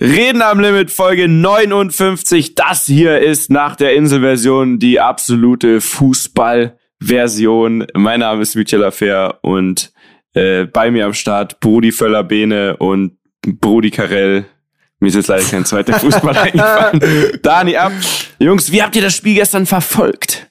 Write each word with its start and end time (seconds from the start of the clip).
Reden 0.00 0.42
am 0.42 0.60
Limit 0.60 0.90
Folge 0.90 1.26
59. 1.26 2.54
Das 2.54 2.84
hier 2.84 3.20
ist 3.20 3.50
nach 3.50 3.76
der 3.76 3.94
Inselversion 3.94 4.78
die 4.78 5.00
absolute 5.00 5.80
Fußballversion. 5.80 7.86
Mein 7.94 8.20
Name 8.20 8.42
ist 8.42 8.56
Michel 8.56 8.84
Affair 8.84 9.38
und 9.40 9.92
äh, 10.34 10.66
bei 10.66 10.90
mir 10.90 11.06
am 11.06 11.14
Start 11.14 11.60
Brudi 11.60 11.92
Völler-Bene 11.92 12.76
und 12.76 13.16
Brudi 13.42 13.90
Karel. 13.90 14.44
Mir 15.00 15.08
ist 15.08 15.14
jetzt 15.14 15.28
leider 15.28 15.44
kein 15.44 15.64
zweiter 15.64 15.94
Fußball 16.00 16.36
eingefallen. 16.36 17.38
Dani 17.42 17.76
ab. 17.76 17.92
Jungs, 18.38 18.70
wie 18.72 18.82
habt 18.82 18.96
ihr 18.96 19.02
das 19.02 19.14
Spiel 19.14 19.34
gestern 19.34 19.64
verfolgt? 19.64 20.45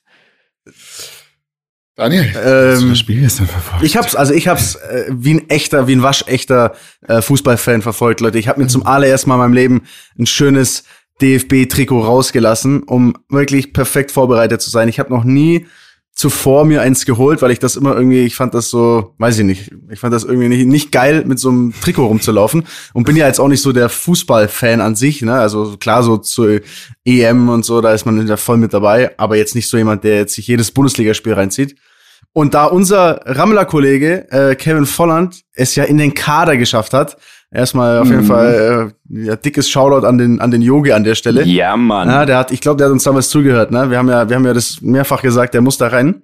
Daniel, 1.96 2.25
ähm, 2.43 2.89
das 2.89 3.00
Spiel 3.00 3.21
gestern 3.21 3.48
verfolgt. 3.48 3.86
Ich 3.86 3.96
hab's, 3.96 4.16
also 4.16 4.34
ich 4.34 4.50
hab's 4.50 4.75
äh, 4.75 5.05
wie 5.09 5.36
ein 5.36 5.50
echter, 5.50 5.88
wie 5.88 5.96
ein 5.96 6.04
waschechter 6.04 6.73
äh, 7.07 7.21
Fußballfan 7.21 7.82
verfolgt, 7.82 8.20
Leute. 8.20 8.38
Ich 8.38 8.50
habe 8.50 8.61
mir 8.61 8.68
zum 8.68 8.86
allerersten 8.86 9.29
Mal 9.29 9.36
in 9.36 9.39
meinem 9.39 9.54
Leben 9.54 9.84
ein 10.20 10.25
schönes 10.25 10.84
DFB-Trikot 11.21 12.01
rausgelassen, 12.01 12.84
um 12.84 13.15
wirklich 13.29 13.71
perfekt 13.71 14.11
vorbereitet 14.11 14.61
zu 14.61 14.70
sein. 14.70 14.89
Ich 14.89 15.00
habe 15.00 15.14
noch 15.14 15.23
nie 15.23 15.68
zuvor 16.15 16.64
mir 16.64 16.82
eins 16.82 17.06
geholt, 17.06 17.42
weil 17.42 17.51
ich 17.51 17.60
das 17.60 17.75
immer 17.75 17.93
irgendwie, 17.93 18.21
ich 18.21 18.36
fand 18.36 18.54
das 18.54 18.70
so, 18.70 19.14
weiß 19.18 19.39
ich 19.39 19.46
nicht, 19.46 19.71
ich 19.92 20.00
fand 20.00 20.14
das 20.14 20.23
irgendwie 20.23 20.48
nicht, 20.48 20.65
nicht 20.65 20.92
geil, 20.93 21.25
mit 21.25 21.39
so 21.39 21.50
einem 21.50 21.73
Trikot 21.79 22.07
rumzulaufen 22.07 22.64
und 22.93 23.04
bin 23.04 23.18
ja 23.18 23.28
jetzt 23.28 23.39
auch 23.39 23.50
nicht 23.50 23.62
so 23.62 23.73
der 23.73 23.89
Fußballfan 23.89 24.79
an 24.79 24.96
sich, 24.96 25.21
ne, 25.21 25.34
also 25.34 25.75
klar 25.78 26.04
so 26.04 26.18
zur 26.18 26.62
EM 27.04 27.50
und 27.50 27.65
so, 27.65 27.82
da 27.82 27.93
ist 27.93 28.06
man 28.06 28.25
ja 28.25 28.37
voll 28.37 28.56
mit 28.56 28.73
dabei, 28.73 29.12
aber 29.20 29.36
jetzt 29.36 29.56
nicht 29.56 29.68
so 29.68 29.75
jemand, 29.75 30.06
der 30.06 30.15
jetzt 30.15 30.36
sich 30.36 30.48
jedes 30.48 30.71
Bundesligaspiel 30.71 31.34
reinzieht. 31.34 31.75
Und 32.38 32.53
da 32.53 32.66
unser 32.66 33.22
Rammler-Kollege 33.23 34.30
äh, 34.30 34.56
Kevin 34.56 34.86
Volland 34.86 35.44
es 35.53 35.73
ja 35.76 35.86
in 35.86 35.98
den 35.98 36.14
Kader 36.14 36.58
geschafft 36.58 36.94
hat, 36.94 37.16
erstmal 37.50 38.00
auf 38.00 38.09
jeden 38.09 38.23
mhm. 38.23 38.28
Fall 38.28 38.92
äh, 39.09 39.26
ja, 39.28 39.38
dickes 39.38 39.70
Shoutout 39.70 40.06
an 40.06 40.17
den 40.17 40.42
an 40.42 40.52
den 40.52 40.62
Yogi 40.62 40.92
an 40.92 41.06
der 41.06 41.16
Stelle. 41.16 41.45
Ja, 41.45 41.78
Mann. 41.78 42.09
Ja, 42.09 42.26
der 42.26 42.38
hat, 42.38 42.52
ich 42.52 42.59
glaube, 42.59 42.76
der 42.76 42.88
hat 42.88 42.92
uns 42.92 43.06
damals 43.06 43.30
zugehört. 43.30 43.72
Ne, 43.72 43.90
wir 43.90 43.98
haben 43.98 44.09
ja, 44.09 44.28
wir 44.28 44.36
haben 44.36 44.46
ja 44.46 44.54
das 44.54 44.82
mehrfach 44.82 45.22
gesagt, 45.22 45.54
der 45.54 45.62
muss 45.62 45.78
da 45.78 45.88
rein. 45.88 46.24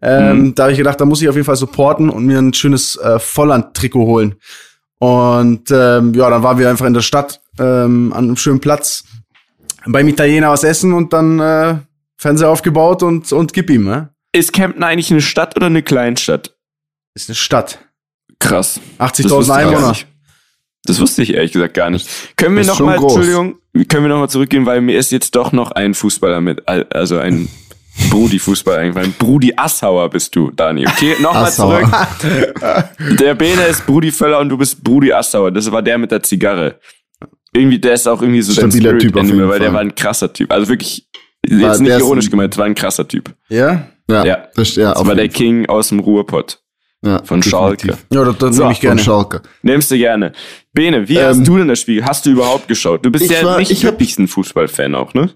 Ähm, 0.00 0.38
mhm. 0.38 0.54
Da 0.54 0.62
habe 0.62 0.72
ich 0.72 0.78
gedacht, 0.78 1.00
da 1.00 1.04
muss 1.04 1.20
ich 1.22 1.28
auf 1.28 1.34
jeden 1.34 1.44
Fall 1.44 1.56
supporten 1.56 2.08
und 2.08 2.24
mir 2.24 2.38
ein 2.38 2.54
schönes 2.54 2.94
äh, 2.94 3.18
Volland-Trikot 3.18 4.06
holen. 4.06 4.36
Und 5.00 5.72
ähm, 5.72 6.14
ja, 6.14 6.30
dann 6.30 6.44
waren 6.44 6.60
wir 6.60 6.70
einfach 6.70 6.86
in 6.86 6.94
der 6.94 7.00
Stadt 7.00 7.40
ähm, 7.58 8.12
an 8.12 8.26
einem 8.26 8.36
schönen 8.36 8.60
Platz 8.60 9.02
beim 9.86 10.06
Italiener 10.06 10.50
was 10.50 10.62
essen 10.62 10.92
und 10.92 11.12
dann 11.12 11.40
äh, 11.40 11.74
Fernseher 12.16 12.48
aufgebaut 12.48 13.02
und 13.02 13.32
und 13.32 13.52
gib 13.52 13.70
ihm. 13.70 13.86
Ne? 13.86 14.10
Ist 14.32 14.52
Kempten 14.52 14.82
eigentlich 14.82 15.10
eine 15.10 15.20
Stadt 15.20 15.56
oder 15.56 15.66
eine 15.66 15.82
Kleinstadt? 15.82 16.54
Ist 17.14 17.28
eine 17.28 17.36
Stadt. 17.36 17.78
Krass. 18.38 18.80
80.000 18.98 19.50
Einwohner. 19.52 19.96
Das 20.84 21.00
wusste 21.00 21.22
ich 21.22 21.34
ehrlich 21.34 21.52
gesagt 21.52 21.74
gar 21.74 21.90
nicht. 21.90 22.08
Können 22.36 22.56
wir 22.56 22.64
noch 22.64 22.80
mal, 22.80 22.96
Entschuldigung, 22.96 23.58
können 23.88 24.04
wir 24.04 24.08
noch 24.08 24.20
mal 24.20 24.28
zurückgehen, 24.28 24.64
weil 24.64 24.80
mir 24.80 24.98
ist 24.98 25.10
jetzt 25.10 25.34
doch 25.34 25.52
noch 25.52 25.72
ein 25.72 25.94
Fußballer 25.94 26.40
mit, 26.40 26.66
also 26.66 27.18
ein 27.18 27.48
Brudi-Fußballer 28.10 28.78
eingefallen. 28.78 29.14
Brudi 29.18 29.52
Assauer 29.56 30.08
bist 30.08 30.34
du, 30.34 30.50
Dani. 30.50 30.86
Okay, 30.86 31.16
nochmal 31.20 31.52
zurück. 31.52 31.84
der 33.18 33.34
Bene 33.34 33.64
ist 33.64 33.84
Brudi 33.86 34.12
Völler 34.12 34.38
und 34.38 34.48
du 34.48 34.56
bist 34.56 34.82
Brudi 34.82 35.12
Assauer. 35.12 35.50
Das 35.50 35.70
war 35.70 35.82
der 35.82 35.98
mit 35.98 36.10
der 36.10 36.22
Zigarre. 36.22 36.78
Irgendwie, 37.52 37.78
der 37.78 37.94
ist 37.94 38.06
auch 38.06 38.22
irgendwie 38.22 38.42
so 38.42 38.52
Stabiler 38.52 38.98
Typ 38.98 39.16
Anime, 39.16 39.48
weil 39.48 39.58
der 39.58 39.72
war 39.72 39.80
ein 39.80 39.94
krasser 39.94 40.32
Typ. 40.32 40.52
Also 40.52 40.68
wirklich, 40.68 41.08
war, 41.48 41.70
jetzt 41.70 41.80
nicht 41.80 41.98
ironisch 41.98 42.30
gemeint, 42.30 42.56
war 42.56 42.66
ein 42.66 42.74
krasser 42.74 43.06
Typ. 43.08 43.34
Ja? 43.48 43.88
Ja, 44.10 44.24
ja. 44.24 44.48
Das, 44.54 44.74
ja, 44.74 44.94
das 44.94 45.06
war 45.06 45.14
der 45.14 45.28
King 45.28 45.66
aus 45.66 45.88
dem 45.88 46.00
Ruhrpott. 46.00 46.60
Ja, 47.04 47.22
von 47.22 47.42
Schalke. 47.42 47.96
Ja, 48.12 48.24
das, 48.24 48.38
das 48.38 48.56
so, 48.56 48.62
nehme 48.62 48.72
ich 48.72 48.80
gerne. 48.80 49.00
Schalke. 49.00 49.42
Nimmst 49.62 49.90
du 49.90 49.96
gerne. 49.96 50.32
Bene, 50.72 51.08
wie 51.08 51.16
ähm, 51.16 51.26
hast 51.26 51.46
du 51.46 51.56
denn 51.56 51.68
das 51.68 51.80
Spiel? 51.80 52.04
Hast 52.04 52.26
du 52.26 52.30
überhaupt 52.30 52.66
geschaut? 52.66 53.04
Du 53.04 53.10
bist 53.10 53.30
ja 53.30 53.44
war, 53.44 53.58
nicht 53.58 53.82
wirklich 53.84 54.18
ein 54.18 54.26
Fußballfan 54.26 54.96
auch, 54.96 55.14
ne? 55.14 55.30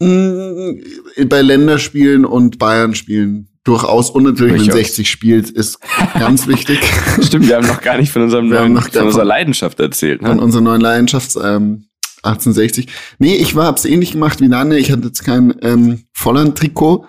Mm, 0.00 0.80
bei 1.28 1.42
Länderspielen 1.42 2.24
und 2.24 2.58
Bayern-Spielen 2.58 3.48
durchaus 3.64 4.10
und 4.10 4.24
natürlich, 4.24 4.66
wenn 4.66 4.72
60 4.72 5.08
spielt, 5.08 5.50
ist 5.50 5.78
ganz 6.14 6.46
wichtig. 6.46 6.80
Stimmt, 7.20 7.46
wir 7.48 7.56
haben 7.56 7.66
noch 7.66 7.82
gar 7.82 7.98
nicht 7.98 8.10
von 8.10 8.22
unserem 8.22 8.48
neuen, 8.48 8.80
von, 8.80 8.90
von 8.90 9.06
unserer 9.06 9.24
Leidenschaft 9.24 9.78
erzählt. 9.80 10.22
Ne? 10.22 10.28
Von 10.28 10.40
unserer 10.40 10.62
neuen 10.62 10.80
Leidenschaft, 10.80 11.36
ähm, 11.36 11.84
1860. 12.22 12.86
Nee, 13.18 13.34
ich 13.34 13.54
war, 13.54 13.66
hab's 13.66 13.84
ähnlich 13.84 14.12
gemacht 14.12 14.40
wie 14.40 14.48
Nanne. 14.48 14.78
Ich 14.78 14.90
hatte 14.90 15.06
jetzt 15.06 15.24
kein 15.24 15.54
ähm, 15.62 16.04
Volland-Trikot 16.12 17.06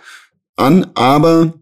an, 0.55 0.87
aber 0.95 1.53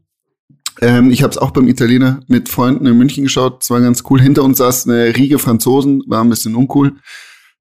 ähm, 0.81 1.12
ich 1.12 1.24
habe 1.24 1.31
es 1.31 1.38
auch 1.38 1.52
beim 1.52 1.68
Italiener 1.68 2.22
mit 2.28 2.50
Freunden 2.50 2.85
in 2.85 2.97
München 2.97 3.24
geschaut. 3.24 3.63
Es 3.63 3.69
war 3.69 3.81
ganz 3.81 4.03
cool. 4.09 4.22
Hinter 4.22 4.44
uns 4.44 4.57
saß 4.57 4.88
eine 4.88 5.16
Riege 5.16 5.40
Franzosen, 5.40 6.03
war 6.07 6.24
ein 6.24 6.29
bisschen 6.29 6.56
uncool. 6.56 6.94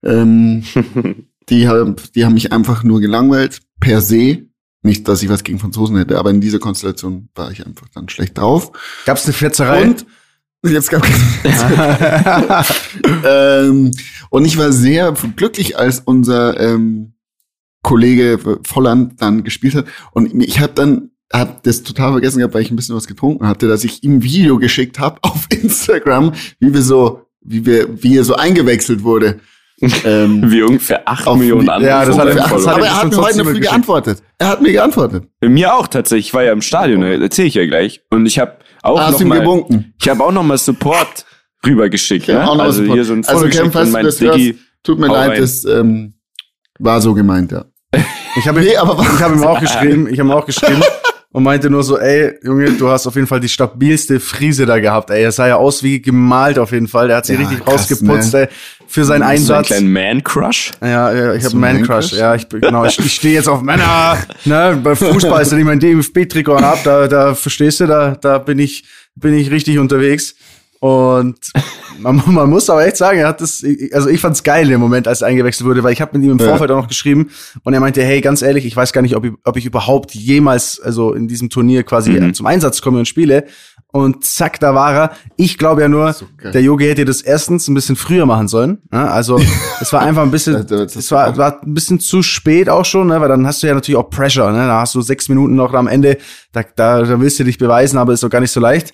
Ähm, 0.03 0.65
die, 1.49 1.69
haben, 1.69 1.97
die 2.15 2.25
haben 2.25 2.35
mich 2.35 2.53
einfach 2.53 2.83
nur 2.83 3.01
gelangweilt, 3.01 3.61
per 3.81 4.01
se. 4.01 4.47
Nicht, 4.83 5.07
dass 5.09 5.23
ich 5.23 5.29
was 5.29 5.45
gegen 5.45 5.59
Franzosen 5.59 5.99
hätte, 5.99 6.19
aber 6.19 6.31
in 6.31 6.41
dieser 6.41 6.59
Konstellation 6.59 7.29
war 7.35 7.51
ich 7.51 7.67
einfach 7.67 7.89
dann 7.95 8.09
schlecht 8.09 8.39
drauf. 8.39 8.73
Gab 9.05 9.19
es 9.19 9.25
eine 9.25 9.35
Fetzerei? 9.35 9.83
Und 9.83 10.07
Jetzt 10.63 10.91
gab 10.91 11.03
ähm, 13.25 13.91
und 14.29 14.45
ich 14.45 14.59
war 14.59 14.73
sehr 14.73 15.15
glücklich, 15.35 15.79
als 15.79 16.01
unser 16.01 16.61
ähm, 16.61 17.15
Kollege 17.83 18.39
Volland 18.65 19.23
dann 19.23 19.43
gespielt 19.43 19.75
hat. 19.75 19.87
Und 20.13 20.43
ich 20.43 20.61
habe 20.61 20.75
dann 20.75 21.13
hab 21.33 21.63
das 21.63 21.83
total 21.83 22.13
vergessen 22.13 22.39
gehabt, 22.39 22.55
weil 22.55 22.63
ich 22.63 22.71
ein 22.71 22.77
bisschen 22.77 22.97
was 22.97 23.07
getrunken 23.07 23.47
hatte, 23.47 23.69
dass 23.69 23.85
ich 23.85 24.03
ihm 24.03 24.23
Video 24.23 24.59
geschickt 24.59 24.99
habe 24.99 25.19
auf 25.23 25.47
Instagram, 25.51 26.33
wie 26.59 26.75
wir 26.75 26.83
so, 26.83 27.23
wie 27.41 27.65
wir, 27.65 28.03
wie 28.03 28.17
er 28.17 28.25
so 28.25 28.35
eingewechselt 28.35 29.03
wurde. 29.03 29.41
Ähm, 30.05 30.43
wie 30.51 30.63
ungefähr 30.63 31.09
acht 31.09 31.27
Millionen 31.37 31.69
andere. 31.71 31.91
Ja, 31.91 32.05
das 32.05 32.19
hat 32.19 32.29
er, 32.29 32.35
das 32.35 32.67
aber 32.67 32.85
er 32.85 33.01
hat 33.01 33.11
mir 33.11 33.17
heute 33.17 33.45
früh 33.45 33.61
geantwortet. 33.61 34.23
Er 34.39 34.49
hat 34.49 34.61
mir 34.61 34.73
geantwortet. 34.73 35.25
Mir 35.41 35.75
auch 35.75 35.87
tatsächlich. 35.87 36.27
Ich 36.27 36.35
war 36.35 36.43
ja 36.43 36.53
im 36.53 36.61
Stadion, 36.61 37.03
erzähle 37.03 37.49
ich 37.49 37.55
ja 37.55 37.65
gleich. 37.65 38.03
Und 38.11 38.27
ich 38.27 38.39
habe 38.39 38.57
auch 38.83 39.01
ah, 39.01 39.11
noch 39.11 39.21
mal, 39.21 39.41
gewunken. 39.41 39.95
ich 39.99 40.09
habe 40.09 40.23
auch 40.23 40.33
noch 40.33 40.43
mal 40.43 40.59
Support 40.59 41.25
rübergeschickt. 41.65 42.27
Ja, 42.27 42.55
ne? 42.55 42.63
Also 42.63 42.83
hier 42.83 43.05
so 43.05 43.15
ein 43.15 43.25
also 43.25 43.47
Kevin, 43.47 43.73
falls 43.73 43.93
du 43.93 44.03
das 44.03 44.21
hörst, 44.21 44.55
tut 44.83 44.99
mir 44.99 45.07
leid, 45.07 45.31
rein. 45.31 45.41
das 45.41 45.65
ähm, 45.65 46.15
war 46.79 47.01
so 47.01 47.15
gemeint, 47.15 47.53
ja. 47.53 47.65
Ich 48.37 48.47
habe 48.47 48.61
nee, 48.61 48.77
aber 48.77 49.03
ich 49.03 49.27
ihm 49.27 49.45
auch 49.45 49.61
geschrieben, 49.61 50.09
ich 50.09 50.21
habe 50.21 50.29
ihm 50.29 50.33
auch 50.33 50.47
geschrieben 50.47 50.83
und 51.33 51.45
meinte 51.45 51.71
nur 51.71 51.85
so, 51.85 51.97
ey, 51.97 52.35
Junge, 52.43 52.73
du 52.73 52.89
hast 52.89 53.07
auf 53.07 53.15
jeden 53.15 53.27
Fall 53.27 53.39
die 53.39 53.49
stabilste 53.49 54.19
Frise 54.19 54.67
da 54.67 54.81
gehabt, 54.81 55.11
ey. 55.11 55.23
Er 55.23 55.31
sah 55.31 55.47
ja 55.47 55.57
aus 55.57 55.83
wie 55.83 56.03
gemalt 56.03 56.59
auf 56.59 56.73
jeden 56.73 56.89
Fall. 56.89 57.07
Der 57.07 57.19
hat 57.19 57.27
sich 57.27 57.39
ja, 57.39 57.47
richtig 57.47 57.65
krass, 57.65 57.91
rausgeputzt, 57.91 58.33
ne? 58.33 58.41
ey, 58.41 58.49
für 58.89 59.05
seinen 59.05 59.23
Einsatz. 59.23 59.69
So 59.69 59.75
einen 59.75 59.93
kleinen 59.93 59.93
Man-Crush? 59.93 60.73
Ja, 60.81 61.13
ja, 61.13 61.35
ich 61.35 61.45
habe 61.45 61.53
einen 61.53 61.61
Man-Crush. 61.61 62.13
Ja, 62.13 62.35
ich 62.35 62.49
genau, 62.49 62.85
ich, 62.85 62.99
ich 62.99 63.15
stehe 63.15 63.35
jetzt 63.35 63.49
auf 63.49 63.63
Männer, 63.63 64.19
ne, 64.45 64.81
bei 64.83 64.97
Fußball 64.97 65.43
ist, 65.43 65.53
wenn 65.53 65.61
ich 65.61 65.65
mein 65.65 65.79
DFB-Trikot 65.79 66.61
hab, 66.61 66.83
da, 66.83 67.07
da 67.07 67.35
verstehst 67.35 67.79
du, 67.81 67.87
da, 67.87 68.17
da 68.21 68.39
bin 68.39 68.59
ich, 68.59 68.85
bin 69.15 69.35
ich 69.35 69.53
richtig 69.53 69.79
unterwegs. 69.79 70.35
Und 70.81 71.53
man, 71.99 72.23
man 72.27 72.51
muss 72.51 72.69
aber 72.71 72.87
echt 72.87 72.97
sagen, 72.97 73.19
er 73.19 73.29
hat 73.29 73.41
das, 73.41 73.65
also 73.93 74.09
ich 74.09 74.21
fand's 74.21 74.43
geil 74.43 74.71
im 74.71 74.81
Moment, 74.81 75.07
als 75.07 75.21
er 75.21 75.29
eingewechselt 75.29 75.69
wurde, 75.69 75.83
weil 75.83 75.93
ich 75.93 76.01
habe 76.01 76.19
mit 76.19 76.27
ihm 76.27 76.33
im 76.33 76.39
Vorfeld 76.39 76.71
ja. 76.71 76.77
auch 76.77 76.83
noch 76.83 76.89
geschrieben 76.89 77.31
und 77.63 77.75
er 77.75 77.81
meinte, 77.81 78.03
hey, 78.03 78.21
ganz 78.21 78.43
ehrlich, 78.43 78.65
ich 78.65 78.75
weiß 78.75 78.93
gar 78.93 79.03
nicht, 79.03 79.15
ob 79.15 79.27
ich, 79.27 79.33
ob 79.45 79.57
ich 79.57 79.67
überhaupt 79.67 80.15
jemals, 80.15 80.81
also 80.81 81.13
in 81.13 81.29
diesem 81.29 81.51
Turnier 81.51 81.83
quasi 81.83 82.13
mhm. 82.13 82.35
zum 82.35 82.47
Einsatz 82.47 82.81
komme 82.81 82.99
und 82.99 83.07
spiele. 83.07 83.45
Und 83.93 84.25
zack, 84.25 84.61
da 84.61 84.73
war 84.73 84.95
er. 84.95 85.13
Ich 85.37 85.59
glaube 85.59 85.81
ja 85.81 85.89
nur, 85.89 86.13
so 86.13 86.25
der 86.45 86.63
Yogi 86.63 86.87
hätte 86.87 87.05
das 87.05 87.23
erstens 87.23 87.67
ein 87.67 87.75
bisschen 87.75 87.97
früher 87.97 88.25
machen 88.25 88.47
sollen. 88.47 88.79
Ne? 88.93 89.11
Also 89.11 89.41
es 89.81 89.93
war 89.93 90.03
einfach 90.03 90.23
ein 90.23 90.31
bisschen, 90.31 90.55
es 90.55 91.11
war, 91.11 91.37
war 91.37 91.61
ein 91.61 91.75
bisschen 91.75 91.99
zu 91.99 92.23
spät 92.23 92.69
auch 92.69 92.85
schon, 92.85 93.09
ne? 93.09 93.21
weil 93.21 93.29
dann 93.29 93.45
hast 93.49 93.65
du 93.65 93.67
ja 93.67 93.75
natürlich 93.75 93.99
auch 93.99 94.09
Pressure. 94.09 94.53
Ne? 94.53 94.59
Da 94.59 94.81
hast 94.81 94.95
du 94.95 95.01
sechs 95.01 95.29
Minuten 95.29 95.57
noch 95.57 95.75
am 95.75 95.89
Ende, 95.89 96.19
da, 96.53 96.63
da, 96.63 97.03
da 97.03 97.21
willst 97.21 97.41
du 97.41 97.45
dich 97.45 97.59
beweisen, 97.59 97.99
aber 97.99 98.13
ist 98.13 98.23
doch 98.23 98.31
gar 98.31 98.41
nicht 98.41 98.53
so 98.53 98.61
leicht. 98.61 98.93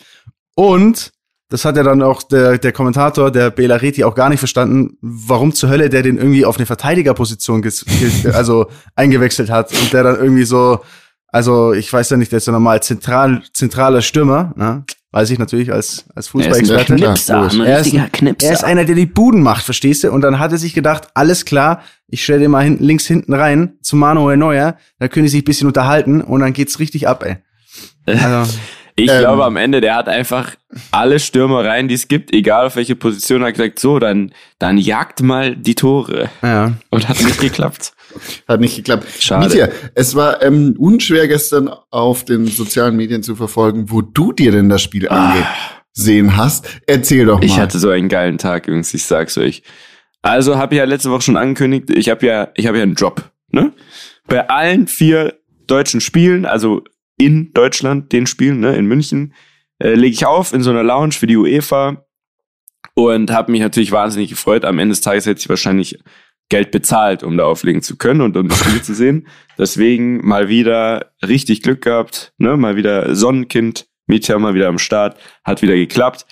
Und 0.54 1.12
das 1.48 1.64
hat 1.64 1.76
ja 1.76 1.82
dann 1.82 2.02
auch 2.02 2.22
der, 2.22 2.58
der 2.58 2.72
Kommentator, 2.72 3.30
der 3.30 3.50
Bela 3.50 3.76
Reti, 3.76 4.04
auch 4.04 4.14
gar 4.14 4.28
nicht 4.28 4.40
verstanden, 4.40 4.96
warum 5.00 5.54
zur 5.54 5.70
Hölle 5.70 5.88
der 5.88 6.02
den 6.02 6.18
irgendwie 6.18 6.44
auf 6.44 6.56
eine 6.56 6.66
Verteidigerposition 6.66 7.62
also 8.32 8.66
eingewechselt 8.94 9.50
hat 9.50 9.72
und 9.72 9.92
der 9.92 10.03
dann 10.03 10.16
irgendwie 10.16 10.44
so, 10.44 10.80
also 11.28 11.72
ich 11.72 11.92
weiß 11.92 12.10
ja 12.10 12.16
nicht, 12.16 12.32
der 12.32 12.38
ist 12.38 12.47
ja 12.47 12.53
normal 12.53 12.82
zentral, 12.82 13.42
zentraler 13.53 14.03
Stürmer, 14.03 14.53
ne? 14.56 14.84
weiß 15.12 15.30
ich 15.30 15.38
natürlich 15.38 15.72
als, 15.72 16.04
als 16.15 16.28
Fußballexperte. 16.28 16.92
Er 16.92 17.15
ist 17.15 17.30
ein 17.30 17.42
Knipser, 17.42 17.42
ein 17.42 17.60
er, 17.60 17.80
ist, 17.80 18.12
Knipser. 18.12 18.47
er 18.48 18.53
ist 18.53 18.65
einer, 18.65 18.84
der 18.84 18.97
die 18.97 19.06
Buden 19.06 19.42
macht, 19.42 19.65
verstehst 19.65 20.04
du? 20.04 20.10
Und 20.10 20.21
dann 20.21 20.38
hat 20.38 20.53
er 20.53 20.59
sich 20.59 20.74
gedacht, 20.74 21.09
alles 21.15 21.47
klar, 21.47 21.80
ich 22.09 22.22
stelle 22.22 22.41
den 22.41 22.50
mal 22.50 22.65
hinten, 22.65 22.84
links 22.84 23.06
hinten 23.06 23.32
rein 23.32 23.78
zu 23.80 23.97
Manuel 23.97 24.36
Neuer, 24.36 24.76
da 24.98 25.09
können 25.09 25.24
die 25.24 25.30
sich 25.30 25.41
ein 25.42 25.47
bisschen 25.47 25.68
unterhalten 25.68 26.21
und 26.21 26.41
dann 26.41 26.53
geht's 26.53 26.80
richtig 26.80 27.09
ab, 27.09 27.24
ey. 27.24 27.36
Also, 28.22 28.53
ich 28.98 29.10
ähm, 29.10 29.21
glaube 29.21 29.45
am 29.45 29.57
Ende, 29.57 29.83
der 29.83 29.95
hat 29.95 30.09
einfach 30.09 30.57
alle 30.91 31.19
Stürmer 31.21 31.65
rein, 31.65 31.87
die 31.87 31.95
es 31.95 32.09
gibt, 32.09 32.33
egal 32.33 32.66
auf 32.66 32.77
welche 32.77 32.97
Position, 32.97 33.45
hat 33.45 33.53
gesagt, 33.54 33.78
so, 33.78 33.98
dann, 33.98 34.33
dann 34.59 34.78
jagt 34.78 35.22
mal 35.22 35.54
die 35.54 35.75
Tore. 35.75 36.31
Ja. 36.43 36.72
Und 36.91 37.09
hat 37.09 37.22
nicht 37.22 37.41
geklappt. 37.41 37.93
Hat 38.48 38.60
nicht 38.60 38.77
geklappt. 38.77 39.07
Schade. 39.19 39.47
Mietja, 39.47 39.69
es 39.95 40.15
war 40.15 40.43
ähm, 40.43 40.75
unschwer 40.78 41.28
gestern 41.28 41.69
auf 41.91 42.25
den 42.25 42.47
sozialen 42.47 42.97
Medien 42.97 43.22
zu 43.22 43.37
verfolgen, 43.37 43.91
wo 43.91 44.01
du 44.01 44.33
dir 44.33 44.53
denn 44.53 44.71
das 44.71 44.81
Spiel 44.81 45.07
ah. 45.10 45.34
angesehen 45.95 46.34
hast. 46.34 46.66
Erzähl 46.87 47.27
doch 47.27 47.41
mal. 47.41 47.45
Ich 47.45 47.59
hatte 47.59 47.78
so 47.78 47.91
einen 47.91 48.09
geilen 48.09 48.39
Tag, 48.39 48.69
übrigens, 48.69 48.95
ich 48.95 49.04
sag's 49.04 49.37
euch. 49.37 49.63
Also 50.22 50.57
habe 50.57 50.75
ich 50.75 50.78
ja 50.78 50.84
letzte 50.84 51.10
Woche 51.10 51.21
schon 51.21 51.37
angekündigt, 51.37 51.91
ich 51.91 52.09
habe 52.09 52.25
ja, 52.25 52.48
ich 52.54 52.66
habe 52.66 52.78
ja 52.78 52.84
einen 52.84 52.95
Job. 52.95 53.31
Ne? 53.51 53.75
Bei 54.28 54.48
allen 54.48 54.87
vier 54.87 55.34
deutschen 55.66 56.01
Spielen, 56.01 56.47
also 56.47 56.84
in 57.18 57.53
Deutschland, 57.53 58.13
den 58.13 58.27
Spielen, 58.27 58.60
ne, 58.60 58.77
in 58.77 58.86
München, 58.86 59.34
äh, 59.78 59.95
lege 59.95 60.15
ich 60.15 60.27
auf 60.27 60.53
in 60.53 60.63
so 60.63 60.71
einer 60.71 60.83
Lounge 60.83 61.13
für 61.13 61.27
die 61.27 61.36
UEFA 61.36 62.04
und 62.95 63.30
habe 63.30 63.53
mich 63.53 63.60
natürlich 63.60 63.92
wahnsinnig 63.92 64.30
gefreut. 64.30 64.65
Am 64.65 64.78
Ende 64.78 64.92
des 64.92 65.01
Tages 65.01 65.27
hätte 65.27 65.41
ich 65.41 65.48
wahrscheinlich 65.48 65.98
Geld 66.48 66.71
bezahlt, 66.71 67.22
um 67.22 67.36
da 67.36 67.45
auflegen 67.45 67.83
zu 67.83 67.97
können 67.97 68.21
und 68.21 68.36
um 68.36 68.48
das 68.48 68.60
Spiel 68.60 68.83
zu 68.83 68.95
sehen. 68.95 69.27
Deswegen 69.59 70.27
mal 70.27 70.48
wieder 70.48 71.13
richtig 71.27 71.63
Glück 71.63 71.83
gehabt, 71.83 72.33
ne? 72.39 72.57
mal 72.57 72.77
wieder 72.77 73.15
Sonnenkind, 73.15 73.86
Mietja 74.07 74.39
mal 74.39 74.54
wieder 74.54 74.69
am 74.69 74.78
Start, 74.78 75.19
hat 75.45 75.62
wieder 75.62 75.74
geklappt. 75.74 76.27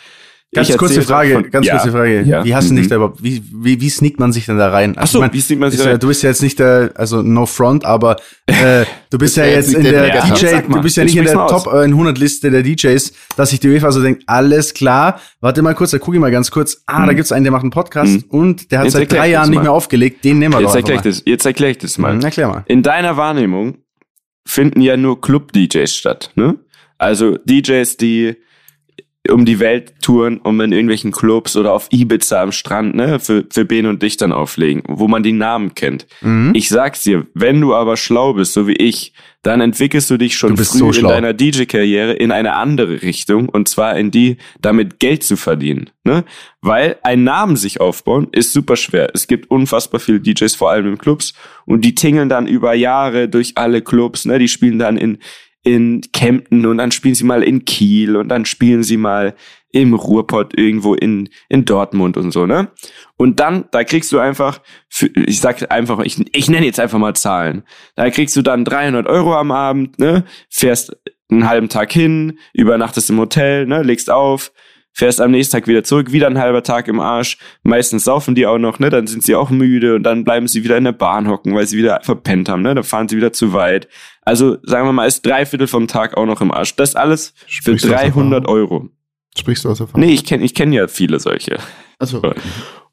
Ganz 0.55 0.77
kurze 0.77 1.03
Frage, 1.03 1.35
von, 1.35 1.51
ganz 1.51 1.67
ja, 1.67 1.75
kurze 1.77 1.93
Frage. 1.93 2.23
Ja. 2.23 2.45
Wie 2.45 2.55
hast 2.55 2.71
du 2.71 2.75
dich 2.75 2.87
mhm. 2.87 2.89
da 2.91 2.97
überhaupt, 2.97 3.23
wie, 3.23 3.43
wie, 3.53 3.81
wie 3.81 3.91
sneakt 3.91 4.19
man 4.19 4.33
sich 4.33 4.47
denn 4.47 4.59
da 4.59 4.69
rein? 4.69 4.97
Also, 4.97 5.01
Ach 5.01 5.07
so, 5.07 5.19
ich 5.19 5.23
mein, 5.23 5.33
wie 5.33 5.41
sneakt 5.41 5.61
man 5.61 5.71
sich 5.71 5.81
da 5.81 5.91
rein? 5.91 5.99
Du 5.99 6.09
bist 6.09 6.23
ja 6.23 6.31
jetzt 6.31 6.43
nicht 6.43 6.59
der, 6.59 6.93
also 6.95 7.23
no 7.23 7.47
front, 7.47 7.85
aber 7.85 8.17
äh, 8.47 8.85
du 9.11 9.19
bist 9.19 9.37
ja 9.37 9.45
jetzt 9.45 9.75
in 9.75 9.83
der, 9.83 10.11
der 10.11 10.23
DJ, 10.23 10.61
du 10.69 10.81
bist 10.81 10.97
ja 10.97 11.05
nicht 11.05 11.17
in 11.17 11.25
der 11.25 11.35
Top 11.35 11.67
100 11.67 12.17
Liste 12.19 12.51
der 12.51 12.63
DJs, 12.63 13.13
dass 13.37 13.51
sich 13.51 13.61
die 13.61 13.69
UEFA 13.69 13.93
so 13.93 14.03
denkt, 14.03 14.25
alles 14.27 14.75
klar, 14.75 15.21
warte 15.41 15.63
mal 15.63 15.75
kurz, 15.75 15.91
da 15.91 15.99
gucke 15.99 16.17
ich 16.17 16.21
mal 16.21 16.31
ganz 16.31 16.51
kurz, 16.51 16.83
ah, 16.87 17.01
mhm. 17.01 17.07
da 17.07 17.13
gibt's 17.13 17.33
einen, 17.33 17.45
der 17.45 17.53
macht 17.53 17.63
einen 17.63 17.71
Podcast 17.71 18.13
mhm. 18.13 18.25
und 18.29 18.71
der 18.71 18.79
hat 18.79 18.87
jetzt 18.87 18.95
seit 18.95 19.13
drei 19.13 19.29
Jahren 19.29 19.51
nicht 19.51 19.63
mehr 19.63 19.73
aufgelegt, 19.73 20.25
den 20.25 20.39
nehmen 20.39 20.55
wir 20.55 20.61
jetzt 20.61 20.71
doch 20.71 20.77
erklär 20.77 20.97
ich 20.97 21.03
das, 21.03 21.23
Jetzt 21.27 21.47
erkläre 21.47 21.73
ich 21.73 21.79
das 21.79 21.99
mal. 21.99 22.15
Mhm, 22.15 22.21
erklär 22.23 22.49
mal. 22.49 22.65
In 22.67 22.83
deiner 22.83 23.17
Wahrnehmung 23.17 23.79
finden 24.47 24.81
ja 24.81 24.97
nur 24.97 25.21
Club-DJs 25.21 25.95
statt, 25.95 26.31
ne? 26.35 26.57
Also 26.99 27.37
DJs, 27.39 27.97
die 27.97 28.37
um 29.31 29.47
die 29.47 29.59
Welt 29.59 29.95
touren, 30.03 30.39
um 30.39 30.61
in 30.61 30.73
irgendwelchen 30.73 31.11
Clubs 31.11 31.57
oder 31.57 31.73
auf 31.73 31.89
Ibiza 31.91 32.43
am 32.43 32.53
Strand, 32.53 32.95
ne, 32.95 33.19
für, 33.19 33.45
für 33.51 33.65
Ben 33.65 33.87
und 33.87 34.03
dich 34.03 34.19
dann 34.19 34.33
auflegen, 34.33 34.83
wo 34.87 35.09
man 35.09 35.23
die 35.23 35.33
Namen 35.33 35.75
kennt. 35.75 36.07
Mhm. 36.21 36.53
Ich 36.55 36.69
sag's 36.69 37.03
dir, 37.05 37.27
wenn 37.33 37.61
du 37.61 37.75
aber 37.75 37.97
schlau 37.97 38.35
bist, 38.35 38.53
so 38.53 38.69
wie 38.69 38.75
ich, 38.75 39.15
dann 39.43 39.61
entwickelst 39.61 40.11
du 40.11 40.19
dich 40.19 40.37
schon 40.37 40.57
du 40.57 40.65
früh 40.65 40.79
so 40.79 40.91
in 40.91 41.05
deiner 41.05 41.33
DJ-Karriere 41.33 42.13
in 42.13 42.33
eine 42.33 42.55
andere 42.55 43.03
Richtung 43.03 43.49
und 43.49 43.69
zwar 43.69 43.97
in 43.97 44.11
die, 44.11 44.37
damit 44.61 45.01
Geld 45.01 45.23
zu 45.23 45.37
verdienen, 45.37 45.91
ne? 46.05 46.25
Weil 46.61 46.97
ein 47.03 47.25
Namen 47.25 47.57
sich 47.57 47.81
aufbauen 47.81 48.29
ist 48.33 48.53
super 48.53 48.77
schwer. 48.77 49.11
Es 49.15 49.27
gibt 49.27 49.51
unfassbar 49.51 50.01
viele 50.01 50.21
DJs, 50.21 50.55
vor 50.55 50.71
allem 50.71 50.87
in 50.87 50.99
Clubs 50.99 51.35
und 51.67 51.85
die 51.85 51.95
tingeln 51.95 52.29
dann 52.29 52.47
über 52.47 52.75
Jahre 52.75 53.29
durch 53.29 53.53
alle 53.57 53.81
Clubs, 53.81 54.25
ne? 54.27 54.39
Die 54.39 54.49
spielen 54.49 54.79
dann 54.79 54.97
in 54.97 55.19
in 55.65 56.03
Kempten 56.13 56.67
und 56.67 56.79
dann 56.79 56.93
spielen 56.93 57.15
sie 57.15 57.25
mal 57.25 57.43
in 57.43 57.65
Kiel 57.65 58.17
und 58.17 58.29
dann 58.29 58.45
spielen 58.45 58.83
sie 58.83 58.99
mal 58.99 59.35
im 59.73 59.95
Ruhrpott 59.95 60.57
irgendwo 60.57 60.95
in, 60.95 61.29
in 61.49 61.65
Dortmund 61.65 62.17
und 62.17 62.31
so, 62.31 62.47
ne? 62.47 62.69
Und 63.17 63.41
dann, 63.41 63.65
da 63.73 63.83
kriegst 63.83 64.13
du 64.13 64.21
einfach, 64.21 64.61
für, 64.89 65.09
ich 65.17 65.41
sag 65.41 65.69
einfach, 65.73 65.99
ich, 66.01 66.25
ich 66.33 66.49
nenne 66.49 66.67
jetzt 66.67 66.79
einfach 66.79 66.99
mal 66.99 67.17
Zahlen. 67.17 67.65
Da 67.97 68.09
kriegst 68.11 68.37
du 68.37 68.43
dann 68.43 68.65
300 68.65 69.09
Euro 69.09 69.35
am 69.35 69.51
Abend, 69.51 69.99
ne? 69.99 70.25
Fährst 70.49 70.97
einen 71.29 71.49
halben 71.49 71.69
Tag 71.69 71.93
hin, 71.93 72.39
übernachtest 72.53 73.11
im 73.11 73.19
Hotel, 73.19 73.67
ne? 73.67 73.83
Legst 73.83 74.11
auf, 74.11 74.53
fährst 74.95 75.21
am 75.21 75.33
nächsten 75.33 75.53
Tag 75.53 75.67
wieder 75.67 75.85
zurück, 75.85 76.13
wieder 76.13 76.29
ein 76.29 76.39
halber 76.39 76.63
Tag 76.63 76.89
im 76.89 77.01
Arsch. 77.01 77.37
Meistens 77.65 78.05
saufen 78.05 78.35
die 78.35 78.47
auch 78.47 78.59
noch, 78.59 78.79
ne? 78.79 78.89
Dann 78.89 79.07
sind 79.07 79.25
sie 79.25 79.35
auch 79.35 79.51
müde 79.51 79.97
und 79.97 80.05
dann 80.05 80.25
bleiben 80.25 80.49
sie 80.49 80.65
wieder 80.65 80.79
in 80.79 80.85
der 80.85 80.93
Bahn 80.93 81.29
hocken, 81.29 81.55
weil 81.55 81.67
sie 81.67 81.77
wieder 81.77 82.01
verpennt 82.03 82.49
haben, 82.49 82.63
ne? 82.63 82.75
Dann 82.75 82.85
fahren 82.85 83.09
sie 83.09 83.17
wieder 83.17 83.33
zu 83.33 83.53
weit. 83.53 83.89
Also 84.23 84.57
sagen 84.63 84.89
wir 84.89 84.93
mal, 84.93 85.07
ist 85.07 85.27
drei 85.27 85.45
Viertel 85.45 85.67
vom 85.67 85.89
Tag 85.89 86.17
auch 86.17 86.27
noch 86.27 86.41
im 86.41 86.51
Arsch. 86.51 86.77
Das 86.77 86.97
alles 86.97 87.35
Sprichst 87.47 87.85
für 87.85 87.93
300 87.93 88.49
Euro. 88.49 88.89
Sprichst 89.37 89.65
du 89.65 89.71
aus 89.71 89.81
Erfahrung? 89.81 90.01
Nee, 90.01 90.13
ich 90.13 90.25
kenne 90.25 90.45
ich 90.45 90.55
kenn 90.55 90.73
ja 90.73 90.87
viele 90.87 91.19
solche. 91.19 91.59
Also. 91.99 92.23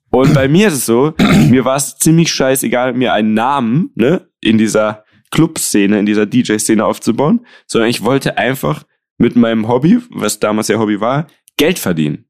Und 0.10 0.34
bei 0.34 0.48
mir 0.48 0.68
ist 0.68 0.74
es 0.74 0.86
so, 0.86 1.14
mir 1.50 1.64
war 1.64 1.78
es 1.78 1.98
ziemlich 1.98 2.32
scheißegal, 2.34 2.94
mir 2.94 3.14
einen 3.14 3.34
Namen 3.34 3.92
ne, 3.96 4.28
in 4.42 4.58
dieser 4.58 5.06
Clubszene, 5.30 6.00
in 6.00 6.06
dieser 6.06 6.26
DJ-Szene 6.26 6.84
aufzubauen, 6.84 7.46
sondern 7.66 7.90
ich 7.90 8.04
wollte 8.04 8.38
einfach 8.38 8.84
mit 9.18 9.36
meinem 9.36 9.68
Hobby, 9.68 10.00
was 10.10 10.40
damals 10.40 10.68
ja 10.68 10.80
Hobby 10.80 11.00
war, 11.00 11.28
Geld 11.62 11.78
verdienen. 11.78 12.26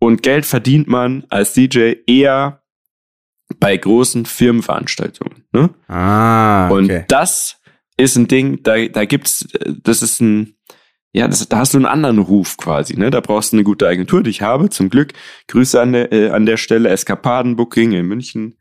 Und 0.00 0.24
Geld 0.24 0.44
verdient 0.44 0.88
man 0.88 1.26
als 1.28 1.52
DJ 1.52 1.94
eher 2.08 2.64
bei 3.60 3.76
großen 3.76 4.26
Firmenveranstaltungen. 4.26 5.44
Ne? 5.52 5.70
Ah, 5.86 6.66
okay. 6.68 6.74
Und 6.74 7.04
das 7.06 7.60
ist 7.96 8.16
ein 8.16 8.26
Ding, 8.26 8.64
da, 8.64 8.84
da 8.88 9.04
gibt's, 9.04 9.46
das 9.84 10.02
ist 10.02 10.20
ein, 10.20 10.56
ja, 11.12 11.28
das, 11.28 11.48
da 11.48 11.58
hast 11.58 11.74
du 11.74 11.78
einen 11.78 11.86
anderen 11.86 12.18
Ruf 12.18 12.56
quasi, 12.56 12.96
ne? 12.96 13.12
Da 13.12 13.20
brauchst 13.20 13.52
du 13.52 13.58
eine 13.58 13.62
gute 13.62 13.86
Agentur, 13.86 14.24
die 14.24 14.30
ich 14.30 14.42
habe, 14.42 14.70
zum 14.70 14.90
Glück. 14.90 15.12
Grüße 15.46 15.80
an 15.80 15.92
der, 15.92 16.12
äh, 16.12 16.30
an 16.30 16.44
der 16.44 16.56
Stelle, 16.56 16.88
Eskapadenbooking 16.88 17.92
in 17.92 18.06
München. 18.06 18.56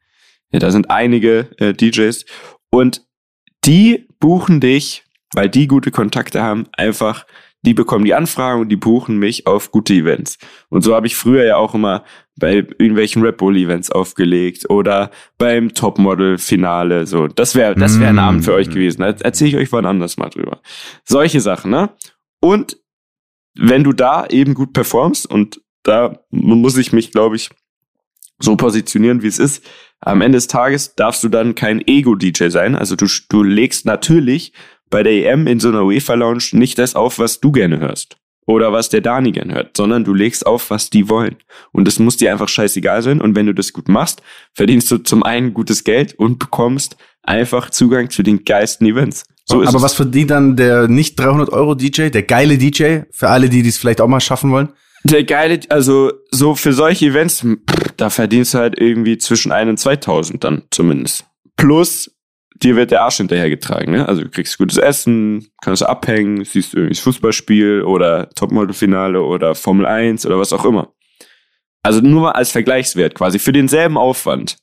Ja, 0.51 0.59
da 0.59 0.69
sind 0.69 0.91
einige 0.91 1.49
äh, 1.57 1.73
DJs. 1.73 2.25
Und 2.69 3.01
die 3.65 4.07
buchen 4.19 4.59
dich, 4.59 5.05
weil 5.33 5.49
die 5.49 5.65
gute 5.65 5.89
Kontakte 5.89 6.43
haben, 6.43 6.67
einfach 6.73 7.25
die 7.65 7.73
bekommen 7.73 8.05
die 8.05 8.13
Anfragen 8.13 8.61
und 8.61 8.69
die 8.69 8.75
buchen 8.75 9.17
mich 9.17 9.47
auf 9.47 9.71
gute 9.71 9.93
Events. 9.93 10.37
Und 10.69 10.83
so 10.83 10.95
habe 10.95 11.07
ich 11.07 11.15
früher 11.15 11.45
ja 11.45 11.57
auch 11.57 11.73
immer 11.73 12.03
bei 12.35 12.55
irgendwelchen 12.55 13.23
Red 13.23 13.37
Bull 13.37 13.55
Events 13.55 13.91
aufgelegt 13.91 14.69
oder 14.69 15.11
beim 15.37 15.73
Topmodel 15.73 16.37
Finale. 16.37 17.07
So, 17.07 17.27
das 17.27 17.55
wäre, 17.55 17.75
das 17.75 17.99
wäre 17.99 18.09
ein 18.09 18.15
mm. 18.15 18.19
Abend 18.19 18.45
für 18.45 18.53
euch 18.53 18.69
gewesen. 18.69 19.01
Da 19.01 19.07
erzähle 19.07 19.49
ich 19.49 19.55
euch 19.57 19.71
wann 19.71 19.85
anders 19.85 20.17
mal 20.17 20.29
drüber. 20.29 20.61
Solche 21.05 21.41
Sachen, 21.41 21.71
ne? 21.71 21.89
Und 22.41 22.77
wenn 23.55 23.83
du 23.83 23.93
da 23.93 24.25
eben 24.27 24.55
gut 24.55 24.73
performst 24.73 25.29
und 25.29 25.61
da 25.83 26.19
muss 26.31 26.77
ich 26.77 26.91
mich, 26.91 27.11
glaube 27.11 27.35
ich, 27.35 27.49
so 28.39 28.55
positionieren, 28.55 29.21
wie 29.21 29.27
es 29.27 29.39
ist. 29.39 29.63
Am 29.99 30.21
Ende 30.21 30.37
des 30.37 30.47
Tages 30.47 30.95
darfst 30.95 31.23
du 31.23 31.29
dann 31.29 31.55
kein 31.55 31.85
Ego-DJ 31.85 32.49
sein. 32.49 32.75
Also 32.75 32.95
du, 32.95 33.05
du 33.29 33.43
legst 33.43 33.85
natürlich 33.85 34.53
bei 34.93 35.01
der 35.01 35.33
EM 35.33 35.47
in 35.47 35.59
so 35.59 35.69
einer 35.69 35.85
UEFA-Lounge 35.85 36.49
nicht 36.51 36.77
das 36.77 36.93
auf, 36.93 37.17
was 37.17 37.39
du 37.39 37.51
gerne 37.51 37.79
hörst. 37.79 38.15
Oder 38.45 38.71
was 38.73 38.89
der 38.89 39.01
Dani 39.01 39.31
gerne 39.31 39.55
hört, 39.55 39.75
sondern 39.75 40.03
du 40.03 40.13
legst 40.13 40.45
auf, 40.45 40.69
was 40.69 40.91
die 40.91 41.09
wollen. 41.09 41.37
Und 41.71 41.87
es 41.87 41.97
muss 41.97 42.17
dir 42.17 42.31
einfach 42.31 42.47
scheißegal 42.47 43.01
sein. 43.01 43.19
Und 43.19 43.35
wenn 43.35 43.47
du 43.47 43.55
das 43.55 43.73
gut 43.73 43.89
machst, 43.89 44.21
verdienst 44.53 44.91
du 44.91 44.99
zum 44.99 45.23
einen 45.23 45.55
gutes 45.55 45.83
Geld 45.83 46.13
und 46.19 46.37
bekommst 46.37 46.95
einfach 47.23 47.71
Zugang 47.71 48.11
zu 48.11 48.21
den 48.21 48.45
geilsten 48.45 48.85
Events. 48.85 49.23
So 49.45 49.63
Aber 49.63 49.81
was 49.81 49.95
verdient 49.95 50.29
dann 50.29 50.57
der 50.57 50.87
nicht 50.87 51.19
300 51.19 51.49
Euro 51.49 51.73
DJ, 51.73 52.09
der 52.09 52.23
geile 52.23 52.59
DJ, 52.59 52.99
für 53.09 53.29
alle, 53.29 53.49
die 53.49 53.63
dies 53.63 53.79
vielleicht 53.79 53.99
auch 53.99 54.07
mal 54.07 54.19
schaffen 54.19 54.51
wollen? 54.51 54.73
Der 55.05 55.23
geile, 55.23 55.59
also 55.69 56.11
so 56.29 56.53
für 56.53 56.73
solche 56.73 57.07
Events, 57.07 57.43
da 57.97 58.11
verdienst 58.11 58.53
du 58.53 58.59
halt 58.59 58.79
irgendwie 58.79 59.17
zwischen 59.17 59.51
1 59.51 59.69
und 59.71 59.79
2000 59.79 60.43
dann 60.43 60.63
zumindest. 60.69 61.25
Plus 61.57 62.11
dir 62.63 62.75
wird 62.75 62.91
der 62.91 63.01
Arsch 63.03 63.17
hinterhergetragen. 63.17 63.93
Ne? 63.93 64.07
Also 64.07 64.23
du 64.23 64.29
kriegst 64.29 64.57
gutes 64.57 64.77
Essen, 64.77 65.47
kannst 65.61 65.83
abhängen, 65.83 66.43
siehst 66.45 66.73
irgendwie 66.73 66.93
das 66.93 67.03
Fußballspiel 67.03 67.83
oder 67.83 68.29
Topmodel-Finale 68.29 69.21
oder 69.21 69.55
Formel 69.55 69.85
1 69.85 70.25
oder 70.25 70.39
was 70.39 70.53
auch 70.53 70.65
immer. 70.65 70.93
Also 71.83 71.99
nur 71.99 72.21
mal 72.21 72.31
als 72.31 72.51
Vergleichswert 72.51 73.15
quasi 73.15 73.39
für 73.39 73.51
denselben 73.51 73.97
Aufwand. 73.97 74.57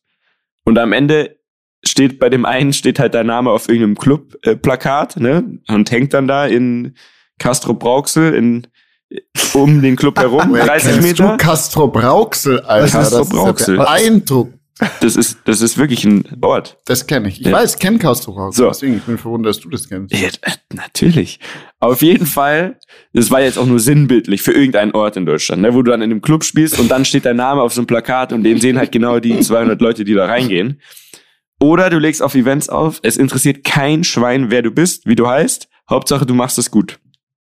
Und 0.64 0.78
am 0.78 0.92
Ende 0.92 1.38
steht 1.84 2.18
bei 2.18 2.28
dem 2.28 2.44
einen 2.44 2.72
steht 2.72 2.98
halt 2.98 3.14
dein 3.14 3.26
Name 3.26 3.50
auf 3.50 3.68
irgendeinem 3.68 3.96
Club-Plakat 3.96 5.18
ne? 5.18 5.58
und 5.68 5.90
hängt 5.90 6.14
dann 6.14 6.28
da 6.28 6.46
in 6.46 6.94
Castro 7.38 7.74
Brauxel 7.74 8.34
in 8.34 8.66
um 9.54 9.82
den 9.82 9.96
Club 9.96 10.18
herum, 10.18 10.52
30 10.54 11.00
Meter. 11.00 11.32
Du 11.32 11.36
Castro 11.36 11.88
Brauxel, 11.88 12.60
Alter. 12.60 12.98
Castro 12.98 13.24
Brauxel. 13.24 13.76
Das 13.76 13.86
ist 13.86 14.06
Eindruck. 14.06 14.52
Das 15.00 15.16
ist, 15.16 15.38
das 15.44 15.60
ist 15.60 15.78
wirklich 15.78 16.04
ein 16.04 16.24
Ort. 16.42 16.78
Das 16.86 17.06
kenne 17.06 17.28
ich. 17.28 17.40
Ich 17.40 17.46
ja. 17.46 17.52
weiß, 17.52 17.78
kenn 17.78 17.98
Castro 17.98 18.50
so. 18.50 18.68
Deswegen, 18.68 18.96
ich 18.96 19.02
bin 19.02 19.18
verwundert, 19.18 19.54
dass 19.54 19.60
du 19.60 19.68
das 19.68 19.88
kennst. 19.88 20.14
Ja, 20.14 20.28
natürlich. 20.74 21.40
Auf 21.78 22.02
jeden 22.02 22.26
Fall, 22.26 22.78
das 23.12 23.30
war 23.30 23.40
jetzt 23.42 23.58
auch 23.58 23.66
nur 23.66 23.80
sinnbildlich 23.80 24.42
für 24.42 24.52
irgendeinen 24.52 24.92
Ort 24.92 25.16
in 25.16 25.26
Deutschland, 25.26 25.62
ne, 25.62 25.74
wo 25.74 25.82
du 25.82 25.90
dann 25.90 26.02
in 26.02 26.10
einem 26.10 26.22
Club 26.22 26.44
spielst 26.44 26.78
und 26.78 26.90
dann 26.90 27.04
steht 27.04 27.24
dein 27.24 27.36
Name 27.36 27.62
auf 27.62 27.72
so 27.72 27.80
einem 27.80 27.86
Plakat 27.86 28.32
und 28.32 28.42
den 28.42 28.60
sehen 28.60 28.78
halt 28.78 28.92
genau 28.92 29.20
die 29.20 29.40
200 29.40 29.80
Leute, 29.80 30.04
die 30.04 30.14
da 30.14 30.26
reingehen. 30.26 30.80
Oder 31.60 31.90
du 31.90 31.98
legst 31.98 32.22
auf 32.22 32.34
Events 32.34 32.68
auf, 32.68 33.00
es 33.02 33.16
interessiert 33.16 33.64
kein 33.64 34.02
Schwein, 34.04 34.50
wer 34.50 34.62
du 34.62 34.70
bist, 34.70 35.06
wie 35.06 35.16
du 35.16 35.28
heißt. 35.28 35.68
Hauptsache, 35.90 36.24
du 36.24 36.34
machst 36.34 36.58
es 36.58 36.70
gut. 36.70 36.98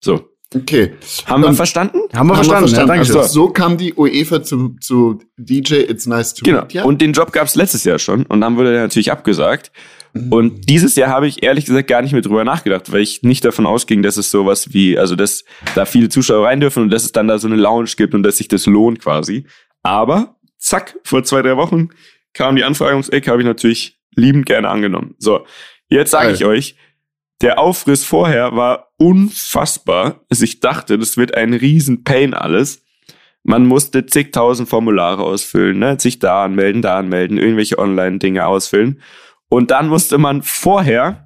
So. 0.01 0.31
Okay. 0.55 0.95
Haben 1.27 1.43
wir 1.43 1.53
verstanden? 1.53 1.99
Haben 2.15 2.29
wir 2.29 2.37
haben 2.37 2.45
verstanden. 2.45 2.71
Wir 2.71 2.77
verstanden. 2.77 3.05
Ja, 3.05 3.21
also, 3.21 3.33
so 3.33 3.49
kam 3.51 3.77
die 3.77 3.93
UEFA 3.95 4.43
zu, 4.43 4.77
zu 4.81 5.21
DJ 5.37 5.75
It's 5.75 6.07
Nice 6.07 6.35
to 6.35 6.45
genau. 6.45 6.61
Meet 6.61 6.69
Genau. 6.71 6.87
Und 6.87 7.03
den 7.03 7.13
Job 7.13 7.33
gab 7.33 7.47
es 7.47 7.55
letztes 7.55 7.85
Jahr 7.85 7.99
schon 7.99 8.25
und 8.25 8.41
dann 8.41 8.57
wurde 8.57 8.75
er 8.75 8.83
natürlich 8.83 9.13
abgesagt. 9.13 9.71
Mhm. 10.15 10.33
Und 10.33 10.69
dieses 10.71 10.97
Jahr 10.97 11.11
habe 11.11 11.29
ich 11.29 11.43
ehrlich 11.43 11.67
gesagt 11.67 11.89
gar 11.89 12.01
nicht 12.01 12.13
mehr 12.13 12.23
drüber 12.23 12.45
nachgedacht, 12.45 12.91
weil 12.91 13.03
ich 13.03 13.23
nicht 13.23 13.45
davon 13.45 13.67
ausging, 13.67 14.03
dass 14.03 14.17
es 14.17 14.31
sowas 14.31 14.73
wie, 14.73 14.99
also 14.99 15.17
dass 15.17 15.45
da 15.75 15.85
viele 15.85 16.09
Zuschauer 16.09 16.47
rein 16.47 16.61
dürfen 16.61 16.85
und 16.85 16.91
dass 16.91 17.05
es 17.05 17.13
dann 17.13 17.29
da 17.29 17.39
so 17.39 17.47
eine 17.47 17.57
Lounge 17.57 17.91
gibt 17.97 18.15
und 18.15 18.23
dass 18.23 18.39
sich 18.39 18.49
das 18.49 18.65
lohnt 18.65 19.01
quasi. 19.01 19.45
Aber 19.83 20.37
zack, 20.57 20.99
vor 21.05 21.25
zwei, 21.25 21.43
drei 21.43 21.59
Wochen 21.59 21.91
kam 22.33 22.57
die 22.57 22.65
Anfrage 22.65 22.93
ums 22.93 23.11
Eck, 23.11 23.29
habe 23.29 23.43
ich 23.43 23.47
natürlich 23.47 23.99
liebend 24.15 24.47
gerne 24.47 24.69
angenommen. 24.71 25.15
So, 25.19 25.45
jetzt 25.89 26.11
sage 26.11 26.33
ich 26.33 26.45
euch, 26.45 26.77
der 27.41 27.59
Aufriss 27.59 28.05
vorher 28.05 28.57
war 28.57 28.89
unfassbar. 28.97 30.25
Also 30.29 30.45
ich 30.45 30.61
dachte, 30.61 30.99
das 30.99 31.17
wird 31.17 31.35
ein 31.35 31.55
riesen 31.55 32.05
Pain 32.05 32.35
alles. 32.35 32.85
man 33.45 33.65
musste 33.65 34.05
zigtausend 34.05 34.69
Formulare 34.69 35.23
ausfüllen, 35.23 35.79
ne? 35.79 35.99
sich 35.99 36.19
da 36.19 36.45
anmelden, 36.45 36.83
da 36.83 36.99
anmelden, 36.99 37.39
irgendwelche 37.39 37.79
Online-Dinge 37.79 38.47
ausfüllen. 38.47 39.01
Und 39.49 39.71
dann 39.71 39.89
musste 39.89 40.19
man 40.19 40.43
vorher 40.43 41.25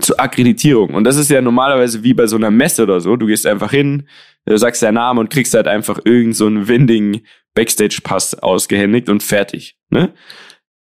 zur 0.00 0.20
Akkreditierung. 0.20 0.94
Und 0.94 1.04
das 1.04 1.16
ist 1.16 1.30
ja 1.30 1.40
normalerweise 1.40 2.02
wie 2.02 2.14
bei 2.14 2.26
so 2.26 2.36
einer 2.36 2.50
Messe 2.50 2.84
oder 2.84 3.00
so. 3.00 3.16
Du 3.16 3.26
gehst 3.26 3.46
einfach 3.46 3.70
hin, 3.70 4.08
sagst 4.46 4.82
deinen 4.82 4.94
Namen 4.94 5.20
und 5.20 5.30
kriegst 5.30 5.54
halt 5.54 5.66
einfach 5.66 6.00
irgend 6.04 6.36
so 6.36 6.48
windigen 6.68 7.22
Backstage-Pass 7.54 8.36
ausgehändigt 8.36 9.08
und 9.08 9.22
fertig. 9.22 9.76
Ne? 9.90 10.14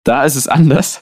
Da 0.04 0.26
ist 0.26 0.36
es 0.36 0.48
anders. 0.48 1.02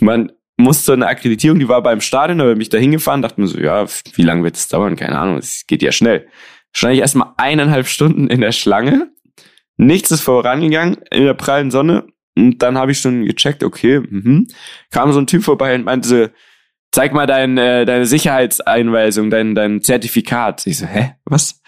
Man 0.00 0.32
muss 0.56 0.84
so 0.84 0.92
eine 0.92 1.06
Akkreditierung, 1.06 1.58
die 1.58 1.68
war 1.68 1.82
beim 1.82 2.00
Stadion, 2.00 2.38
da 2.38 2.44
bin 2.44 2.60
ich 2.60 2.68
da 2.68 2.78
hingefahren, 2.78 3.22
dachte 3.22 3.40
mir 3.40 3.46
so, 3.46 3.58
ja, 3.58 3.86
wie 4.14 4.22
lange 4.22 4.44
wird 4.44 4.56
es 4.56 4.68
dauern? 4.68 4.96
Keine 4.96 5.18
Ahnung, 5.18 5.38
es 5.38 5.64
geht 5.66 5.82
ja 5.82 5.92
schnell. 5.92 6.28
Stand 6.72 6.94
ich 6.94 7.00
erstmal 7.00 7.32
eineinhalb 7.36 7.86
Stunden 7.86 8.28
in 8.28 8.40
der 8.40 8.52
Schlange. 8.52 9.10
Nichts 9.76 10.10
ist 10.10 10.20
vorangegangen 10.20 10.98
in 11.10 11.24
der 11.24 11.34
prallen 11.34 11.70
Sonne. 11.70 12.06
Und 12.36 12.62
dann 12.62 12.78
habe 12.78 12.92
ich 12.92 12.98
schon 12.98 13.24
gecheckt, 13.24 13.62
okay, 13.62 14.00
mhm. 14.00 14.48
kam 14.90 15.12
so 15.12 15.20
ein 15.20 15.26
Typ 15.26 15.44
vorbei 15.44 15.74
und 15.74 15.84
meinte, 15.84 16.32
zeig 16.90 17.12
mal 17.12 17.26
dein, 17.26 17.58
äh, 17.58 17.84
deine 17.84 18.06
Sicherheitseinweisung, 18.06 19.30
dein, 19.30 19.54
dein 19.54 19.82
Zertifikat. 19.82 20.66
Ich 20.66 20.78
so, 20.78 20.86
hä, 20.86 21.14
was? 21.24 21.60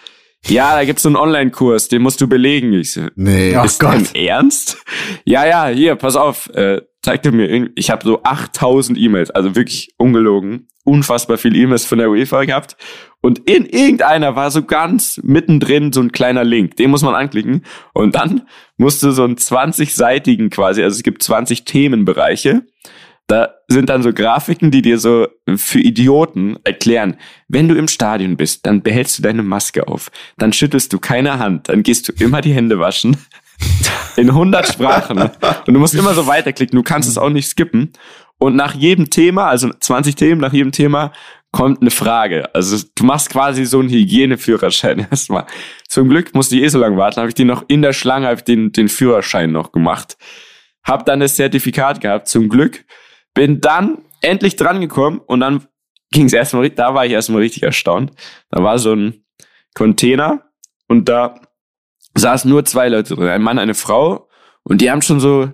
Ja, 0.45 0.75
da 0.75 0.85
gibt's 0.85 1.03
so 1.03 1.09
einen 1.09 1.15
Online-Kurs, 1.15 1.87
den 1.89 2.01
musst 2.01 2.21
du 2.21 2.27
belegen. 2.27 2.73
Ich 2.73 2.93
so, 2.93 3.07
nee, 3.15 3.55
oh 3.57 3.63
ist 3.63 3.79
Gott. 3.79 3.93
dein 3.93 4.15
Ernst? 4.15 4.83
Ja, 5.25 5.45
ja, 5.45 5.67
hier, 5.67 5.95
pass 5.95 6.15
auf, 6.15 6.49
äh, 6.53 6.81
zeig 7.07 7.21
dir 7.23 7.31
mir, 7.31 7.69
ich 7.75 7.89
habe 7.89 8.05
so 8.05 8.21
8000 8.23 8.99
E-Mails, 8.99 9.31
also 9.31 9.55
wirklich 9.55 9.93
ungelogen, 9.97 10.67
unfassbar 10.83 11.37
viele 11.37 11.57
E-Mails 11.57 11.85
von 11.85 11.99
der 11.99 12.09
UEFA 12.09 12.43
gehabt. 12.43 12.75
Und 13.21 13.49
in 13.49 13.65
irgendeiner 13.65 14.35
war 14.35 14.51
so 14.51 14.61
ganz 14.61 15.17
mittendrin 15.23 15.93
so 15.93 16.01
ein 16.01 16.11
kleiner 16.11 16.43
Link, 16.43 16.75
den 16.75 16.89
muss 16.89 17.03
man 17.03 17.15
anklicken. 17.15 17.63
Und 17.93 18.15
dann 18.15 18.41
musst 18.75 19.03
du 19.03 19.11
so 19.11 19.23
einen 19.23 19.37
20-seitigen 19.37 20.49
quasi, 20.49 20.83
also 20.83 20.97
es 20.97 21.03
gibt 21.03 21.23
20 21.23 21.63
Themenbereiche. 21.63 22.63
Da 23.27 23.53
sind 23.69 23.87
dann 23.87 24.03
so 24.03 24.11
Grafiken, 24.11 24.71
die 24.71 24.81
dir 24.81 24.99
so 24.99 25.27
für 25.55 25.79
Idioten 25.79 26.57
erklären, 26.65 27.15
wenn 27.47 27.69
du 27.69 27.75
im 27.75 27.87
Stadion 27.87 28.35
bist, 28.35 28.65
dann 28.65 28.81
behältst 28.81 29.17
du 29.17 29.21
deine 29.23 29.43
Maske 29.43 29.87
auf, 29.87 30.11
dann 30.37 30.51
schüttelst 30.51 30.91
du 30.91 30.99
keine 30.99 31.39
Hand, 31.39 31.69
dann 31.69 31.83
gehst 31.83 32.09
du 32.09 32.13
immer 32.21 32.41
die 32.41 32.53
Hände 32.53 32.79
waschen. 32.79 33.15
In 34.17 34.29
100 34.29 34.67
Sprachen. 34.67 35.19
Und 35.19 35.73
du 35.73 35.79
musst 35.79 35.93
immer 35.93 36.13
so 36.13 36.27
weiterklicken, 36.27 36.75
du 36.75 36.83
kannst 36.83 37.07
es 37.07 37.17
auch 37.17 37.29
nicht 37.29 37.47
skippen. 37.47 37.93
Und 38.39 38.55
nach 38.55 38.73
jedem 38.73 39.09
Thema, 39.09 39.47
also 39.47 39.69
20 39.79 40.15
Themen, 40.15 40.41
nach 40.41 40.53
jedem 40.53 40.71
Thema 40.71 41.11
kommt 41.51 41.81
eine 41.81 41.91
Frage. 41.91 42.53
Also 42.53 42.83
du 42.95 43.03
machst 43.03 43.29
quasi 43.29 43.65
so 43.65 43.79
einen 43.79 43.89
Hygieneführerschein 43.89 45.07
erstmal. 45.11 45.45
Zum 45.87 46.09
Glück 46.09 46.35
musste 46.35 46.55
ich 46.55 46.63
eh 46.63 46.67
so 46.67 46.79
lange 46.79 46.97
warten, 46.97 47.17
habe 47.17 47.29
ich 47.29 47.35
den 47.35 47.47
noch 47.47 47.63
in 47.67 47.81
der 47.81 47.93
Schlange, 47.93 48.27
habe 48.27 48.41
den, 48.41 48.71
den 48.71 48.89
Führerschein 48.89 49.51
noch 49.51 49.71
gemacht. 49.71 50.17
Hab 50.83 51.05
dann 51.05 51.19
das 51.19 51.35
Zertifikat 51.35 52.01
gehabt, 52.01 52.27
zum 52.27 52.49
Glück. 52.49 52.85
Bin 53.33 53.61
dann 53.61 53.99
endlich 54.21 54.55
dran 54.55 54.81
gekommen 54.81 55.19
und 55.25 55.39
dann 55.39 55.65
ging 56.11 56.25
es 56.25 56.33
erstmal, 56.33 56.69
da 56.69 56.93
war 56.93 57.05
ich 57.05 57.11
erstmal 57.11 57.41
richtig 57.41 57.63
erstaunt. 57.63 58.11
Da 58.49 58.63
war 58.63 58.79
so 58.79 58.93
ein 58.93 59.23
Container 59.73 60.43
und 60.87 61.09
da 61.09 61.35
saßen 62.19 62.49
nur 62.49 62.65
zwei 62.65 62.89
Leute 62.89 63.15
drin, 63.15 63.27
ein 63.27 63.41
Mann, 63.41 63.59
eine 63.59 63.73
Frau. 63.73 64.29
Und 64.63 64.81
die 64.81 64.91
haben 64.91 65.01
schon 65.01 65.19
so 65.19 65.49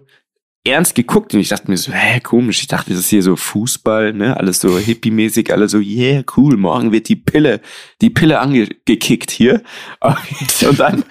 ernst 0.66 0.96
geguckt. 0.96 1.34
Und 1.34 1.40
ich 1.40 1.50
dachte 1.50 1.70
mir 1.70 1.78
so, 1.78 1.92
hä, 1.92 2.20
komisch, 2.22 2.62
ich 2.62 2.68
dachte, 2.68 2.92
das 2.92 3.00
ist 3.00 3.10
hier 3.10 3.24
so 3.24 3.36
Fußball, 3.36 4.14
ne, 4.14 4.38
alles 4.38 4.62
so 4.62 4.78
hippie-mäßig, 4.78 5.52
alles 5.52 5.72
so, 5.72 5.80
yeah, 5.80 6.24
cool, 6.38 6.58
morgen 6.58 6.92
wird 6.92 7.10
die 7.10 7.16
Pille, 7.16 7.62
die 8.02 8.10
Pille 8.10 8.40
angekickt 8.40 9.32
hier. 9.32 9.62
Und 10.02 10.80
dann 10.80 11.04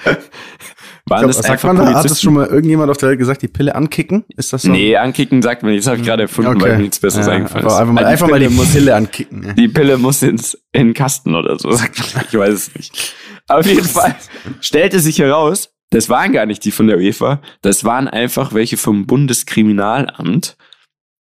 waren 1.06 1.26
das 1.26 1.38
sagt 1.38 1.64
man 1.64 1.76
da, 1.76 1.94
hat 1.94 2.04
das 2.04 2.21
schon 2.21 2.35
mal 2.35 2.47
irgendjemand 2.47 2.90
auf 2.90 2.97
der 2.97 3.11
Welt 3.11 3.18
gesagt, 3.18 3.42
die 3.42 3.49
Pille 3.49 3.75
ankicken? 3.75 4.25
Ist 4.37 4.52
das 4.52 4.62
so? 4.62 4.71
Nee, 4.71 4.97
ankicken 4.97 5.42
sagt 5.42 5.62
man 5.62 5.73
nicht. 5.73 5.85
Das 5.85 5.90
habe 5.90 6.00
ich 6.00 6.06
gerade 6.06 6.23
erfunden, 6.23 6.52
okay. 6.52 6.62
weil 6.62 6.76
mir 6.76 6.82
nichts 6.82 7.00
Besseres 7.00 7.26
ja, 7.26 7.32
eingefallen 7.32 7.66
ist. 7.66 7.73
Einfach 7.73 7.92
mal, 7.92 8.04
einfach 8.04 8.28
mal 8.28 8.38
die 8.38 8.49
Pille 8.49 8.94
ankicken. 8.94 9.44
Ja. 9.44 9.52
Die 9.54 9.68
Pille 9.68 9.99
muss 9.99 10.23
ins, 10.23 10.54
in 10.73 10.88
den 10.88 10.94
Kasten 10.94 11.35
oder 11.35 11.59
so, 11.59 11.71
sagt 11.73 12.14
man. 12.14 12.25
Ich 12.28 12.38
weiß 12.38 12.52
es 12.52 12.75
nicht. 12.75 13.14
Auf 13.49 13.66
jeden 13.66 13.85
Fall 13.85 14.14
stellte 14.61 15.00
sich 15.00 15.18
heraus, 15.18 15.75
das 15.90 16.09
waren 16.09 16.32
gar 16.32 16.47
nicht 16.47 16.64
die 16.64 16.71
von 16.71 16.87
der 16.87 16.97
UEFA, 16.97 17.42
das 17.61 17.85
waren 17.85 18.09
einfach 18.09 18.54
welche 18.54 18.76
vom 18.76 19.06
Bundeskriminalamt, 19.06 20.56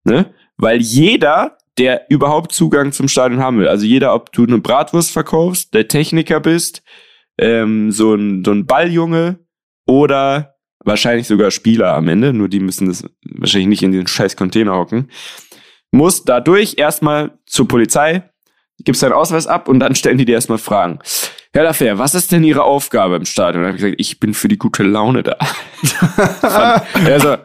ne? 0.05 0.33
Weil 0.57 0.79
jeder, 0.79 1.57
der 1.77 2.05
überhaupt 2.09 2.51
Zugang 2.51 2.91
zum 2.91 3.07
Stadion 3.07 3.41
haben 3.41 3.57
will, 3.57 3.67
also 3.67 3.85
jeder, 3.85 4.13
ob 4.13 4.31
du 4.31 4.43
eine 4.43 4.59
Bratwurst 4.59 5.11
verkaufst, 5.11 5.73
der 5.73 5.87
Techniker 5.87 6.39
bist, 6.39 6.83
ähm, 7.39 7.91
so 7.91 8.13
ein, 8.13 8.45
so 8.45 8.51
ein 8.51 8.65
Balljunge, 8.65 9.39
oder 9.91 10.55
wahrscheinlich 10.85 11.27
sogar 11.27 11.51
Spieler 11.51 11.93
am 11.93 12.07
Ende, 12.07 12.31
nur 12.31 12.47
die 12.47 12.61
müssen 12.61 12.87
das 12.87 13.03
wahrscheinlich 13.25 13.67
nicht 13.67 13.83
in 13.83 13.91
den 13.91 14.07
scheiß 14.07 14.37
Container 14.37 14.73
hocken, 14.73 15.11
muss 15.91 16.23
dadurch 16.23 16.75
erstmal 16.77 17.37
zur 17.45 17.67
Polizei, 17.67 18.23
gibst 18.79 19.03
deinen 19.03 19.11
Ausweis 19.11 19.47
ab 19.47 19.67
und 19.67 19.81
dann 19.81 19.93
stellen 19.93 20.17
die 20.17 20.23
dir 20.23 20.35
erstmal 20.35 20.59
Fragen. 20.59 20.99
Herr 21.53 21.63
Lafer, 21.63 21.97
was 21.97 22.15
ist 22.15 22.31
denn 22.31 22.45
Ihre 22.45 22.63
Aufgabe 22.63 23.17
im 23.17 23.25
Stadion? 23.25 23.63
Und 23.63 23.63
dann 23.63 23.73
habe 23.73 23.77
ich 23.77 23.83
gesagt, 23.83 24.01
ich 24.01 24.19
bin 24.21 24.33
für 24.33 24.47
die 24.47 24.57
gute 24.57 24.83
Laune 24.83 25.23
da. 25.23 25.35
er 27.05 27.19
so, 27.19 27.35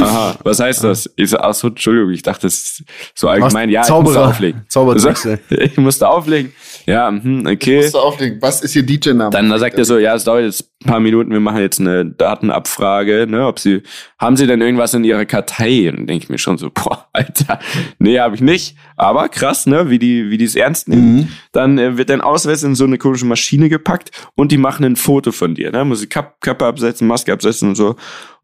Aha, 0.00 0.36
was 0.42 0.58
heißt 0.58 0.82
das? 0.82 1.08
Ich 1.14 1.30
so, 1.30 1.38
ach 1.38 1.54
so, 1.54 1.68
Entschuldigung, 1.68 2.10
ich 2.10 2.22
dachte, 2.22 2.48
das 2.48 2.54
ist 2.54 2.84
so 3.14 3.28
allgemein. 3.28 3.70
Ja, 3.70 3.82
Zauberer, 3.82 4.10
ich 4.10 4.16
musste 4.16 4.28
auflegen. 4.28 4.64
Zaubertrickse. 4.68 5.38
So, 5.48 5.56
ich 5.56 5.76
musste 5.76 6.08
auflegen. 6.08 6.52
Ja, 6.86 7.08
hm, 7.08 7.46
okay. 7.46 7.82
Musste 7.82 8.00
auflegen. 8.00 8.42
Was 8.42 8.62
ist 8.62 8.76
Ihr 8.76 8.84
DJ-Name? 8.84 9.30
Dann 9.30 9.58
sagt 9.58 9.78
er 9.78 9.84
so, 9.84 9.98
ja, 9.98 10.14
es 10.14 10.24
dauert 10.24 10.44
jetzt 10.44 10.70
ein 10.82 10.86
paar 10.86 11.00
Minuten, 11.00 11.30
wir 11.30 11.40
machen 11.40 11.60
jetzt 11.60 11.80
eine 11.80 12.04
Datenabfrage, 12.04 13.26
ne, 13.26 13.46
ob 13.46 13.58
Sie, 13.58 13.82
haben 14.18 14.36
Sie 14.36 14.46
denn 14.46 14.60
irgendwas 14.60 14.92
in 14.92 15.04
Ihrer 15.04 15.24
Kartei? 15.24 15.88
Und 15.88 16.06
denke 16.06 16.24
ich 16.24 16.28
mir 16.28 16.38
schon 16.38 16.58
so, 16.58 16.70
boah, 16.70 17.08
Alter, 17.12 17.58
nee, 17.98 18.18
habe 18.18 18.34
ich 18.34 18.42
nicht. 18.42 18.76
Aber 18.96 19.28
krass, 19.28 19.66
ne, 19.66 19.88
wie 19.88 19.98
die, 19.98 20.30
wie 20.30 20.36
die 20.36 20.44
es 20.44 20.56
ernst 20.56 20.88
nehmen. 20.88 21.14
Mhm. 21.14 21.28
Dann 21.52 21.78
äh, 21.78 21.96
wird 21.96 22.10
dein 22.10 22.20
Ausweis 22.20 22.62
in 22.62 22.74
so 22.74 22.84
eine 22.84 22.98
komische 22.98 23.26
Maschine 23.26 23.68
gepackt 23.68 24.10
und 24.34 24.52
die 24.52 24.58
machen 24.58 24.84
ein 24.84 24.96
Foto 24.96 25.32
von 25.32 25.54
dir, 25.54 25.72
ne, 25.72 25.84
muss 25.84 26.00
die 26.00 26.06
Kappe 26.06 26.66
absetzen, 26.66 27.06
Maske 27.06 27.32
absetzen 27.32 27.70
und 27.70 27.76
so. 27.76 27.96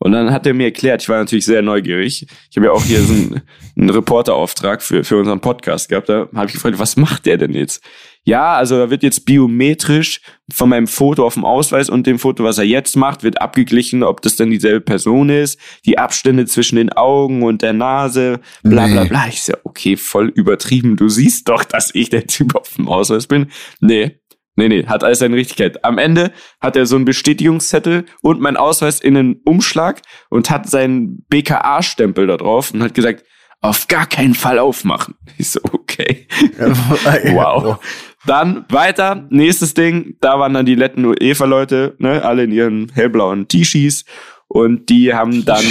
Und 0.03 0.13
dann 0.13 0.33
hat 0.33 0.47
er 0.47 0.55
mir 0.55 0.65
erklärt, 0.65 1.03
ich 1.03 1.11
war 1.11 1.19
natürlich 1.19 1.45
sehr 1.45 1.61
neugierig. 1.61 2.27
Ich 2.51 2.57
habe 2.57 2.67
ja 2.67 2.73
auch 2.73 2.83
hier 2.83 3.03
so 3.03 3.13
einen, 3.13 3.43
einen 3.77 3.91
Reporterauftrag 3.91 4.81
für, 4.81 5.05
für 5.05 5.19
unseren 5.19 5.41
Podcast 5.41 5.91
gehabt. 5.91 6.09
Da 6.09 6.27
habe 6.35 6.47
ich 6.47 6.55
gefragt, 6.55 6.79
was 6.79 6.97
macht 6.97 7.27
der 7.27 7.37
denn 7.37 7.53
jetzt? 7.53 7.85
Ja, 8.25 8.55
also 8.55 8.77
da 8.77 8.91
wird 8.91 9.03
jetzt 9.03 9.25
biometrisch 9.25 10.21
von 10.53 10.69
meinem 10.69 10.87
Foto 10.87 11.25
auf 11.25 11.35
dem 11.35 11.45
Ausweis 11.45 11.89
und 11.89 12.07
dem 12.07 12.19
Foto, 12.19 12.45
was 12.45 12.59
er 12.59 12.65
jetzt 12.65 12.97
macht, 12.97 13.23
wird 13.23 13.41
abgeglichen, 13.41 14.03
ob 14.03 14.21
das 14.21 14.37
denn 14.37 14.51
dieselbe 14.51 14.83
Person 14.83 15.31
ist, 15.31 15.59
die 15.87 15.99
Abstände 15.99 16.45
zwischen 16.45 16.77
den 16.77 16.93
Augen 16.93 17.43
und 17.43 17.63
der 17.63 17.73
Nase, 17.73 18.41
bla 18.63 18.87
bla 18.87 19.05
bla. 19.05 19.27
Ich 19.29 19.43
so, 19.43 19.55
okay, 19.65 19.97
voll 19.97 20.29
übertrieben. 20.29 20.97
Du 20.97 21.09
siehst 21.09 21.49
doch, 21.49 21.65
dass 21.65 21.95
ich 21.95 22.11
der 22.11 22.27
Typ 22.27 22.55
auf 22.55 22.75
dem 22.77 22.89
Ausweis 22.89 23.27
bin. 23.27 23.47
Nee, 23.81 24.21
Nee, 24.57 24.69
nee, 24.69 24.85
hat 24.85 25.05
alles 25.05 25.21
seine 25.21 25.37
Richtigkeit. 25.37 25.85
Am 25.85 25.97
Ende 25.97 26.33
hat 26.61 26.77
er 26.77 26.85
so 26.85 26.97
einen 26.97 27.07
Bestätigungszettel 27.07 28.05
und 28.21 28.43
mein 28.43 28.59
Ausweis 28.59 29.01
in 29.01 29.17
einen 29.17 29.41
Umschlag 29.47 30.03
und 30.29 30.51
hat 30.51 30.69
seinen 30.69 31.25
BKA-Stempel 31.31 32.27
da 32.27 32.37
drauf 32.37 32.73
und 32.73 32.83
hat 32.83 32.93
gesagt, 32.93 33.25
auf 33.63 33.89
gar 33.89 34.07
keinen 34.07 34.35
Fall 34.35 34.59
aufmachen. 34.59 35.15
Ich 35.39 35.51
so, 35.51 35.61
okay. 35.73 36.27
wow. 36.59 37.79
Dann 38.27 38.67
weiter, 38.69 39.27
nächstes 39.31 39.75
Ding, 39.75 40.17
da 40.21 40.39
waren 40.39 40.53
dann 40.53 40.67
die 40.67 40.75
letten 40.75 41.05
UEFA-Leute, 41.07 41.97
ne, 41.99 42.23
alle 42.23 42.45
in 42.45 42.53
ihren 42.53 42.93
hellblauen 42.93 43.49
T-Shirts 43.49 44.05
und 44.49 44.91
die 44.91 45.15
haben 45.15 45.45
dann 45.45 45.65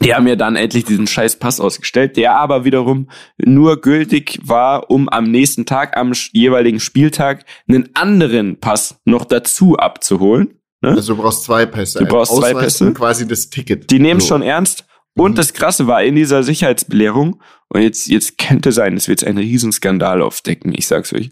die 0.00 0.14
haben 0.14 0.24
mir 0.24 0.36
dann 0.36 0.56
endlich 0.56 0.84
diesen 0.84 1.06
scheiß 1.06 1.36
Pass 1.36 1.60
ausgestellt, 1.60 2.16
der 2.16 2.36
aber 2.36 2.64
wiederum 2.64 3.08
nur 3.38 3.80
gültig 3.80 4.40
war, 4.42 4.90
um 4.90 5.08
am 5.08 5.24
nächsten 5.24 5.66
Tag, 5.66 5.96
am 5.96 6.12
jeweiligen 6.32 6.80
Spieltag, 6.80 7.44
einen 7.68 7.90
anderen 7.94 8.58
Pass 8.58 9.00
noch 9.04 9.24
dazu 9.24 9.76
abzuholen. 9.76 10.58
Ne? 10.80 10.90
Also 10.90 11.14
du 11.14 11.22
brauchst 11.22 11.44
zwei 11.44 11.66
Pässe. 11.66 12.00
Du 12.00 12.06
brauchst 12.06 12.34
zwei 12.34 12.54
Pässe. 12.54 12.92
quasi 12.92 13.28
das 13.28 13.50
Ticket. 13.50 13.90
Die 13.90 14.00
nehmen 14.00 14.20
so. 14.20 14.28
schon 14.28 14.42
ernst. 14.42 14.84
Und 15.14 15.32
mhm. 15.32 15.36
das 15.36 15.52
Krasse 15.52 15.86
war 15.86 16.02
in 16.02 16.14
dieser 16.14 16.42
Sicherheitsbelehrung, 16.42 17.40
und 17.68 17.80
jetzt, 17.80 18.06
jetzt 18.08 18.36
könnte 18.36 18.70
sein, 18.70 18.96
es 18.96 19.08
wird 19.08 19.22
jetzt 19.22 19.28
einen 19.28 19.38
Riesenskandal 19.38 20.20
aufdecken, 20.20 20.74
ich 20.76 20.86
sag's 20.86 21.12
euch. 21.14 21.30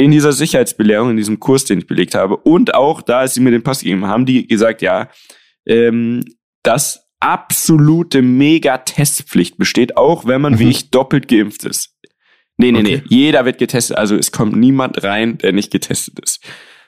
In 0.00 0.12
dieser 0.12 0.32
Sicherheitsbelehrung, 0.32 1.10
in 1.10 1.16
diesem 1.18 1.40
Kurs, 1.40 1.66
den 1.66 1.80
ich 1.80 1.86
belegt 1.86 2.14
habe, 2.14 2.38
und 2.38 2.74
auch 2.74 3.02
da, 3.02 3.18
als 3.18 3.34
sie 3.34 3.40
mir 3.40 3.50
den 3.50 3.62
Pass 3.62 3.80
gegeben 3.80 4.06
haben, 4.06 4.24
die 4.24 4.46
gesagt, 4.46 4.80
ja, 4.80 5.10
ähm, 5.66 6.24
dass 6.62 7.10
absolute 7.20 8.22
Mega-Testpflicht 8.22 9.58
besteht, 9.58 9.98
auch 9.98 10.24
wenn 10.24 10.40
man 10.40 10.54
mhm. 10.54 10.58
wie 10.60 10.70
ich 10.70 10.90
doppelt 10.90 11.28
geimpft 11.28 11.64
ist. 11.64 11.94
Nee, 12.56 12.72
nee, 12.72 12.80
okay. 12.80 13.02
nee. 13.08 13.14
Jeder 13.14 13.44
wird 13.44 13.58
getestet. 13.58 13.98
Also 13.98 14.16
es 14.16 14.32
kommt 14.32 14.56
niemand 14.56 15.04
rein, 15.04 15.36
der 15.36 15.52
nicht 15.52 15.70
getestet 15.70 16.18
ist. 16.20 16.42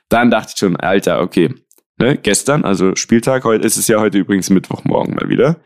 Dann 0.09 0.31
dachte 0.31 0.53
ich 0.55 0.59
schon, 0.59 0.77
Alter, 0.77 1.21
okay. 1.21 1.55
Ne, 1.99 2.17
gestern, 2.17 2.65
also 2.65 2.97
Spieltag, 2.97 3.45
heute 3.45 3.67
ist 3.67 3.77
es 3.77 3.89
ja 3.89 4.01
heute 4.01 4.17
übrigens 4.17 4.49
Mittwochmorgen 4.49 5.17
mal 5.17 5.29
wieder. 5.29 5.61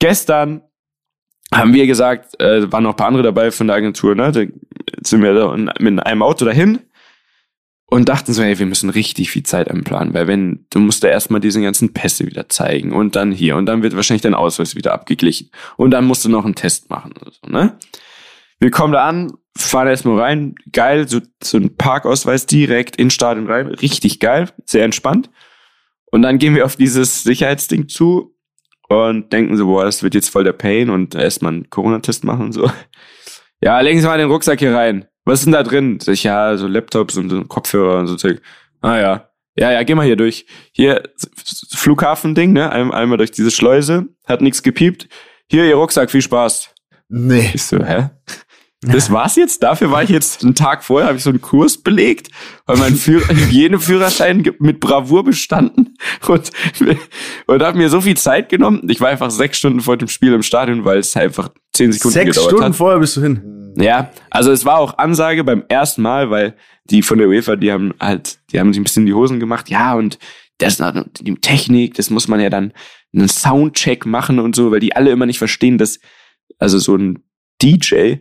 Gestern 0.00 0.62
haben 1.52 1.74
wir 1.74 1.86
gesagt, 1.86 2.40
äh, 2.40 2.70
waren 2.72 2.84
noch 2.84 2.90
ein 2.90 2.96
paar 2.96 3.08
andere 3.08 3.22
dabei 3.22 3.50
von 3.50 3.66
der 3.66 3.76
Agentur, 3.76 4.14
ne? 4.14 4.32
Da 4.32 4.40
sind 5.04 5.22
wir 5.22 5.34
da 5.34 5.56
mit 5.78 6.04
einem 6.04 6.22
Auto 6.22 6.44
dahin 6.44 6.80
und 7.86 8.08
dachten 8.08 8.32
so, 8.32 8.42
hey, 8.42 8.58
wir 8.58 8.66
müssen 8.66 8.88
richtig 8.88 9.30
viel 9.30 9.42
Zeit 9.42 9.70
einplanen, 9.70 10.14
weil 10.14 10.26
wenn, 10.26 10.66
du 10.70 10.78
musst 10.78 11.04
da 11.04 11.08
erstmal 11.08 11.40
diese 11.40 11.60
ganzen 11.60 11.92
Pässe 11.92 12.26
wieder 12.26 12.48
zeigen 12.48 12.92
und 12.92 13.16
dann 13.16 13.32
hier 13.32 13.56
und 13.56 13.66
dann 13.66 13.82
wird 13.82 13.94
wahrscheinlich 13.94 14.22
dein 14.22 14.34
Ausweis 14.34 14.74
wieder 14.74 14.94
abgeglichen 14.94 15.50
und 15.76 15.90
dann 15.90 16.06
musst 16.06 16.24
du 16.24 16.30
noch 16.30 16.44
einen 16.44 16.54
Test 16.54 16.88
machen 16.88 17.12
oder 17.20 17.32
so, 17.32 17.50
ne? 17.50 17.76
Wir 18.58 18.70
kommen 18.70 18.92
da 18.92 19.08
an, 19.08 19.32
fahren 19.58 19.88
erstmal 19.88 20.20
rein, 20.20 20.54
geil, 20.70 21.08
so, 21.08 21.20
so 21.42 21.58
ein 21.58 21.76
Parkausweis 21.76 22.46
direkt 22.46 22.96
ins 22.96 23.12
Stadion 23.12 23.48
rein, 23.48 23.66
richtig 23.66 24.20
geil, 24.20 24.48
sehr 24.64 24.84
entspannt. 24.84 25.30
Und 26.12 26.22
dann 26.22 26.38
gehen 26.38 26.54
wir 26.54 26.64
auf 26.64 26.76
dieses 26.76 27.24
Sicherheitsding 27.24 27.88
zu 27.88 28.31
und 28.92 29.32
denken 29.32 29.56
so, 29.56 29.66
boah, 29.66 29.84
das 29.84 30.02
wird 30.02 30.14
jetzt 30.14 30.30
voll 30.30 30.44
der 30.44 30.52
Pain 30.52 30.90
und 30.90 31.14
erstmal 31.14 31.52
einen 31.52 31.70
Corona-Test 31.70 32.24
machen 32.24 32.46
und 32.46 32.52
so. 32.52 32.70
Ja, 33.64 33.78
legen 33.78 34.00
Sie 34.00 34.06
mal 34.08 34.18
den 34.18 34.28
Rucksack 34.28 34.58
hier 34.58 34.74
rein. 34.74 35.06
Was 35.24 35.38
ist 35.38 35.44
denn 35.44 35.52
da 35.52 35.62
drin? 35.62 36.00
Sag 36.00 36.14
ich, 36.14 36.24
ja, 36.24 36.56
so 36.56 36.66
Laptops 36.66 37.16
und 37.16 37.30
so 37.30 37.44
Kopfhörer 37.44 38.00
und 38.00 38.08
so 38.08 38.16
Zeug. 38.16 38.42
Ah 38.80 38.98
ja. 38.98 39.28
Ja, 39.54 39.70
ja, 39.70 39.84
geh 39.84 39.94
mal 39.94 40.04
hier 40.04 40.16
durch. 40.16 40.46
Hier, 40.72 41.02
Flughafending, 41.70 42.52
ne? 42.52 42.72
Ein, 42.72 42.90
einmal 42.90 43.18
durch 43.18 43.30
diese 43.30 43.52
Schleuse. 43.52 44.08
Hat 44.26 44.40
nichts 44.40 44.64
gepiept. 44.64 45.08
Hier, 45.48 45.64
Ihr 45.64 45.76
Rucksack, 45.76 46.10
viel 46.10 46.22
Spaß. 46.22 46.74
Nee. 47.08 47.52
Ich 47.54 47.62
so, 47.62 47.78
hä? 47.84 48.10
Das 48.84 49.12
war's 49.12 49.36
jetzt. 49.36 49.62
Dafür 49.62 49.92
war 49.92 50.02
ich 50.02 50.10
jetzt 50.10 50.42
einen 50.42 50.56
Tag 50.56 50.82
vorher, 50.82 51.06
habe 51.06 51.16
ich 51.16 51.22
so 51.22 51.30
einen 51.30 51.40
Kurs 51.40 51.78
belegt, 51.78 52.30
weil 52.66 52.76
mein 52.78 52.96
Führ 52.96 53.20
Hygieneführerschein 53.28 54.44
mit 54.58 54.80
Bravour 54.80 55.22
bestanden 55.22 55.94
und, 56.26 56.50
und 57.46 57.62
habe 57.62 57.78
mir 57.78 57.88
so 57.88 58.00
viel 58.00 58.16
Zeit 58.16 58.48
genommen. 58.48 58.82
Ich 58.88 59.00
war 59.00 59.08
einfach 59.08 59.30
sechs 59.30 59.58
Stunden 59.58 59.80
vor 59.80 59.96
dem 59.96 60.08
Spiel 60.08 60.32
im 60.32 60.42
Stadion, 60.42 60.84
weil 60.84 60.98
es 60.98 61.16
einfach 61.16 61.50
zehn 61.72 61.92
Sekunden 61.92 62.14
sechs 62.14 62.30
gedauert 62.30 62.50
Stunden 62.50 62.64
hat. 62.64 62.76
vorher 62.76 62.98
bist 62.98 63.16
du 63.16 63.22
hin. 63.22 63.74
Ja, 63.76 64.10
also 64.30 64.50
es 64.50 64.64
war 64.64 64.78
auch 64.78 64.98
Ansage 64.98 65.44
beim 65.44 65.64
ersten 65.68 66.02
Mal, 66.02 66.30
weil 66.30 66.56
die 66.84 67.02
von 67.02 67.18
der 67.18 67.28
UEFA, 67.28 67.54
die 67.54 67.70
haben 67.70 67.94
halt, 68.00 68.40
die 68.50 68.58
haben 68.58 68.72
sich 68.72 68.80
ein 68.80 68.84
bisschen 68.84 69.06
die 69.06 69.14
Hosen 69.14 69.38
gemacht. 69.38 69.70
Ja, 69.70 69.94
und 69.94 70.18
das 70.58 70.82
die 71.20 71.34
Technik, 71.36 71.94
das 71.94 72.10
muss 72.10 72.26
man 72.26 72.40
ja 72.40 72.50
dann 72.50 72.72
einen 73.14 73.28
Soundcheck 73.28 74.06
machen 74.06 74.40
und 74.40 74.56
so, 74.56 74.72
weil 74.72 74.80
die 74.80 74.96
alle 74.96 75.10
immer 75.10 75.26
nicht 75.26 75.38
verstehen, 75.38 75.78
dass 75.78 76.00
also 76.58 76.78
so 76.78 76.96
ein 76.96 77.22
DJ 77.62 78.16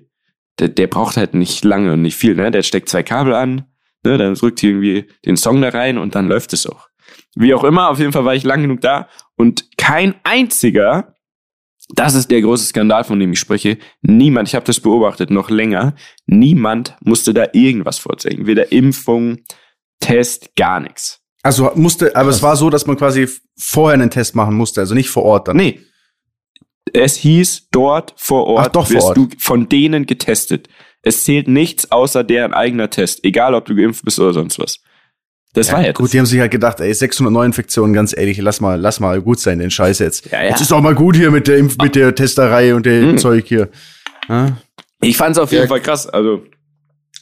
der, 0.60 0.70
der 0.70 0.88
braucht 0.88 1.18
halt 1.18 1.34
nicht 1.34 1.64
lange 1.64 1.94
und 1.94 2.02
nicht 2.02 2.16
viel, 2.16 2.36
ne? 2.36 2.52
Der 2.52 2.64
steckt 2.64 2.90
zwei 2.90 3.04
Kabel 3.04 3.34
an, 3.34 3.66
ne? 4.04 4.18
Dann 4.18 4.36
drückt 4.36 4.62
irgendwie 4.64 5.08
den 5.26 5.38
Song 5.38 5.62
da 5.62 5.70
rein 5.70 5.98
und 5.98 6.16
dann 6.16 6.28
läuft 6.28 6.54
es 6.54 6.68
auch. 6.68 6.90
Wie 7.36 7.54
auch 7.54 7.64
immer, 7.64 7.90
auf 7.90 8.00
jeden 8.00 8.12
Fall 8.12 8.26
war 8.26 8.36
ich 8.36 8.44
lang 8.44 8.62
genug 8.62 8.82
da 8.82 9.08
und 9.36 9.78
kein 9.78 10.16
einziger, 10.24 11.16
das 11.94 12.14
ist 12.14 12.30
der 12.32 12.42
große 12.42 12.66
Skandal, 12.66 13.04
von 13.04 13.20
dem 13.20 13.34
ich 13.34 13.40
spreche, 13.40 13.78
niemand, 14.02 14.48
ich 14.48 14.56
habe 14.56 14.66
das 14.66 14.80
beobachtet 14.80 15.30
noch 15.30 15.50
länger, 15.50 15.96
niemand 16.26 16.96
musste 17.02 17.34
da 17.34 17.48
irgendwas 17.54 18.00
vorzeigen. 18.00 18.48
Weder 18.48 18.72
Impfung, 18.72 19.40
Test, 20.00 20.56
gar 20.56 20.80
nichts. 20.80 21.20
Also 21.44 21.72
musste, 21.76 22.16
aber 22.16 22.30
es 22.30 22.44
war 22.44 22.56
so, 22.56 22.70
dass 22.70 22.86
man 22.86 22.98
quasi 22.98 23.28
vorher 23.58 23.96
einen 23.96 24.10
Test 24.10 24.36
machen 24.36 24.56
musste, 24.56 24.82
also 24.82 24.94
nicht 24.94 25.10
vor 25.10 25.24
Ort 25.24 25.48
dann. 25.48 25.58
Nee, 25.58 25.82
es 26.94 27.16
hieß 27.18 27.68
dort 27.72 28.14
vor 28.18 28.46
Ort, 28.48 28.68
Ach, 28.68 28.72
doch, 28.72 28.90
wirst 28.90 29.02
vor 29.02 29.08
Ort. 29.10 29.18
du 29.18 29.28
von 29.40 29.70
denen 29.70 30.06
getestet. 30.06 30.68
Es 31.04 31.24
zählt 31.24 31.48
nichts 31.48 31.92
außer 31.92 32.24
deren 32.24 32.54
eigener 32.54 32.90
Test, 32.90 33.24
egal 33.24 33.56
ob 33.56 33.66
du 33.66 33.76
geimpft 33.76 34.06
bist 34.06 34.20
oder 34.20 34.34
sonst 34.34 34.60
was. 34.60 34.80
Das 35.54 35.68
ja, 35.68 35.74
war 35.74 35.84
jetzt. 35.86 35.98
Gut, 35.98 36.14
die 36.14 36.20
haben 36.20 36.26
sich 36.26 36.40
halt 36.40 36.52
gedacht, 36.52 36.80
ey, 36.80 36.94
600 36.94 37.34
Neuinfektionen, 37.34 37.94
ganz 37.94 38.16
ehrlich, 38.16 38.38
lass 38.38 38.62
mal, 38.62 38.80
lass 38.80 39.00
mal 39.00 39.22
gut 39.22 39.40
sein, 39.40 39.60
den 39.60 39.72
Scheiß 39.72 40.00
jetzt. 40.00 40.32
Ja, 40.32 40.42
ja. 40.44 40.50
Jetzt 40.50 40.62
ist 40.62 40.72
doch 40.72 40.80
mal 40.82 40.96
gut 40.96 41.16
hier 41.18 41.32
mit 41.32 41.48
der 41.48 41.58
Impf, 41.58 41.76
mit 41.82 41.96
der 41.96 42.16
Testerei 42.16 42.74
und 42.76 42.86
dem 42.86 43.12
Mhm. 43.14 43.18
Zeug 43.18 43.46
hier. 43.48 43.70
Ja? 44.30 44.56
Ich 45.02 45.18
fand 45.18 45.32
es 45.36 45.40
auf 45.40 45.52
jeden 45.52 45.64
Ja. 45.64 45.68
Fall 45.68 45.82
krass. 45.82 46.08
Also 46.08 46.44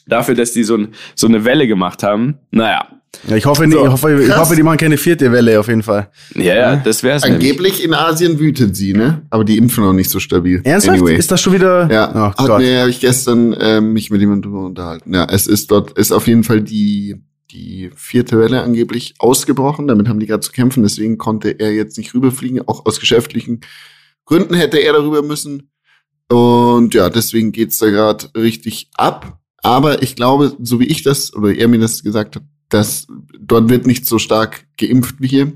dafür, 0.06 0.34
dass 0.36 0.52
die 0.52 0.62
so, 0.62 0.76
ein, 0.76 0.94
so 1.16 1.26
eine 1.26 1.44
Welle 1.44 1.66
gemacht 1.66 2.02
haben. 2.02 2.38
Naja. 2.50 2.99
Ja, 3.28 3.36
ich 3.36 3.44
hoffe, 3.44 3.68
So, 3.70 3.84
ich 3.84 3.90
hoffe, 3.90 4.22
ich 4.22 4.36
hoffe, 4.36 4.56
die 4.56 4.62
machen 4.62 4.78
keine 4.78 4.96
vierte 4.96 5.30
Welle 5.32 5.58
auf 5.60 5.68
jeden 5.68 5.82
Fall. 5.82 6.10
Ja, 6.34 6.54
ja, 6.54 6.76
das 6.76 7.02
wär's 7.02 7.22
nämlich. 7.24 7.50
Angeblich 7.50 7.84
in 7.84 7.92
Asien 7.92 8.38
wütet 8.38 8.76
sie, 8.76 8.92
ne? 8.94 9.26
Aber 9.30 9.44
die 9.44 9.58
impfen 9.58 9.84
noch 9.84 9.92
nicht 9.92 10.08
so 10.10 10.20
stabil. 10.20 10.60
Ernsthaft? 10.64 10.98
Anyway. 11.00 11.16
Ist 11.16 11.30
das 11.30 11.40
schon 11.42 11.52
wieder? 11.52 11.90
Ja, 11.92 12.10
Oh 12.14 12.38
hat 12.40 12.46
Gott. 12.46 12.60
mir, 12.60 12.80
habe 12.80 12.90
ich 12.90 13.00
gestern 13.00 13.54
ähm, 13.60 13.92
mich 13.92 14.10
mit 14.10 14.20
jemandem 14.20 14.50
drüber 14.52 14.64
unterhalten. 14.64 15.12
Ja, 15.12 15.26
es 15.28 15.46
ist 15.46 15.70
dort, 15.70 15.98
ist 15.98 16.12
auf 16.12 16.26
jeden 16.28 16.44
Fall 16.44 16.62
die, 16.62 17.16
die 17.50 17.90
vierte 17.94 18.38
Welle 18.38 18.62
angeblich 18.62 19.14
ausgebrochen. 19.18 19.88
Damit 19.88 20.08
haben 20.08 20.20
die 20.20 20.26
gerade 20.26 20.40
zu 20.40 20.52
kämpfen. 20.52 20.82
Deswegen 20.82 21.18
konnte 21.18 21.50
er 21.50 21.72
jetzt 21.74 21.98
nicht 21.98 22.14
rüberfliegen. 22.14 22.66
Auch 22.68 22.86
aus 22.86 23.00
geschäftlichen 23.00 23.60
Gründen 24.24 24.54
hätte 24.54 24.78
er 24.78 24.92
darüber 24.94 25.22
müssen. 25.22 25.70
Und 26.28 26.94
ja, 26.94 27.10
deswegen 27.10 27.50
geht's 27.52 27.78
da 27.78 27.90
gerade 27.90 28.26
richtig 28.36 28.88
ab. 28.94 29.38
Aber 29.62 30.02
ich 30.02 30.14
glaube, 30.16 30.56
so 30.62 30.78
wie 30.80 30.86
ich 30.86 31.02
das, 31.02 31.34
oder 31.34 31.52
er 31.52 31.68
mir 31.68 31.80
das 31.80 32.02
gesagt 32.04 32.36
hat, 32.36 32.44
dass 32.70 33.06
dort 33.38 33.68
wird 33.68 33.86
nicht 33.86 34.06
so 34.06 34.18
stark 34.18 34.66
geimpft 34.78 35.16
wie 35.18 35.28
hier. 35.28 35.52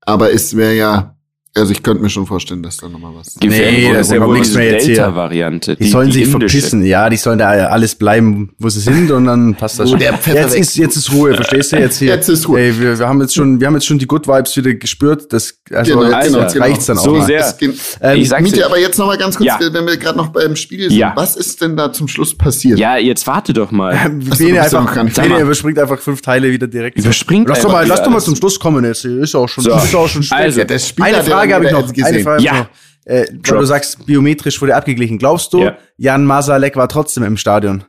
Aber 0.00 0.32
es 0.32 0.56
wäre 0.56 0.74
ja, 0.74 1.13
also 1.56 1.72
ich 1.72 1.82
könnte 1.82 2.02
mir 2.02 2.10
schon 2.10 2.26
vorstellen, 2.26 2.62
dass 2.62 2.78
da 2.78 2.88
nochmal 2.88 3.12
was. 3.14 3.34
Gefährlich 3.40 3.84
Nee, 3.84 3.90
ist 3.90 3.96
das 3.98 4.10
ja 4.10 4.16
kommt 4.18 4.28
wohl 4.30 4.38
nichts 4.38 4.54
mehr 4.54 4.72
jetzt 4.72 4.84
hier. 4.86 4.94
Delta-Variante. 4.96 5.76
Die, 5.76 5.88
sollen 5.88 6.10
sich 6.10 6.24
indische. 6.24 6.58
verpissen, 6.58 6.84
ja, 6.84 7.08
die 7.08 7.16
sollen 7.16 7.38
da 7.38 7.48
alles 7.50 7.94
bleiben, 7.94 8.50
wo 8.58 8.68
sie 8.68 8.80
sind 8.80 9.10
und 9.10 9.26
dann 9.26 9.54
passt 9.58 9.78
das 9.78 9.88
Wo 9.92 9.98
schon. 9.98 10.00
Jetzt 10.34 10.54
ist, 10.56 10.76
jetzt 10.76 10.96
ist 10.96 11.12
Ruhe, 11.12 11.34
verstehst 11.34 11.72
du? 11.72 11.76
Jetzt 11.78 11.98
hier. 11.98 12.08
Jetzt 12.08 12.28
ist 12.28 12.48
Ruhe. 12.48 12.60
Ey, 12.60 12.80
wir, 12.80 12.98
wir 12.98 13.08
haben 13.08 13.20
jetzt 13.20 13.34
schon, 13.34 13.60
wir 13.60 13.66
haben 13.66 13.74
jetzt 13.74 13.86
schon 13.86 13.98
die 13.98 14.06
Good 14.06 14.26
Vibes 14.26 14.56
wieder 14.56 14.74
gespürt. 14.74 15.32
Das, 15.32 15.54
also 15.72 15.92
Genau, 15.98 16.02
jetzt 16.10 16.26
genau, 16.32 16.46
genau. 16.52 16.64
reicht's 16.64 16.86
dann 16.86 16.98
auch. 16.98 17.04
So 17.04 17.12
mal. 17.14 17.26
sehr. 17.26 17.40
Es 17.40 17.56
geht- 17.56 17.74
Ähm, 18.00 18.18
Ich 18.20 18.28
sag's 18.28 18.42
Miete, 18.42 18.56
dir. 18.56 18.66
aber 18.66 18.78
jetzt 18.78 18.98
noch 18.98 19.06
mal 19.06 19.16
ganz 19.18 19.36
kurz, 19.36 19.46
Ja. 19.46 19.58
wenn 19.72 19.86
wir 19.86 19.96
gerade 19.96 20.18
noch 20.18 20.28
beim 20.28 20.56
Spiel 20.56 20.88
sind. 20.90 20.98
Ja. 20.98 21.12
Was 21.14 21.36
ist 21.36 21.60
denn 21.62 21.76
da 21.76 21.92
zum 21.92 22.08
Schluss 22.08 22.34
passiert? 22.36 22.78
Ja, 22.78 22.96
jetzt 22.96 23.26
warte 23.26 23.52
doch 23.52 23.70
mal. 23.70 23.94
Bene 24.38 24.56
ja 24.56 24.62
einfach, 24.62 24.94
Bene 25.14 25.40
überspringt 25.40 25.78
einfach 25.78 25.98
fünf 26.00 26.20
Teile 26.20 26.50
wieder 26.50 26.66
direkt. 26.66 26.98
Überspringt 26.98 27.48
lass 27.48 27.60
doch 27.62 27.70
mal, 27.72 27.86
lass 27.86 28.02
doch 28.02 28.10
mal 28.10 28.20
zum 28.20 28.34
Schluss 28.36 28.58
kommen 28.58 28.84
jetzt. 28.84 29.04
Ist 29.04 29.34
auch 29.34 29.48
schon, 29.48 29.64
ist 29.64 29.94
auch 29.94 30.08
schon 30.08 30.22
spät. 30.22 30.38
Also, 30.38 30.60
Ja, 30.60 30.64
das 30.66 30.88
Spiel 30.88 31.04
Eine 31.04 31.18
Frage 31.52 31.54
habe 31.54 31.64
ich 31.66 31.72
noch. 31.72 31.92
gesehen. 31.92 32.04
Eine 32.04 32.20
Frage 32.22 32.42
Ja. 32.42 32.52
noch. 32.54 32.68
Äh, 33.06 33.26
weil 33.48 33.58
du 33.58 33.64
sagst, 33.66 34.06
biometrisch 34.06 34.60
wurde 34.62 34.74
abgeglichen. 34.74 35.18
Glaubst 35.18 35.52
du, 35.52 35.60
Ja. 35.60 35.76
Jan 35.98 36.24
Masalek 36.24 36.76
war 36.76 36.88
trotzdem 36.88 37.22
im 37.24 37.36
Stadion? 37.36 37.84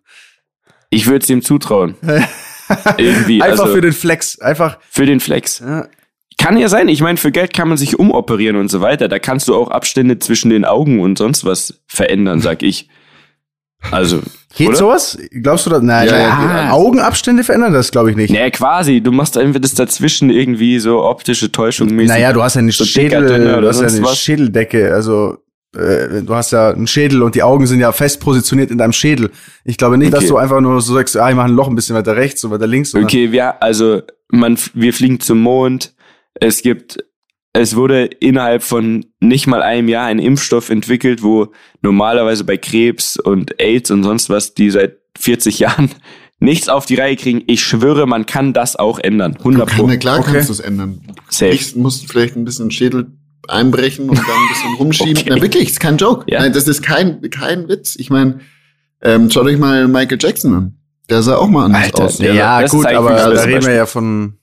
Ich 0.90 1.08
würde 1.08 1.24
es 1.24 1.30
ihm 1.30 1.42
zutrauen. 1.42 1.96
Irgendwie. 2.98 3.42
Einfach 3.42 3.64
also, 3.64 3.74
für 3.76 3.82
den 3.82 3.94
Flex. 3.94 4.40
Einfach. 4.40 4.78
für 4.90 5.06
den 5.06 5.20
Flex. 5.20 5.60
Ja. 5.60 5.88
Kann 6.38 6.58
ja 6.58 6.68
sein. 6.68 6.90
Ich 6.90 7.02
meine, 7.02 7.18
für 7.18 7.32
Geld 7.32 7.54
kann 7.54 7.70
man 7.70 7.78
sich 7.78 7.98
umoperieren 7.98 8.58
und 8.58 8.70
so 8.70 8.82
weiter. 8.82 9.08
Da 9.08 9.20
kannst 9.20 9.48
du 9.48 9.56
auch 9.56 9.72
Abstände 9.72 10.20
zwischen 10.20 10.50
den 10.50 10.66
Augen 10.66 11.00
und 11.00 11.18
sonst 11.18 11.46
was 11.46 11.82
verändern, 11.88 12.42
sag 12.42 12.62
ich. 12.62 12.90
Also, 13.92 14.22
Geht 14.56 14.70
oder? 14.70 14.78
sowas? 14.78 15.18
Glaubst 15.32 15.66
du 15.66 15.70
das? 15.70 15.82
Nein, 15.82 16.08
Ja, 16.08 16.14
nein, 16.14 16.66
ja. 16.68 16.72
Augenabstände 16.72 17.44
verändern 17.44 17.74
das, 17.74 17.92
glaube 17.92 18.12
ich 18.12 18.16
nicht. 18.16 18.32
Nee, 18.32 18.50
quasi. 18.52 19.02
Du 19.02 19.12
machst 19.12 19.38
einfach 19.38 19.60
das 19.60 19.74
dazwischen 19.74 20.30
irgendwie 20.30 20.80
so 20.80 21.04
optische 21.04 21.52
Täuschung 21.52 21.90
mäßig. 21.90 22.10
Naja, 22.10 22.32
du 22.34 22.42
hast 22.42 22.56
ja 22.56 22.60
eine 22.60 22.72
So 22.72 22.86
Schädel, 22.86 23.22
dicker, 23.28 23.62
du 23.62 23.68
hast 23.68 23.82
ja 23.82 23.88
eine 23.88 24.04
was. 24.04 24.18
Schädeldecke, 24.18 24.94
also 24.94 25.38
äh, 25.76 26.22
du 26.22 26.34
hast 26.34 26.52
ja 26.52 26.70
einen 26.70 26.88
Schädel 26.88 27.22
und 27.22 27.36
die 27.36 27.44
Augen 27.44 27.68
sind 27.68 27.82
ja 27.82 27.92
fest 27.92 28.22
positioniert 28.22 28.72
in 28.72 28.78
deinem 28.78 28.94
Schädel. 28.94 29.30
Ich 29.66 29.78
glaube 29.78 29.98
nicht, 29.98 30.14
dass 30.14 30.20
Okay. 30.24 30.30
du 30.30 30.38
einfach 30.38 30.62
nur 30.62 30.80
so 30.82 30.94
sagst, 30.94 31.18
ah, 31.18 31.30
ich 31.30 31.36
mache 31.36 31.48
ein 31.50 31.54
Loch 31.56 31.68
ein 31.68 31.76
bisschen 31.76 31.96
weiter 31.96 32.16
rechts 32.16 32.44
und 32.46 32.52
weiter 32.52 32.68
links. 32.68 32.96
Okay, 32.96 33.32
wir, 33.34 33.62
also, 33.62 34.02
man, 34.30 34.58
wir 34.74 34.94
fliegen 34.94 35.20
zum 35.20 35.42
Mond. 35.42 35.94
Es 36.36 36.62
gibt, 36.62 37.04
es 37.62 37.76
wurde 37.76 38.06
innerhalb 38.06 38.64
von 38.64 39.06
nicht 39.20 39.48
mal 39.48 39.62
einem 39.62 39.88
Jahr 39.88 40.06
ein 40.08 40.20
Impfstoff 40.20 40.70
entwickelt, 40.70 41.24
wo 41.24 41.48
normalerweise 41.82 42.44
bei 42.44 42.58
Krebs 42.58 43.18
und 43.18 43.60
AIDS 43.60 43.92
und 43.92 44.04
sonst 44.04 44.30
was, 44.30 44.54
die 44.54 44.70
seit 44.70 44.98
40 45.18 45.60
Jahren 45.60 45.90
nichts 46.40 46.68
auf 46.68 46.86
die 46.86 46.96
Reihe 46.96 47.16
kriegen. 47.16 47.44
Ich 47.48 47.64
schwöre, 47.64 48.06
man 48.08 48.26
kann 48.26 48.52
das 48.54 48.76
auch 48.76 49.00
ändern. 49.00 49.36
100 49.38 49.70
Pro. 49.70 49.88
Na 49.88 49.96
klar 49.98 50.20
Okay. 50.20 50.32
kannst 50.34 50.50
du 50.50 50.54
es 50.54 50.60
ändern. 50.60 51.02
Safe. 51.30 51.52
Ich 51.52 51.76
muss 51.76 52.02
vielleicht 52.02 52.36
ein 52.36 52.44
bisschen 52.46 52.72
Schädel 52.72 53.08
einbrechen 53.48 54.10
und 54.10 54.18
dann 54.18 54.26
ein 54.26 54.50
bisschen 54.50 54.74
rumschieben. 54.80 55.18
Okay. 55.18 55.30
Na 55.30 55.42
wirklich, 55.42 55.70
ist 55.70 55.80
kein 55.80 55.98
Joke. 55.98 56.26
Ja. 56.28 56.42
Nein, 56.42 56.52
das 56.54 56.68
ist 56.68 56.82
kein, 56.82 57.22
kein 57.30 57.70
Witz. 57.70 57.96
Ich 57.96 58.10
meine, 58.10 58.40
ähm, 59.02 59.30
schaut 59.32 59.46
euch 59.46 59.58
mal 59.58 59.88
Michael 59.88 60.18
Jackson 60.20 60.54
an. 60.54 60.78
Der 61.10 61.22
sah 61.22 61.38
auch 61.38 61.48
mal 61.48 61.66
anders 61.66 61.84
Alter, 61.86 62.04
aus. 62.06 62.18
der- 62.18 62.34
Ja, 62.34 62.66
gut, 62.68 62.86
aber 62.88 63.12
da 63.12 63.28
reden 63.44 63.66
wir 63.66 63.74
ja 63.76 63.86
von 63.86 64.34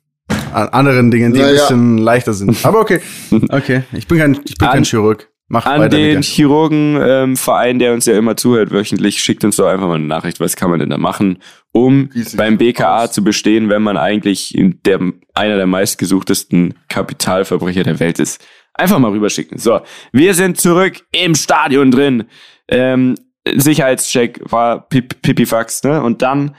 an 0.52 0.68
anderen 0.68 1.10
Dingen, 1.10 1.32
die 1.32 1.40
Ja, 1.40 1.46
ein 1.46 1.52
bisschen 1.54 1.98
leichter 1.98 2.32
sind. 2.32 2.64
Aber 2.64 2.80
okay, 2.80 3.00
okay. 3.50 3.82
Ich 3.92 4.06
bin 4.06 4.18
kein, 4.18 4.40
ich 4.44 4.56
bin 4.56 4.68
An- 4.68 4.74
kein 4.74 4.84
Chirurg. 4.84 5.28
Mach 5.48 5.66
An 5.66 5.80
weiter 5.82 5.96
den. 5.98 6.22
Chirurgenverein, 6.22 7.78
der 7.78 7.92
uns 7.92 8.06
ja 8.06 8.16
immer 8.16 8.36
zuhört 8.36 8.70
wöchentlich, 8.70 9.18
schickt 9.22 9.44
uns 9.44 9.56
doch 9.56 9.66
einfach 9.66 9.86
mal 9.86 9.96
eine 9.96 10.06
Nachricht, 10.06 10.40
was 10.40 10.56
kann 10.56 10.70
man 10.70 10.78
denn 10.80 10.88
da 10.88 10.96
machen, 10.96 11.38
um 11.72 12.08
beim 12.36 12.56
BKA 12.56 13.04
aus? 13.04 13.12
zu 13.12 13.22
bestehen, 13.22 13.68
wenn 13.68 13.82
man 13.82 13.96
eigentlich 13.98 14.54
der, 14.86 14.98
einer 15.34 15.56
der 15.56 15.66
meistgesuchtesten 15.66 16.74
Kapitalverbrecher 16.88 17.82
der 17.82 18.00
Welt 18.00 18.18
ist. 18.18 18.42
Einfach 18.74 18.98
mal 18.98 19.10
rüberschicken. 19.10 19.58
So, 19.58 19.80
wir 20.12 20.32
sind 20.32 20.58
zurück 20.58 21.02
im 21.12 21.34
Stadion 21.34 21.90
drin. 21.90 22.24
Ähm, 22.68 23.16
Sicherheitscheck 23.46 24.40
war 24.50 24.88
Pip- 24.88 25.20
Pipifax, 25.20 25.82
ne? 25.82 26.02
Und 26.02 26.22
dann 26.22 26.54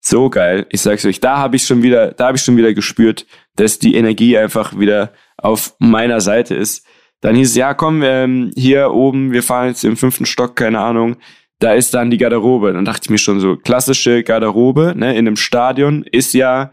so 0.00 0.30
geil. 0.30 0.66
Ich 0.70 0.80
sag's 0.80 1.04
euch, 1.04 1.20
da 1.20 1.38
habe 1.38 1.56
ich 1.56 1.64
schon 1.64 1.82
wieder, 1.82 2.12
da 2.12 2.28
habe 2.28 2.36
ich 2.36 2.42
schon 2.42 2.56
wieder 2.56 2.72
gespürt, 2.74 3.26
dass 3.56 3.78
die 3.78 3.94
Energie 3.94 4.38
einfach 4.38 4.78
wieder 4.78 5.12
auf 5.36 5.74
meiner 5.78 6.20
Seite 6.20 6.54
ist. 6.54 6.86
Dann 7.20 7.34
hieß 7.34 7.50
es, 7.50 7.56
ja, 7.56 7.74
komm, 7.74 8.02
ähm, 8.04 8.52
hier 8.54 8.92
oben, 8.92 9.32
wir 9.32 9.42
fahren 9.42 9.68
jetzt 9.68 9.84
im 9.84 9.96
fünften 9.96 10.26
Stock, 10.26 10.54
keine 10.56 10.80
Ahnung. 10.80 11.16
da 11.58 11.74
ist 11.74 11.94
dann 11.94 12.10
die 12.10 12.18
Garderobe. 12.18 12.72
Dann 12.72 12.84
dachte 12.84 13.02
ich 13.04 13.10
mir 13.10 13.18
schon 13.18 13.40
so, 13.40 13.56
klassische 13.56 14.22
Garderobe, 14.22 14.94
ne, 14.96 15.12
in 15.12 15.26
einem 15.26 15.36
Stadion 15.36 16.04
ist 16.04 16.34
ja 16.34 16.72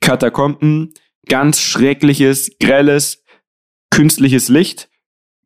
Katakomben, 0.00 0.92
ganz 1.28 1.60
schreckliches, 1.60 2.56
grelles, 2.58 3.24
künstliches 3.90 4.48
Licht, 4.48 4.90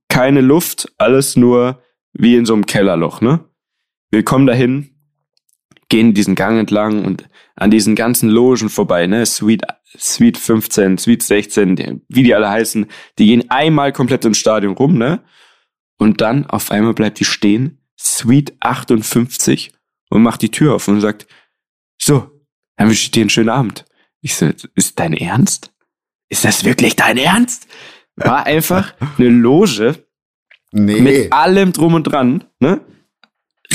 keine 0.09 0.41
Luft, 0.41 0.93
alles 0.99 1.37
nur 1.37 1.83
wie 2.13 2.37
in 2.37 2.47
so 2.47 2.55
einem 2.55 2.67
Kellerloch, 2.67 3.21
ne? 3.21 3.45
Wir 4.11 4.25
kommen 4.25 4.47
dahin, 4.47 4.96
gehen 5.89 6.15
diesen 6.15 6.35
Gang 6.35 6.59
entlang 6.59 7.05
und 7.05 7.29
an 7.55 7.71
diesen 7.71 7.95
ganzen 7.95 8.29
Logen 8.29 8.69
vorbei, 8.69 9.07
ne? 9.07 9.25
Suite, 9.25 9.63
Suite 9.97 10.37
15, 10.39 10.99
Suite 10.99 11.23
16, 11.23 12.03
wie 12.09 12.23
die 12.23 12.35
alle 12.35 12.51
heißen, 12.51 12.87
die 13.19 13.27
gehen 13.27 13.51
einmal 13.51 13.93
komplett 13.93 14.25
ins 14.25 14.39
Stadion 14.39 14.75
rum, 14.75 14.99
ne? 14.99 15.23
Und 15.99 16.21
dann 16.21 16.47
auf 16.47 16.71
einmal 16.71 16.95
bleibt 16.95 17.21
die 17.21 17.25
stehen, 17.25 17.81
Suite 17.99 18.55
58 18.61 19.73
und 20.11 20.23
macht 20.23 20.43
die 20.43 20.51
Tür 20.51 20.75
auf 20.75 20.89
und 20.89 21.01
sagt, 21.01 21.27
so, 21.99 22.31
dann 22.77 22.89
wünsche 22.89 23.05
ich 23.05 23.11
dir 23.11 23.23
einen 23.23 23.31
schönen 23.31 23.49
Abend. 23.49 23.87
Ich 24.21 24.37
so, 24.37 24.51
ist 24.75 24.99
dein 24.99 25.15
Ernst? 25.15 25.73
Ist 26.29 26.45
das 26.45 26.65
wirklich 26.65 26.97
dein 26.97 27.17
Ernst? 27.17 27.69
War 28.17 28.45
einfach 28.45 28.95
eine 29.19 29.29
Loge 29.29 30.05
nee. 30.73 31.01
mit 31.01 31.33
allem 31.33 31.73
drum 31.73 31.95
und 31.95 32.05
dran, 32.05 32.45
ne? 32.61 32.81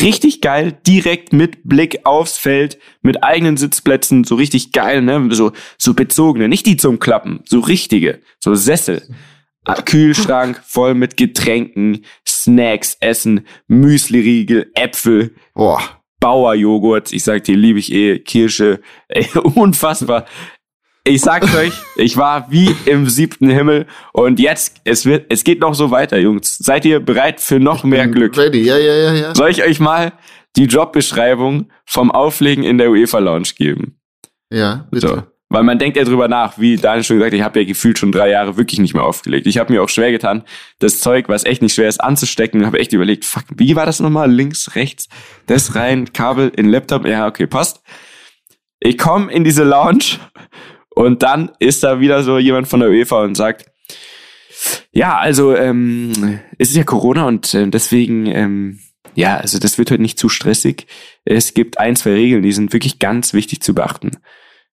Richtig 0.02 0.42
geil, 0.42 0.78
direkt 0.86 1.34
mit 1.34 1.60
Blick 1.64 2.06
aufs 2.06 2.38
Feld, 2.38 2.78
mit 3.02 3.24
eigenen 3.24 3.58
Sitzplätzen, 3.58 4.24
so 4.24 4.36
richtig 4.36 4.72
geil, 4.72 5.02
ne? 5.02 5.30
So, 5.32 5.52
so 5.78 5.94
bezogene, 5.94 6.48
nicht 6.48 6.66
die 6.66 6.78
zum 6.78 7.00
Klappen, 7.00 7.42
so 7.46 7.60
richtige, 7.60 8.22
so 8.40 8.56
Sessel. 8.56 9.04
Ah, 9.64 9.82
Kühlschrank 9.82 10.60
voll 10.66 10.96
mit 10.96 11.18
Getränken, 11.18 12.04
Snacks, 12.28 12.98
Essen, 13.00 13.46
Müsliriegel, 13.68 14.72
Äpfel. 14.74 15.36
Boah. 15.54 15.82
Bauerjoghurt, 16.20 17.14
ich 17.14 17.24
sag 17.24 17.44
dir, 17.44 17.56
liebe 17.56 17.80
ich 17.80 17.92
eh, 17.92 18.20
Kirsche, 18.20 18.82
ey, 19.08 19.28
unfassbar. 19.56 20.26
Ich 21.04 21.22
sag's 21.22 21.56
euch, 21.56 21.74
ich 21.96 22.16
war 22.16 22.52
wie 22.52 22.76
im 22.86 23.10
siebten 23.10 23.50
Himmel 23.50 23.88
und 24.14 24.40
jetzt, 24.40 24.82
es 24.84 25.04
wird, 25.08 25.26
es 25.30 25.44
geht 25.44 25.60
noch 25.60 25.74
so 25.74 25.90
weiter, 25.90 26.20
Jungs. 26.20 26.60
Seid 26.60 26.86
ihr 26.86 27.00
bereit 27.00 27.40
für 27.40 27.60
noch 27.60 27.84
mehr 27.84 28.08
Glück? 28.08 28.38
Ready, 28.38 28.62
ja, 28.62 28.78
ja, 28.78 28.94
ja, 28.94 29.14
ja. 29.14 29.36
Soll 29.36 29.50
ich 29.50 29.64
euch 29.64 29.80
mal 29.80 30.14
die 30.56 30.66
Jobbeschreibung 30.66 31.72
vom 31.86 32.12
Auflegen 32.12 32.64
in 32.64 32.78
der 32.78 32.92
UEFA 32.92 33.18
Lounge 33.18 33.50
geben? 33.58 34.00
Ja, 34.52 34.88
bitte. 34.92 35.08
So. 35.08 35.24
Weil 35.50 35.64
man 35.64 35.80
denkt 35.80 35.98
ja 35.98 36.04
drüber 36.04 36.28
nach, 36.28 36.60
wie 36.60 36.78
Daniel 36.78 37.04
schon 37.04 37.18
gesagt, 37.18 37.34
ich 37.34 37.42
habe 37.42 37.60
ja 37.60 37.66
gefühlt 37.66 37.98
schon 37.98 38.12
drei 38.12 38.30
Jahre 38.30 38.56
wirklich 38.56 38.80
nicht 38.80 38.94
mehr 38.94 39.04
aufgelegt. 39.04 39.48
Ich 39.48 39.58
habe 39.58 39.74
mir 39.74 39.82
auch 39.82 39.90
schwer 39.90 40.12
getan, 40.12 40.44
das 40.80 41.00
Zeug, 41.00 41.30
was 41.30 41.46
echt 41.46 41.64
nicht 41.64 41.74
schwer 41.74 41.90
ist, 41.90 42.00
anzustecken. 42.00 42.66
Habe 42.66 42.80
echt 42.80 42.94
überlegt, 42.94 43.26
fuck, 43.26 43.46
wie 43.56 43.76
war 43.76 43.88
das 43.88 44.00
nochmal? 44.00 44.32
Links, 44.32 44.76
rechts, 44.76 45.10
das 45.48 45.74
rein, 45.76 46.14
Kabel 46.14 46.52
in 46.56 46.70
Laptop. 46.70 47.08
Ja, 47.08 47.28
okay, 47.28 47.48
passt. 47.48 47.82
Ich 48.80 48.98
komme 48.98 49.32
in 49.32 49.44
diese 49.44 49.64
Lounge 49.64 50.20
und 50.96 51.24
dann 51.24 51.52
ist 51.60 51.84
da 51.84 52.00
wieder 52.00 52.24
so 52.24 52.38
jemand 52.38 52.68
von 52.68 52.80
der 52.80 52.90
UEFA 52.90 53.24
und 53.24 53.36
sagt, 53.36 53.66
ja, 54.92 55.18
also 55.18 55.56
ähm, 55.56 56.40
es 56.58 56.70
ist 56.70 56.76
ja 56.76 56.84
Corona 56.84 57.26
und 57.26 57.54
äh, 57.54 57.68
deswegen, 57.68 58.26
ähm, 58.28 58.80
ja, 59.16 59.38
also 59.38 59.58
das 59.60 59.78
wird 59.78 59.92
heute 59.92 60.02
nicht 60.02 60.20
zu 60.20 60.30
stressig. 60.30 60.88
Es 61.26 61.54
gibt 61.54 61.80
ein, 61.80 61.96
zwei 61.96 62.12
Regeln, 62.12 62.44
die 62.44 62.52
sind 62.52 62.74
wirklich 62.74 63.00
ganz 63.00 63.34
wichtig 63.34 63.62
zu 63.62 63.74
beachten. 63.74 64.12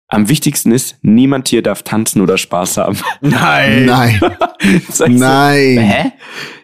Am 0.07 0.29
wichtigsten 0.29 0.71
ist, 0.71 0.97
niemand 1.01 1.47
hier 1.47 1.63
darf 1.63 1.83
tanzen 1.83 2.21
oder 2.21 2.37
Spaß 2.37 2.77
haben. 2.77 2.97
Nein. 3.21 3.85
Nein. 3.85 4.19
Nein. 5.07 5.75
So, 5.75 5.81
hä? 5.81 6.11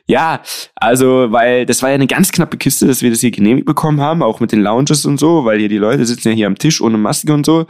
Ja, 0.06 0.42
also, 0.76 1.32
weil 1.32 1.66
das 1.66 1.82
war 1.82 1.90
ja 1.90 1.96
eine 1.96 2.08
ganz 2.08 2.32
knappe 2.32 2.58
Kiste, 2.58 2.86
dass 2.86 3.02
wir 3.02 3.10
das 3.10 3.22
hier 3.22 3.32
genehmigt 3.32 3.66
bekommen 3.66 4.02
haben, 4.02 4.22
auch 4.22 4.40
mit 4.40 4.52
den 4.52 4.62
Lounges 4.62 5.06
und 5.06 5.20
so, 5.20 5.46
weil 5.46 5.60
hier 5.60 5.70
die 5.70 5.78
Leute 5.78 6.06
sitzen 6.06 6.30
ja 6.30 6.36
hier 6.36 6.48
am 6.48 6.58
Tisch 6.58 6.82
ohne 6.82 6.98
Maske 6.98 7.34
und 7.34 7.46
so. 7.46 7.66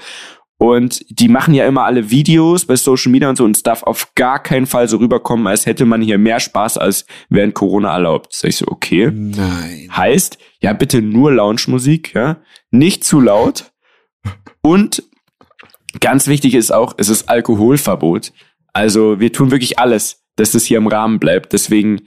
Und 0.62 1.04
die 1.10 1.28
machen 1.28 1.56
ja 1.56 1.65
immer 1.65 1.86
alle 1.86 2.12
Videos 2.12 2.65
bei 2.65 2.76
Social 2.76 3.12
Media 3.12 3.28
und 3.28 3.36
so 3.36 3.43
und 3.45 3.58
es 3.58 3.63
darf 3.63 3.82
auf 3.82 4.13
gar 4.13 4.38
keinen 4.38 4.67
Fall 4.67 4.88
so 4.88 4.97
rüberkommen, 4.97 5.47
als 5.47 5.65
hätte 5.65 5.86
man 5.86 6.04
hier 6.04 6.19
mehr 6.19 6.39
Spaß 6.39 6.78
als 6.78 7.08
während 7.30 7.56
Corona 7.56 7.91
erlaubt. 7.91 8.32
Sag 8.32 8.50
ich 8.50 8.58
so, 8.58 8.67
okay. 8.67 9.10
Nein. 9.12 9.89
Heißt, 9.91 10.38
ja, 10.60 10.74
bitte 10.74 11.02
nur 11.02 11.32
Lounge-Musik, 11.32 12.13
ja. 12.13 12.43
Nicht 12.69 13.04
zu 13.04 13.19
laut. 13.19 13.71
Und 14.62 15.02
ganz 16.00 16.28
wichtig 16.28 16.54
ist 16.54 16.71
auch, 16.71 16.93
es 16.95 17.10
ist 17.10 17.28
Alkoholverbot. 17.28 18.32
Also 18.71 19.19
wir 19.19 19.34
tun 19.34 19.50
wirklich 19.50 19.80
alles, 19.80 20.28
dass 20.36 20.52
das 20.52 20.63
hier 20.63 20.78
im 20.78 20.86
Rahmen 20.86 21.17
bleibt. 21.17 21.54
Deswegen, 21.54 22.04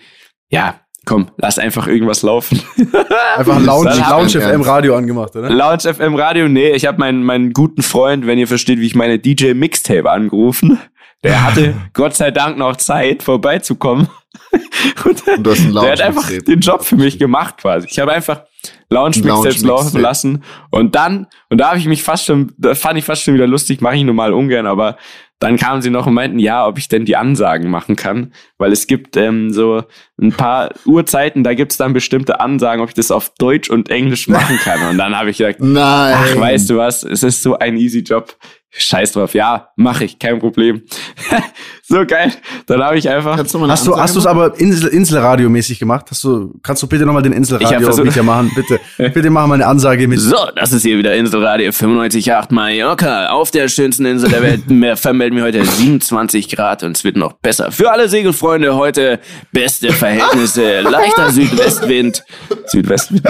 ja, 0.49 0.81
komm, 1.05 1.29
lass 1.37 1.59
einfach 1.59 1.87
irgendwas 1.87 2.23
laufen. 2.23 2.61
Einfach 3.37 3.61
Lounge, 3.61 3.95
Lounge 4.09 4.41
FM 4.41 4.63
Radio 4.63 4.97
angemacht, 4.97 5.35
oder? 5.37 5.51
Lounge 5.51 5.95
FM 5.95 6.15
Radio, 6.15 6.49
nee, 6.49 6.71
ich 6.71 6.87
habe 6.87 6.99
meinen, 6.99 7.25
meinen 7.25 7.53
guten 7.53 7.83
Freund, 7.83 8.27
wenn 8.27 8.39
ihr 8.39 8.49
versteht, 8.49 8.79
wie 8.79 8.87
ich 8.87 8.95
meine 8.95 9.19
DJ 9.19 9.55
Mixtape 9.55 10.11
angerufen. 10.11 10.79
Der 11.23 11.43
hatte 11.43 11.75
Gott 11.93 12.15
sei 12.15 12.31
Dank 12.31 12.59
noch 12.59 12.77
Zeit, 12.77 13.23
vorbeizukommen. 13.23 14.09
Und, 15.05 15.27
Und 15.29 15.75
der 15.75 15.93
hat 15.93 16.01
einfach 16.01 16.29
den 16.29 16.61
Job 16.61 16.85
für 16.85 16.97
mich 16.97 17.19
gemacht 17.19 17.59
quasi. 17.59 17.87
Ich 17.91 17.99
habe 17.99 18.13
einfach 18.13 18.43
Lounge 18.91 19.19
Mixtapes 19.23 19.63
laufen 19.63 20.01
lassen 20.01 20.45
und 20.71 20.95
dann 20.95 21.27
und 21.51 21.59
da 21.59 21.69
habe 21.69 21.79
ich 21.79 21.87
mich 21.87 22.03
fast 22.03 22.27
schon, 22.27 22.53
da 22.57 22.75
fand 22.75 22.99
ich 22.99 23.05
fast 23.05 23.23
schon 23.23 23.35
wieder 23.35 23.47
lustig, 23.47 23.81
mache 23.81 23.97
ich 23.97 24.05
normal 24.05 24.33
ungern, 24.33 24.67
aber 24.67 24.97
dann 25.41 25.57
kamen 25.57 25.83
sie 25.83 25.91
noch 25.91 26.07
und 26.07 26.15
meinten, 26.15 26.39
ja, 26.39 26.67
ob 26.67 26.79
ich 26.79 26.89
denn 26.89 27.05
die 27.05 27.17
Ansagen 27.17 27.69
machen 27.71 27.97
kann, 27.97 28.33
weil 28.57 28.73
es 28.73 28.87
gibt 28.87 29.17
ähm, 29.17 29.51
so 29.53 29.83
ein 30.21 30.33
paar 30.33 30.71
Uhrzeiten, 30.87 31.45
da 31.45 31.55
gibt's 31.55 31.77
dann 31.77 31.93
bestimmte 31.93 32.41
Ansagen, 32.41 32.83
ob 32.83 32.89
ich 32.89 32.95
das 32.95 33.11
auf 33.11 33.31
Deutsch 33.39 33.69
und 33.69 33.91
Englisch 33.91 34.29
machen 34.29 34.57
kann. 34.59 34.89
Und 34.89 34.99
dann 34.99 35.17
habe 35.17 35.31
ich 35.31 35.39
gesagt, 35.39 35.61
Nein. 35.61 36.17
ach, 36.17 36.37
weißt 36.37 36.71
du 36.71 36.77
was, 36.77 37.03
es 37.03 37.23
ist 37.23 37.43
so 37.43 37.59
ein 37.59 37.77
easy 37.77 38.01
Job. 38.01 38.37
Scheiß 38.77 39.13
drauf, 39.13 39.35
ja, 39.35 39.69
mache 39.77 40.05
ich, 40.05 40.19
kein 40.19 40.41
Problem. 40.41 40.83
so 41.83 42.05
geil. 42.05 42.33
Dann 42.67 42.83
habe 42.83 42.99
ich 42.99 43.09
einfach. 43.09 43.39
Hast 43.39 43.55
du, 43.87 43.97
hast 43.97 44.17
du 44.17 44.19
es 44.19 44.27
aber 44.27 44.59
Insel, 44.59 44.89
Inselradio-mäßig 44.89 45.79
gemacht? 45.79 46.07
Hast 46.11 46.25
du, 46.25 46.59
kannst 46.61 46.83
du 46.83 46.89
bitte 46.89 47.07
nochmal 47.07 47.23
den 47.23 47.33
Inselradio 47.33 47.93
machen? 48.25 48.51
Bitte, 48.57 48.81
bitte 48.97 49.31
mach 49.31 49.47
mal 49.47 49.55
eine 49.55 49.67
Ansage 49.67 50.09
mit. 50.09 50.19
So, 50.19 50.37
das 50.57 50.73
ist 50.73 50.83
hier 50.83 50.99
wieder 50.99 51.15
Inselradio 51.15 51.71
95.8 51.71 52.53
Mallorca. 52.53 53.29
Auf 53.29 53.53
der 53.53 53.69
schönsten 53.69 54.07
Insel 54.07 54.31
der 54.31 54.43
Welt 54.43 54.99
vermelden 54.99 55.37
wir 55.37 55.45
heute 55.45 55.65
27 55.65 56.49
Grad 56.49 56.83
und 56.83 56.97
es 56.97 57.05
wird 57.05 57.17
noch 57.17 57.35
besser. 57.35 57.71
Für 57.71 57.93
alle 57.93 58.09
Segelfreunde 58.09 58.75
heute 58.75 59.21
beste 59.53 59.93
Verhältnisse, 59.93 60.81
leichter 60.81 61.31
Südwestwind. 61.31 62.25
Südwestwind? 62.67 63.23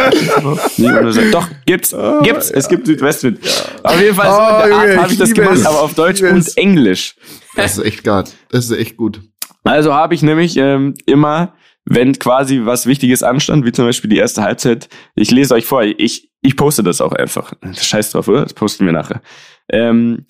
Doch, 1.33 1.49
gibt's, 1.67 1.95
gibt's, 2.23 2.51
es 2.51 2.67
gibt 2.67 2.87
Südwestwind. 2.87 3.41
Auf 3.83 4.01
jeden 4.01 4.15
Fall 4.15 4.27
so 4.27 4.39
oh, 4.39 4.97
habe 5.03 5.13
ich 5.13 5.19
das 5.19 5.34
gemacht, 5.35 5.65
aber 5.67 5.83
auf 5.83 5.95
Deutsch 5.95 6.23
und 6.23 6.57
Englisch. 6.57 7.17
Das 7.57 7.79
ist 7.79 7.85
echt 7.85 8.05
geil. 8.05 8.25
Das 8.51 8.65
ist 8.67 8.77
echt 8.77 8.97
gut. 8.97 9.21
Also 9.65 9.95
habe 9.95 10.15
ich 10.15 10.23
nämlich 10.23 10.57
ähm, 10.57 10.95
immer, 11.07 11.55
wenn 11.85 12.19
quasi 12.19 12.63
was 12.65 12.87
Wichtiges 12.87 13.23
anstand, 13.23 13.65
wie 13.65 13.73
zum 13.73 13.87
Beispiel 13.87 14.11
die 14.11 14.19
erste 14.19 14.43
Halbzeit, 14.43 14.89
ich 15.15 15.31
lese 15.31 15.55
euch 15.55 15.65
vor, 15.65 15.83
ich, 15.83 16.31
ich 16.43 16.57
poste 16.57 16.83
das 16.83 17.01
auch 17.01 17.13
einfach. 17.13 17.55
Scheiß 17.75 18.11
drauf, 18.11 18.29
oder? 18.29 18.43
Das 18.43 18.55
posten 18.55 18.87
wir 18.87 18.93
nachher. 18.93 19.23
Ähm, 19.71 20.27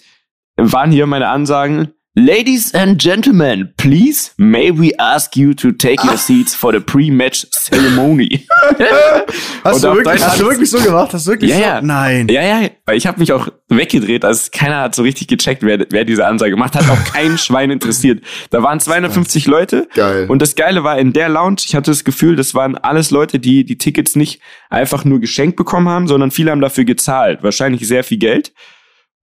waren 0.57 0.93
hier 0.93 1.07
meine 1.07 1.29
Ansagen, 1.29 1.93
Ladies 2.17 2.73
and 2.73 2.97
gentlemen, 2.97 3.75
please 3.77 4.31
may 4.39 4.71
we 4.71 4.93
ask 5.01 5.37
you 5.37 5.53
to 5.53 5.73
take 5.73 6.05
your 6.05 6.17
seats 6.17 6.55
for 6.55 6.73
the 6.73 6.79
pre-match 6.79 7.45
ceremony. 7.51 8.47
hast, 9.65 9.83
du 9.83 9.93
wirklich, 9.93 10.25
hast 10.25 10.41
du 10.41 10.47
wirklich 10.47 10.71
so 10.71 10.79
gemacht? 10.79 11.13
Hast 11.13 11.27
du 11.27 11.33
wirklich 11.33 11.51
ja, 11.51 11.57
so? 11.57 11.63
Ja. 11.63 11.81
Nein. 11.81 12.29
Ja, 12.29 12.43
ja, 12.43 12.69
weil 12.87 12.97
ich 12.97 13.09
habe 13.09 13.19
mich 13.19 13.33
auch 13.33 13.49
weggedreht, 13.69 14.25
also 14.25 14.49
keiner 14.53 14.83
hat 14.83 14.95
so 14.95 15.03
richtig 15.03 15.27
gecheckt, 15.27 15.65
wer, 15.65 15.87
wer 15.91 16.05
diese 16.05 16.25
Ansage 16.25 16.53
gemacht 16.53 16.77
hat. 16.77 16.89
Auch 16.89 17.03
kein 17.13 17.37
Schwein 17.37 17.73
interessiert. 17.73 18.23
Da 18.51 18.63
waren 18.63 18.79
250 18.79 19.47
Leute. 19.47 19.89
Geil. 19.93 20.27
Und 20.29 20.41
das 20.41 20.55
Geile 20.55 20.85
war, 20.85 20.97
in 21.01 21.13
der 21.13 21.29
Lounge, 21.29 21.63
ich 21.67 21.75
hatte 21.75 21.91
das 21.91 22.05
Gefühl, 22.05 22.37
das 22.37 22.55
waren 22.55 22.77
alles 22.77 23.11
Leute, 23.11 23.41
die 23.41 23.65
die 23.65 23.77
Tickets 23.77 24.15
nicht 24.15 24.41
einfach 24.71 25.05
nur 25.05 25.19
geschenkt 25.19 25.57
bekommen 25.57 25.89
haben, 25.89 26.07
sondern 26.07 26.31
viele 26.31 26.53
haben 26.53 26.61
dafür 26.61 26.85
gezahlt. 26.85 27.43
Wahrscheinlich 27.43 27.89
sehr 27.89 28.05
viel 28.05 28.19
Geld. 28.19 28.53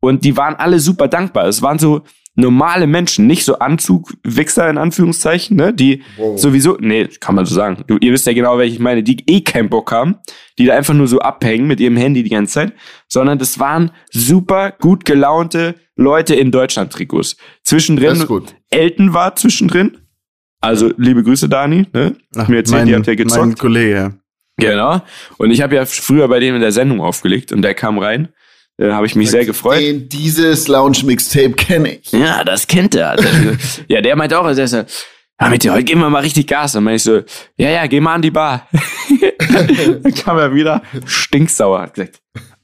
Und 0.01 0.25
die 0.25 0.35
waren 0.35 0.55
alle 0.55 0.81
super 0.81 1.07
dankbar. 1.07 1.45
Es 1.45 1.61
waren 1.61 1.79
so 1.79 2.01
normale 2.35 2.87
Menschen, 2.87 3.27
nicht 3.27 3.43
so 3.43 3.59
Anzugwichser 3.59 4.69
in 4.69 4.77
Anführungszeichen, 4.77 5.57
ne, 5.57 5.73
die 5.73 6.01
wow. 6.17 6.39
sowieso, 6.39 6.77
nee, 6.79 7.07
kann 7.19 7.35
man 7.35 7.45
so 7.45 7.53
sagen. 7.53 7.83
Du, 7.87 7.97
ihr 7.97 8.13
wisst 8.13 8.25
ja 8.25 8.33
genau, 8.33 8.57
welche 8.57 8.75
ich 8.75 8.79
meine, 8.79 9.03
die 9.03 9.17
eh 9.27 9.41
keinen 9.41 9.69
Bock 9.69 9.91
haben, 9.91 10.15
die 10.57 10.65
da 10.65 10.75
einfach 10.75 10.93
nur 10.93 11.07
so 11.07 11.19
abhängen 11.19 11.67
mit 11.67 11.79
ihrem 11.79 11.97
Handy 11.97 12.23
die 12.23 12.29
ganze 12.29 12.53
Zeit, 12.53 12.73
sondern 13.07 13.37
das 13.37 13.59
waren 13.59 13.91
super 14.11 14.71
gut 14.71 15.03
gelaunte 15.03 15.75
Leute 15.95 16.35
in 16.35 16.51
Deutschland-Trikots. 16.51 17.35
Zwischendrin, 17.63 18.25
Elton 18.69 19.13
war 19.13 19.35
zwischendrin. 19.35 19.97
Also, 20.61 20.91
liebe 20.97 21.23
Grüße, 21.23 21.49
Dani, 21.49 21.87
ne? 21.91 22.15
Ach, 22.35 22.47
mir 22.47 22.57
erzählt, 22.57 22.81
mein, 22.81 22.87
die 22.87 22.95
habt 22.95 23.07
ja 23.07 23.15
gezockt. 23.15 23.45
Mein 23.45 23.55
Kollege. 23.55 24.19
Genau. 24.57 25.01
Und 25.37 25.51
ich 25.51 25.61
habe 25.61 25.75
ja 25.75 25.85
früher 25.85 26.27
bei 26.27 26.39
dem 26.39 26.55
in 26.55 26.61
der 26.61 26.71
Sendung 26.71 27.01
aufgelegt 27.01 27.51
und 27.51 27.63
der 27.63 27.73
kam 27.73 27.97
rein 27.97 28.29
äh, 28.81 28.91
habe 28.91 29.05
ich 29.05 29.15
mich 29.15 29.29
sehr 29.29 29.45
gefreut. 29.45 29.79
Den, 29.79 30.09
dieses 30.09 30.67
Lounge-Mixtape 30.67 31.51
kenne 31.51 31.95
ich. 31.95 32.11
Ja, 32.11 32.43
das 32.43 32.67
kennt 32.67 32.95
er. 32.95 33.15
ja, 33.87 34.01
der 34.01 34.15
meint 34.15 34.33
auch, 34.33 34.45
er 34.45 34.67
sagt, 34.67 34.91
ja, 35.39 35.49
mit 35.49 35.63
dir, 35.63 35.73
heute 35.73 35.83
gehen 35.83 35.99
wir 35.99 36.09
mal 36.09 36.19
richtig 36.19 36.47
Gas. 36.47 36.75
Und 36.75 36.85
dann 36.85 36.95
ich 36.95 37.03
so, 37.03 37.21
ja, 37.57 37.69
ja, 37.69 37.87
geh 37.87 37.99
mal 37.99 38.15
an 38.15 38.21
die 38.21 38.31
Bar. 38.31 38.67
dann 40.03 40.13
kam 40.13 40.37
er 40.37 40.53
wieder 40.53 40.81
stinksauer, 41.05 41.81
hat 41.81 41.93
gesagt, 41.93 42.20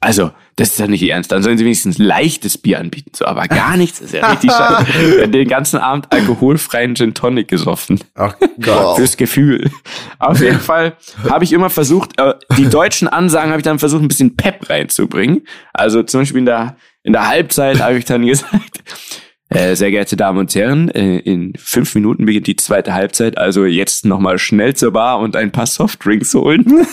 also, 0.08 0.32
das 0.56 0.70
ist 0.70 0.80
ja 0.80 0.88
nicht 0.88 1.04
ernst. 1.04 1.34
Dann 1.34 1.44
sollen 1.44 1.58
sie 1.58 1.66
wenigstens 1.66 1.98
leichtes 1.98 2.58
Bier 2.58 2.80
anbieten. 2.80 3.12
So, 3.14 3.26
aber 3.26 3.46
gar 3.50 3.76
nichts 3.76 4.00
ist 4.00 4.14
ja 4.14 4.26
richtig 4.30 4.52
schade. 4.58 5.28
Den 5.28 5.50
ganzen 5.50 5.80
Abend 5.82 6.10
alkoholfreien 6.14 6.96
Gin 6.96 7.14
Tonic 7.14 7.50
gesoffen. 7.50 8.00
Ach 8.16 8.34
Gott. 8.62 8.96
Fürs 8.96 9.18
Gefühl. 9.18 9.70
Auf 10.18 10.40
jeden 10.40 10.62
Fall 10.62 10.96
habe 11.30 11.44
ich 11.44 11.52
immer 11.52 11.70
versucht, 11.70 12.18
äh, 12.22 12.36
die 12.58 12.70
deutschen 12.70 13.10
Ansagen 13.10 13.50
habe 13.50 13.60
ich 13.60 13.66
dann 13.66 13.80
versucht, 13.80 14.02
ein 14.02 14.08
bisschen 14.08 14.38
Pep 14.38 14.70
reinzubringen. 14.70 15.42
Also 15.74 16.02
zum 16.04 16.22
Beispiel 16.22 16.40
in 16.40 16.46
der, 16.46 16.78
in 17.04 17.12
der 17.12 17.28
Halbzeit 17.28 17.82
habe 17.82 17.98
ich 17.98 18.06
dann 18.06 18.26
gesagt, 18.26 18.82
äh, 19.50 19.76
sehr 19.76 19.92
geehrte 19.92 20.16
Damen 20.16 20.40
und 20.40 20.56
Herren, 20.56 20.88
äh, 20.88 21.18
in 21.18 21.52
fünf 21.58 21.94
Minuten 21.96 22.26
beginnt 22.26 22.48
die 22.48 22.56
zweite 22.56 22.94
Halbzeit, 22.94 23.38
also 23.38 23.66
jetzt 23.66 24.06
nochmal 24.06 24.40
schnell 24.40 24.74
zur 24.74 24.94
Bar 24.94 25.20
und 25.20 25.36
ein 25.36 25.52
paar 25.52 25.68
Softdrinks 25.68 26.34
holen. 26.34 26.88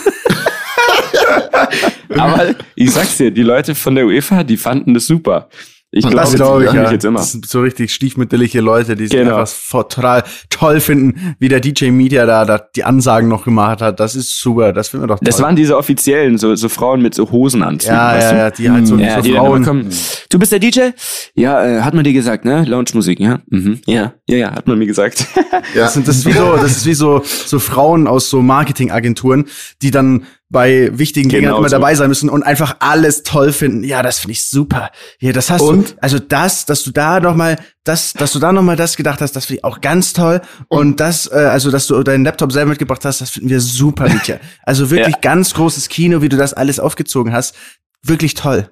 Aber 2.09 2.55
ich 2.75 2.91
sag's 2.91 3.17
dir, 3.17 3.31
die 3.31 3.43
Leute 3.43 3.75
von 3.75 3.95
der 3.95 4.05
UEFA, 4.05 4.43
die 4.43 4.57
fanden 4.57 4.93
das 4.93 5.07
super. 5.07 5.49
Ich 5.97 6.01
glaube, 6.01 6.17
das 6.17 6.35
glaube 6.35 6.65
ich, 6.65 6.73
ja. 6.73 6.91
jetzt 6.91 7.05
immer. 7.05 7.19
Das 7.19 7.31
sind 7.31 7.47
so 7.47 7.61
richtig 7.61 7.93
stiefmütterliche 7.93 8.59
Leute, 8.59 8.97
die 8.97 9.07
genau. 9.07 9.37
was 9.37 9.69
total 9.69 10.25
toll 10.49 10.81
finden, 10.81 11.37
wie 11.39 11.47
der 11.47 11.61
DJ 11.61 11.91
Media 11.91 12.25
da, 12.25 12.43
da 12.43 12.59
die 12.75 12.83
Ansagen 12.83 13.29
noch 13.29 13.45
gemacht 13.45 13.81
hat. 13.81 14.01
Das 14.01 14.13
ist 14.13 14.37
super, 14.41 14.73
das 14.73 14.89
finden 14.89 15.03
wir 15.03 15.07
doch 15.07 15.19
toll. 15.19 15.25
Das 15.25 15.41
waren 15.41 15.55
diese 15.55 15.77
offiziellen, 15.77 16.37
so, 16.37 16.53
so 16.55 16.67
Frauen 16.67 17.01
mit 17.01 17.15
so 17.15 17.31
Hosenanzügen. 17.31 17.95
Ja, 17.95 18.13
weißt 18.13 18.31
ja, 18.31 18.37
ja, 18.37 18.51
die 18.51 18.69
halt 18.69 18.87
so, 18.87 18.97
ja, 18.97 19.15
so 19.15 19.21
die 19.21 19.31
Frauen. 19.31 19.63
Kommen, 19.63 19.89
du 20.29 20.37
bist 20.37 20.51
der 20.51 20.59
DJ? 20.59 20.89
Ja, 21.33 21.65
äh, 21.65 21.81
hat 21.81 21.93
man 21.93 22.03
dir 22.03 22.11
gesagt, 22.11 22.43
ne? 22.43 22.65
Lounge-Musik, 22.65 23.21
ja? 23.21 23.39
Mhm. 23.49 23.79
Ja, 23.85 24.15
ja, 24.27 24.35
ja, 24.35 24.51
hat 24.51 24.67
man 24.67 24.77
mir 24.77 24.87
gesagt. 24.87 25.27
ja. 25.73 25.85
Das, 25.85 25.93
sind, 25.93 26.07
das 26.07 26.17
ist 26.17 26.25
wie 26.25 26.31
so, 26.33 26.57
das 26.57 26.71
ist 26.71 26.85
wie 26.85 26.93
so, 26.93 27.21
so 27.23 27.59
Frauen 27.59 28.07
aus 28.07 28.29
so 28.29 28.41
Marketingagenturen, 28.41 29.45
die 29.81 29.91
dann 29.91 30.25
bei 30.49 30.91
wichtigen 30.93 31.29
genau 31.29 31.41
Dingen 31.41 31.57
immer 31.57 31.69
so. 31.69 31.75
dabei 31.75 31.95
sein 31.95 32.07
müssen 32.07 32.29
und 32.29 32.43
einfach 32.43 32.77
alles 32.79 33.23
toll 33.23 33.51
finden. 33.51 33.83
Ja, 33.83 34.03
das 34.03 34.19
finde 34.19 34.33
ich 34.33 34.45
super. 34.45 34.91
Ja, 35.19 35.31
das 35.33 35.49
hast 35.49 35.61
und? 35.61 35.91
du, 35.91 35.93
also 36.01 36.19
das, 36.19 36.65
dass 36.65 36.83
du 36.83 36.91
da 36.91 37.19
noch 37.19 37.35
mal 37.35 37.57
das, 37.83 38.13
dass 38.13 38.31
du 38.31 38.39
da 38.39 38.51
noch 38.51 38.61
mal 38.61 38.75
das 38.75 38.95
gedacht 38.95 39.21
hast, 39.21 39.35
das 39.35 39.45
finde 39.45 39.59
ich 39.59 39.63
auch 39.63 39.81
ganz 39.81 40.13
toll. 40.13 40.41
Und, 40.67 40.79
und 40.79 40.99
das, 40.99 41.29
äh, 41.31 41.35
also 41.35 41.71
dass 41.71 41.87
du 41.87 42.01
deinen 42.03 42.23
Laptop 42.23 42.51
selber 42.51 42.69
mitgebracht 42.69 43.03
hast, 43.05 43.21
das 43.21 43.29
finden 43.29 43.49
wir 43.49 43.59
super, 43.59 44.07
Mietja. 44.07 44.39
Also 44.63 44.89
wirklich 44.91 45.15
ja. 45.15 45.21
ganz 45.21 45.53
großes 45.53 45.89
Kino, 45.89 46.21
wie 46.21 46.29
du 46.29 46.37
das 46.37 46.53
alles 46.53 46.79
aufgezogen 46.79 47.33
hast. 47.33 47.55
Wirklich 48.03 48.35
toll. 48.35 48.69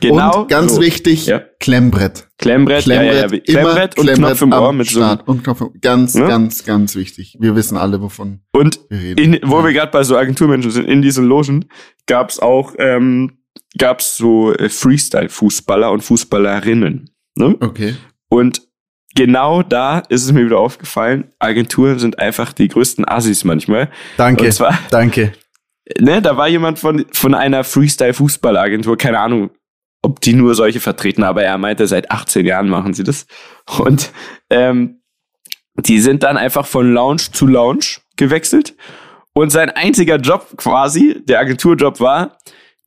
Genau. 0.00 0.42
Und 0.42 0.48
ganz 0.48 0.74
so. 0.74 0.80
wichtig, 0.80 1.26
ja. 1.26 1.42
Klemmbrett. 1.60 2.28
Klemmbrett, 2.38 2.84
Klemmbrett, 2.84 3.32
ja. 3.32 3.38
Klemmbrett 3.38 3.98
und 3.98 4.04
Klemmbrett 4.04 4.38
Knopf 4.38 4.42
im 4.42 4.52
Ohr 4.52 4.72
mit 4.72 4.88
Start 4.88 5.22
so. 5.26 5.32
Und 5.32 5.44
Knopf 5.44 5.60
im, 5.60 5.80
ganz, 5.80 6.14
ja? 6.14 6.26
ganz, 6.26 6.64
ganz 6.64 6.94
wichtig. 6.94 7.36
Wir 7.40 7.56
wissen 7.56 7.76
alle, 7.76 8.00
wovon 8.00 8.40
und 8.52 8.80
wir 8.88 9.00
reden. 9.00 9.34
In, 9.34 9.40
wo 9.44 9.64
wir 9.64 9.72
gerade 9.72 9.90
bei 9.90 10.02
so 10.02 10.16
Agenturmenschen 10.16 10.70
sind, 10.70 10.88
in 10.88 11.02
diesen 11.02 11.26
Logen 11.26 11.66
gab's 12.06 12.38
auch 12.38 12.74
ähm, 12.78 13.38
gab's 13.76 14.16
so 14.16 14.52
äh, 14.54 14.68
Freestyle-Fußballer 14.68 15.90
und 15.90 16.02
Fußballerinnen. 16.02 17.10
Ne? 17.36 17.56
Okay. 17.60 17.94
Und 18.28 18.62
genau 19.14 19.62
da 19.62 20.00
ist 20.08 20.24
es 20.24 20.32
mir 20.32 20.44
wieder 20.44 20.58
aufgefallen, 20.58 21.32
Agenturen 21.38 21.98
sind 21.98 22.18
einfach 22.18 22.52
die 22.52 22.68
größten 22.68 23.06
Assis 23.06 23.44
manchmal. 23.44 23.90
Danke. 24.16 24.48
Zwar, 24.50 24.78
danke. 24.90 25.32
Ne, 25.98 26.20
da 26.20 26.36
war 26.36 26.48
jemand 26.48 26.78
von, 26.78 27.06
von 27.12 27.34
einer 27.34 27.64
Freestyle-Fußballagentur, 27.64 28.98
keine 28.98 29.20
Ahnung, 29.20 29.50
ob 30.02 30.20
die 30.20 30.32
nur 30.32 30.54
solche 30.54 30.80
vertreten, 30.80 31.22
aber 31.22 31.42
er 31.42 31.58
meinte, 31.58 31.86
seit 31.86 32.10
18 32.10 32.46
Jahren 32.46 32.68
machen 32.68 32.94
sie 32.94 33.04
das. 33.04 33.26
Und 33.78 34.12
ähm, 34.50 35.00
die 35.76 36.00
sind 36.00 36.22
dann 36.22 36.36
einfach 36.36 36.66
von 36.66 36.92
Lounge 36.92 37.22
zu 37.32 37.46
Lounge 37.46 37.98
gewechselt. 38.16 38.74
Und 39.32 39.50
sein 39.50 39.70
einziger 39.70 40.16
Job 40.16 40.48
quasi, 40.56 41.22
der 41.24 41.40
Agenturjob 41.40 42.00
war, 42.00 42.38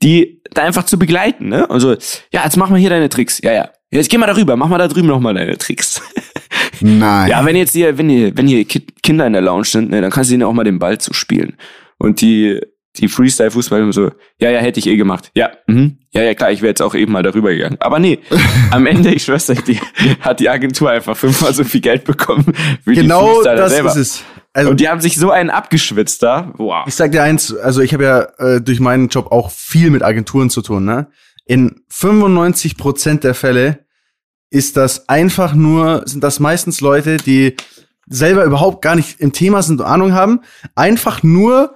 die 0.04 0.42
da 0.52 0.64
einfach 0.64 0.84
zu 0.84 0.98
begleiten. 1.00 1.48
Ne? 1.48 1.70
Also, 1.70 1.96
ja, 2.34 2.44
jetzt 2.44 2.58
mach 2.58 2.70
mal 2.70 2.80
hier 2.80 2.90
deine 2.90 3.10
Tricks. 3.10 3.40
Ja, 3.42 3.54
ja. 3.54 3.70
Jetzt 3.90 4.10
geh 4.10 4.18
mal 4.18 4.28
darüber, 4.28 4.56
mach 4.56 4.68
mal 4.68 4.78
da 4.78 4.88
drüben 4.88 5.08
nochmal 5.08 5.34
deine 5.34 5.58
Tricks. 5.58 6.02
Nein. 6.80 7.30
Ja, 7.30 7.46
wenn 7.46 7.56
jetzt 7.56 7.74
hier, 7.74 7.98
wenn 7.98 8.10
hier, 8.10 8.36
wenn 8.36 8.48
hier 8.48 8.66
Kinder 8.66 9.28
in 9.28 9.34
der 9.34 9.42
Lounge 9.42 9.66
sind, 9.66 9.92
ne, 9.92 10.02
dann 10.02 10.12
kannst 10.12 10.30
du 10.30 10.34
ihnen 10.34 10.44
auch 10.44 10.54
mal 10.54 10.64
den 10.64 10.80
Ball 10.80 10.98
zuspielen. 10.98 11.58
Und 11.98 12.22
die 12.22 12.60
die 12.98 13.08
Freestyle-Fußballer 13.08 13.92
so, 13.94 14.12
ja, 14.40 14.50
ja, 14.50 14.60
hätte 14.60 14.80
ich 14.80 14.88
eh 14.88 14.98
gemacht. 14.98 15.32
Ja, 15.34 15.52
mhm. 15.68 16.00
ja, 16.12 16.24
ja, 16.24 16.34
klar, 16.34 16.52
ich 16.52 16.62
wäre 16.62 16.70
jetzt 16.70 16.82
auch 16.82 16.94
eben 16.94 17.12
mal 17.12 17.24
darüber 17.24 17.52
gegangen. 17.54 17.78
Aber 17.80 18.00
nee, 18.00 18.20
am 18.72 18.86
Ende, 18.86 19.14
ich 19.14 19.24
schwör's 19.24 19.50
euch, 19.50 19.62
die, 19.64 19.80
hat 20.20 20.40
die 20.40 20.50
Agentur 20.50 20.90
einfach 20.90 21.16
fünfmal 21.16 21.54
so 21.54 21.64
viel 21.64 21.82
Geld 21.82 22.04
bekommen 22.04 22.54
wie 22.86 22.96
genau 22.96 23.28
die 23.28 23.34
Freestyler 23.36 23.56
das 23.56 23.72
selber. 23.72 23.90
Ist 23.90 23.96
es. 23.96 24.24
Also, 24.54 24.72
und 24.72 24.82
die 24.82 24.90
haben 24.90 25.00
sich 25.00 25.16
so 25.16 25.32
einen 25.32 25.50
abgeschwitzt 25.50 26.22
da. 26.24 26.54
Wow. 26.58 26.84
Ich 26.86 26.96
sag 26.96 27.14
dir 27.14 27.24
eins, 27.24 27.56
also 27.56 27.82
ich 27.82 27.94
habe 27.94 28.04
ja 28.04 28.22
äh, 28.38 28.62
durch 28.62 28.82
meinen 28.82 29.08
Job 29.08 29.32
auch 29.32 29.50
viel 29.50 29.90
mit 29.90 30.04
Agenturen 30.04 30.50
zu 30.50 30.62
tun. 30.62 30.84
Ne? 30.84 31.08
In 31.46 31.84
95 31.88 32.78
Prozent 32.78 33.24
der 33.24 33.34
Fälle 33.34 33.86
ist 34.50 34.76
das 34.76 35.08
einfach 35.08 35.54
nur, 35.54 36.04
sind 36.06 36.22
das 36.22 36.42
meistens 36.42 36.82
Leute, 36.82 37.16
die 37.16 37.56
selber 38.08 38.44
überhaupt 38.44 38.82
gar 38.82 38.96
nicht 38.96 39.22
im 39.22 39.32
Thema 39.32 39.64
sind 39.64 39.80
und 39.80 39.88
Ahnung 39.88 40.14
haben, 40.14 40.42
einfach 40.76 41.24
nur 41.24 41.76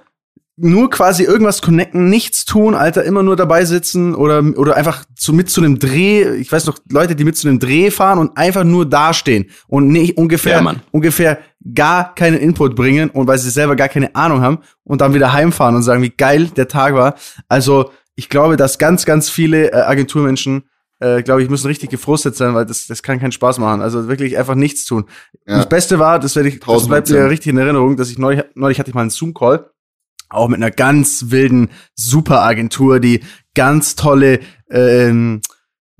nur 0.58 0.88
quasi 0.88 1.24
irgendwas 1.24 1.60
connecten, 1.60 2.08
nichts 2.08 2.46
tun, 2.46 2.74
Alter, 2.74 3.04
immer 3.04 3.22
nur 3.22 3.36
dabei 3.36 3.66
sitzen 3.66 4.14
oder, 4.14 4.42
oder 4.56 4.76
einfach 4.76 5.04
zu, 5.14 5.34
mit 5.34 5.50
zu 5.50 5.60
einem 5.60 5.78
Dreh, 5.78 6.36
ich 6.36 6.50
weiß 6.50 6.64
noch, 6.64 6.78
Leute, 6.90 7.14
die 7.14 7.24
mit 7.24 7.36
zu 7.36 7.46
einem 7.46 7.58
Dreh 7.58 7.90
fahren 7.90 8.18
und 8.18 8.38
einfach 8.38 8.64
nur 8.64 8.88
dastehen 8.88 9.50
und 9.68 9.88
nicht 9.88 10.16
ungefähr, 10.16 10.62
ja, 10.62 10.74
ungefähr 10.92 11.38
gar 11.74 12.14
keinen 12.14 12.38
Input 12.38 12.74
bringen 12.74 13.10
und 13.10 13.26
weil 13.26 13.38
sie 13.38 13.50
selber 13.50 13.76
gar 13.76 13.88
keine 13.88 14.14
Ahnung 14.14 14.40
haben 14.40 14.58
und 14.84 15.02
dann 15.02 15.12
wieder 15.12 15.32
heimfahren 15.32 15.76
und 15.76 15.82
sagen, 15.82 16.02
wie 16.02 16.10
geil 16.10 16.48
der 16.56 16.68
Tag 16.68 16.94
war. 16.94 17.16
Also, 17.48 17.90
ich 18.14 18.30
glaube, 18.30 18.56
dass 18.56 18.78
ganz, 18.78 19.04
ganz 19.04 19.28
viele 19.28 19.72
äh, 19.72 19.82
Agenturmenschen 19.82 20.64
äh, 20.98 21.22
glaube 21.22 21.42
ich, 21.42 21.50
müssen 21.50 21.66
richtig 21.66 21.90
gefrustet 21.90 22.36
sein, 22.36 22.54
weil 22.54 22.64
das, 22.64 22.86
das 22.86 23.02
kann 23.02 23.20
keinen 23.20 23.32
Spaß 23.32 23.58
machen. 23.58 23.82
Also 23.82 24.08
wirklich 24.08 24.38
einfach 24.38 24.54
nichts 24.54 24.86
tun. 24.86 25.04
Ja. 25.46 25.58
Das 25.58 25.68
Beste 25.68 25.98
war, 25.98 26.18
das, 26.18 26.34
werde 26.36 26.48
ich, 26.48 26.60
das 26.60 26.88
bleibt 26.88 27.10
mir 27.10 27.28
richtig 27.28 27.52
in 27.52 27.58
Erinnerung, 27.58 27.98
dass 27.98 28.08
ich 28.08 28.18
neulich, 28.18 28.44
neulich 28.54 28.78
hatte 28.78 28.88
ich 28.88 28.94
mal 28.94 29.02
einen 29.02 29.10
Zoom-Call 29.10 29.70
auch 30.28 30.48
mit 30.48 30.58
einer 30.58 30.70
ganz 30.70 31.26
wilden 31.28 31.70
Superagentur, 31.94 33.00
die 33.00 33.20
ganz 33.54 33.96
tolle, 33.96 34.40
ähm, 34.70 35.40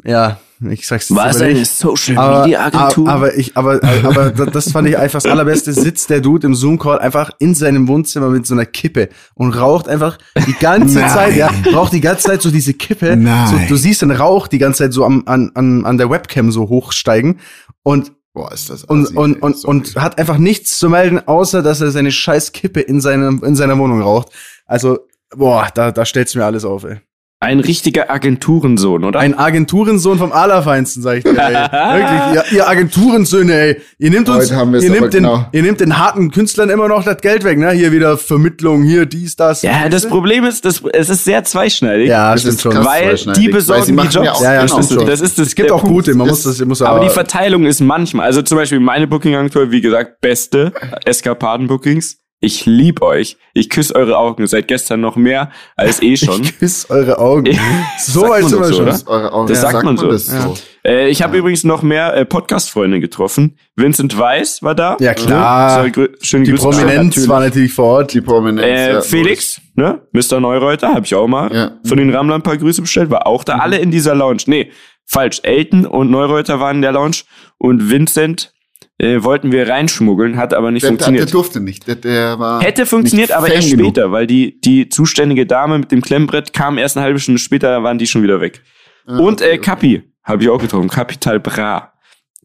ja, 0.05 0.39
ich 0.71 0.87
sag's 0.87 1.11
jetzt 1.11 1.19
Was 1.19 1.43
eine 1.43 1.65
Social 1.65 2.41
Media 2.43 2.65
Agentur? 2.65 3.09
Aber, 3.09 3.27
aber 3.27 3.37
ich, 3.37 3.57
aber, 3.57 3.81
aber 4.03 4.47
das 4.47 4.73
fand 4.73 4.89
ich 4.89 4.97
einfach 4.97 5.21
das 5.21 5.31
allerbeste. 5.31 5.73
Sitzt 5.73 6.09
der 6.09 6.21
Dude 6.21 6.47
im 6.47 6.55
Zoom 6.55 6.79
Call 6.79 6.99
einfach 6.99 7.31
in 7.39 7.55
seinem 7.55 7.89
Wohnzimmer 7.89 8.31
mit 8.31 8.47
so 8.47 8.55
einer 8.55 8.65
Kippe 8.65 9.11
und 9.35 9.51
raucht 9.51 9.87
einfach 9.87 10.17
die 10.47 10.55
ganze 10.55 11.01
Zeit, 11.01 11.37
ja, 11.37 11.51
raucht 11.75 11.93
die 11.93 12.01
ganze 12.01 12.29
Zeit 12.29 12.43
so 12.43 12.51
diese 12.51 12.73
Kippe. 12.73 13.17
Nein. 13.17 13.49
So, 13.49 13.59
du 13.69 13.77
siehst 13.77 14.01
den 14.01 14.11
Rauch 14.11 14.49
die 14.49 14.59
ganze 14.59 14.85
Zeit 14.85 14.95
so 14.95 15.05
am, 15.05 15.25
an, 15.27 15.51
an, 15.55 15.85
an 15.85 15.99
der 15.99 16.09
Webcam 16.09 16.51
so 16.51 16.69
hochsteigen 16.69 17.39
und 17.83 18.13
Boah, 18.37 18.53
ist 18.53 18.69
das 18.69 18.85
und, 18.85 19.17
und, 19.17 19.43
und, 19.43 19.57
so 19.57 19.67
und 19.67 19.97
hat 19.97 20.19
einfach 20.19 20.37
nichts 20.37 20.79
zu 20.79 20.91
melden, 20.91 21.27
außer 21.27 21.63
dass 21.63 21.81
er 21.81 21.91
seine 21.91 22.13
scheiß 22.13 22.53
Kippe 22.53 22.83
in, 22.83 23.01
seinem, 23.01 23.43
in 23.43 23.57
seiner 23.57 23.79
Wohnung 23.79 24.03
raucht. 24.03 24.29
Also, 24.67 24.99
boah, 25.35 25.71
da, 25.75 25.91
da 25.91 26.05
stellt's 26.05 26.35
mir 26.35 26.45
alles 26.45 26.67
auf, 26.67 26.85
ey. 26.85 27.01
Ein 27.39 27.61
richtiger 27.61 28.11
Agenturensohn, 28.11 29.05
oder? 29.05 29.21
Ein 29.21 29.39
Agenturensohn 29.39 30.17
vom 30.17 30.33
Allerfeinsten, 30.33 31.03
sag 31.03 31.19
ich 31.19 31.25
dir, 31.25 31.37
ey. 31.37 31.53
Wirklich, 32.35 32.53
ihr, 32.53 32.57
ihr 32.57 32.69
Agenturensöhne, 32.69 33.53
ey. 33.53 33.77
Ihr 33.99 34.11
nehmt 34.11 34.31
uns, 34.31 34.51
ihr 34.51 34.65
nehmt, 34.65 35.13
den, 35.13 35.25
genau. 35.25 35.45
ihr 35.53 35.63
nehmt 35.63 35.81
den 35.81 35.99
harten 35.99 36.31
Künstlern 36.31 36.71
immer 36.71 36.89
noch 36.89 37.05
das 37.05 37.19
Geld 37.19 37.45
weg, 37.45 37.59
ne? 37.59 37.73
Hier 37.73 37.93
wieder 37.93 38.17
Vermittlung, 38.17 38.85
hier 38.85 39.05
dies, 39.05 39.37
das. 39.37 39.61
Ja, 39.61 39.91
das 39.91 40.09
Problem 40.09 40.45
ist, 40.45 40.65
das, 40.65 40.83
es 40.95 41.11
ist 41.11 41.27
sehr 41.27 41.45
zweischneidig. 41.45 42.09
Ja, 42.09 42.33
das 42.33 42.41
stimmt 42.41 42.61
schon. 42.63 42.85
Weil 42.85 43.17
die 43.17 43.49
besorgen 43.49 43.95
weil 43.99 44.07
die 44.07 44.15
Jobs. 44.15 44.41
Ja, 44.41 44.55
ja, 44.55 44.63
das, 44.63 44.79
ist, 44.79 44.93
das 44.93 45.21
ist 45.21 45.39
das. 45.39 45.49
Es 45.49 45.55
gibt 45.55 45.71
auch 45.71 45.83
gute, 45.83 46.15
man 46.15 46.29
muss 46.29 46.45
das, 46.45 46.65
muss 46.65 46.81
aber, 46.81 46.97
aber 46.97 47.05
die 47.05 47.13
Verteilung 47.13 47.67
ist 47.67 47.83
manchmal, 47.83 48.25
also 48.25 48.41
zum 48.41 48.57
Beispiel 48.57 48.81
meine 48.81 49.07
Booking-Agentur, 49.09 49.71
wie 49.71 49.83
gesagt, 49.83 50.23
beste 50.23 50.73
Eskapaden-Bookings 51.05 52.17
ich 52.41 52.67
lieb 52.67 53.01
euch. 53.01 53.39
Ich 53.55 53.71
küsse 53.71 53.95
eure 53.95 54.19
Augen. 54.19 54.47
Seit 54.47 54.69
gestern 54.69 55.01
noch 55.01 55.17
mehr 55.17 55.51
als 55.75 56.03
eh 56.03 56.17
schon. 56.17 56.43
Ich 56.43 56.59
küsse 56.59 56.91
eure 56.91 57.19
Augen. 57.19 57.59
so 57.99 58.29
weit 58.29 58.45
sind 58.45 58.61
wir 58.61 58.73
schon. 58.73 59.09
Eure 59.09 59.33
Augen. 59.33 59.49
Das 59.49 59.59
ja, 59.59 59.63
sagt, 59.63 59.73
sagt 59.73 59.85
man 59.85 59.97
so. 59.97 60.11
Das 60.11 60.27
so. 60.27 60.55
Äh, 60.85 61.09
ich 61.09 61.23
habe 61.23 61.35
ja. 61.35 61.41
übrigens 61.41 61.65
noch 61.65 61.83
mehr 61.83 62.15
äh, 62.15 62.25
Podcast-Freunde 62.27 63.01
getroffen. 63.01 63.59
Vincent 63.75 64.19
Weiss 64.19 64.63
war 64.63 64.75
da. 64.75 64.97
Ja, 65.01 65.15
klar. 65.15 65.89
Grü 65.89 66.09
schöne 66.21 66.45
die 66.45 66.51
Grüße. 66.51 66.65
Prominenz 66.65 67.07
natürlich. 67.07 67.29
war 67.29 67.41
natürlich 67.41 67.73
vor 67.73 67.87
Ort. 67.87 68.13
Die 68.13 68.21
Prominenz. 68.21 68.67
Äh, 68.67 68.93
ja, 68.93 69.01
Felix, 69.01 69.61
ne? 69.75 70.03
Mr. 70.13 70.39
Neureuter, 70.39 70.89
habe 70.89 71.07
ich 71.07 71.15
auch 71.15 71.27
mal 71.27 71.53
ja. 71.55 71.73
von 71.85 71.97
den 71.97 72.15
Ramlern 72.15 72.41
ein 72.41 72.43
paar 72.43 72.59
Grüße 72.59 72.83
bestellt. 72.83 73.11
War 73.11 73.27
auch 73.27 73.45
da. 73.45 73.57
Mhm. 73.57 73.61
Alle 73.63 73.79
in 73.79 73.91
dieser 73.91 74.15
Lounge. 74.15 74.43
Nee, 74.47 74.71
falsch. 75.07 75.41
Elton 75.43 75.87
und 75.87 76.11
Neureuter 76.11 76.61
waren 76.61 76.77
in 76.77 76.83
der 76.83 76.93
Lounge. 76.93 77.23
Und 77.59 77.91
Vincent 77.91 78.53
äh, 78.99 79.23
wollten 79.23 79.53
wir 79.53 79.69
reinschmuggeln, 79.69 80.37
hat 80.37 80.55
aber 80.55 80.71
nicht 80.71 80.83
der, 80.83 80.91
funktioniert. 80.91 81.25
Der 81.25 81.33
durfte 81.33 81.61
nicht. 81.61 81.87
Der, 81.87 81.97
der 81.97 82.39
war 82.39 82.63
Hätte 82.63 82.87
funktioniert, 82.87 83.31
aber 83.31 83.51
erst 83.51 83.69
später, 83.69 84.11
weil 84.13 84.27
die, 84.27 84.61
die 84.61 84.89
zuständige 84.89 85.47
Dame 85.47 85.79
mit 85.79 85.93
dem 85.93 86.01
Klemmbrett 86.01 86.53
kam 86.53 86.79
erst 86.79 86.97
eine 86.97 87.05
halbe 87.05 87.19
Stunde 87.19 87.39
später, 87.41 87.83
waren 87.83 87.99
die 87.99 88.07
schon 88.07 88.23
wieder 88.23 88.41
weg. 88.41 88.63
Ah, 89.07 89.19
Und 89.19 89.41
äh, 89.41 89.59
Kapi 89.59 90.03
habe 90.23 90.43
ich 90.43 90.49
auch 90.49 90.61
getroffen, 90.61 90.89
Kapital 90.89 91.41
Bra. 91.41 91.93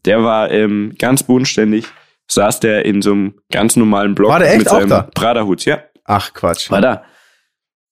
Der 0.04 0.22
war 0.22 0.50
ähm, 0.50 0.94
ganz 0.98 1.22
bodenständig, 1.22 1.86
saß 2.28 2.60
der 2.60 2.84
in 2.84 3.02
so 3.02 3.12
einem 3.12 3.34
ganz 3.50 3.76
normalen 3.76 4.14
Block 4.14 4.30
war 4.30 4.38
der 4.38 4.48
echt 4.50 4.58
mit 4.58 4.68
seinem 4.68 5.10
Praderhut, 5.14 5.64
ja. 5.64 5.82
Ach 6.04 6.32
Quatsch. 6.34 6.70
War 6.70 6.80
da. 6.80 7.04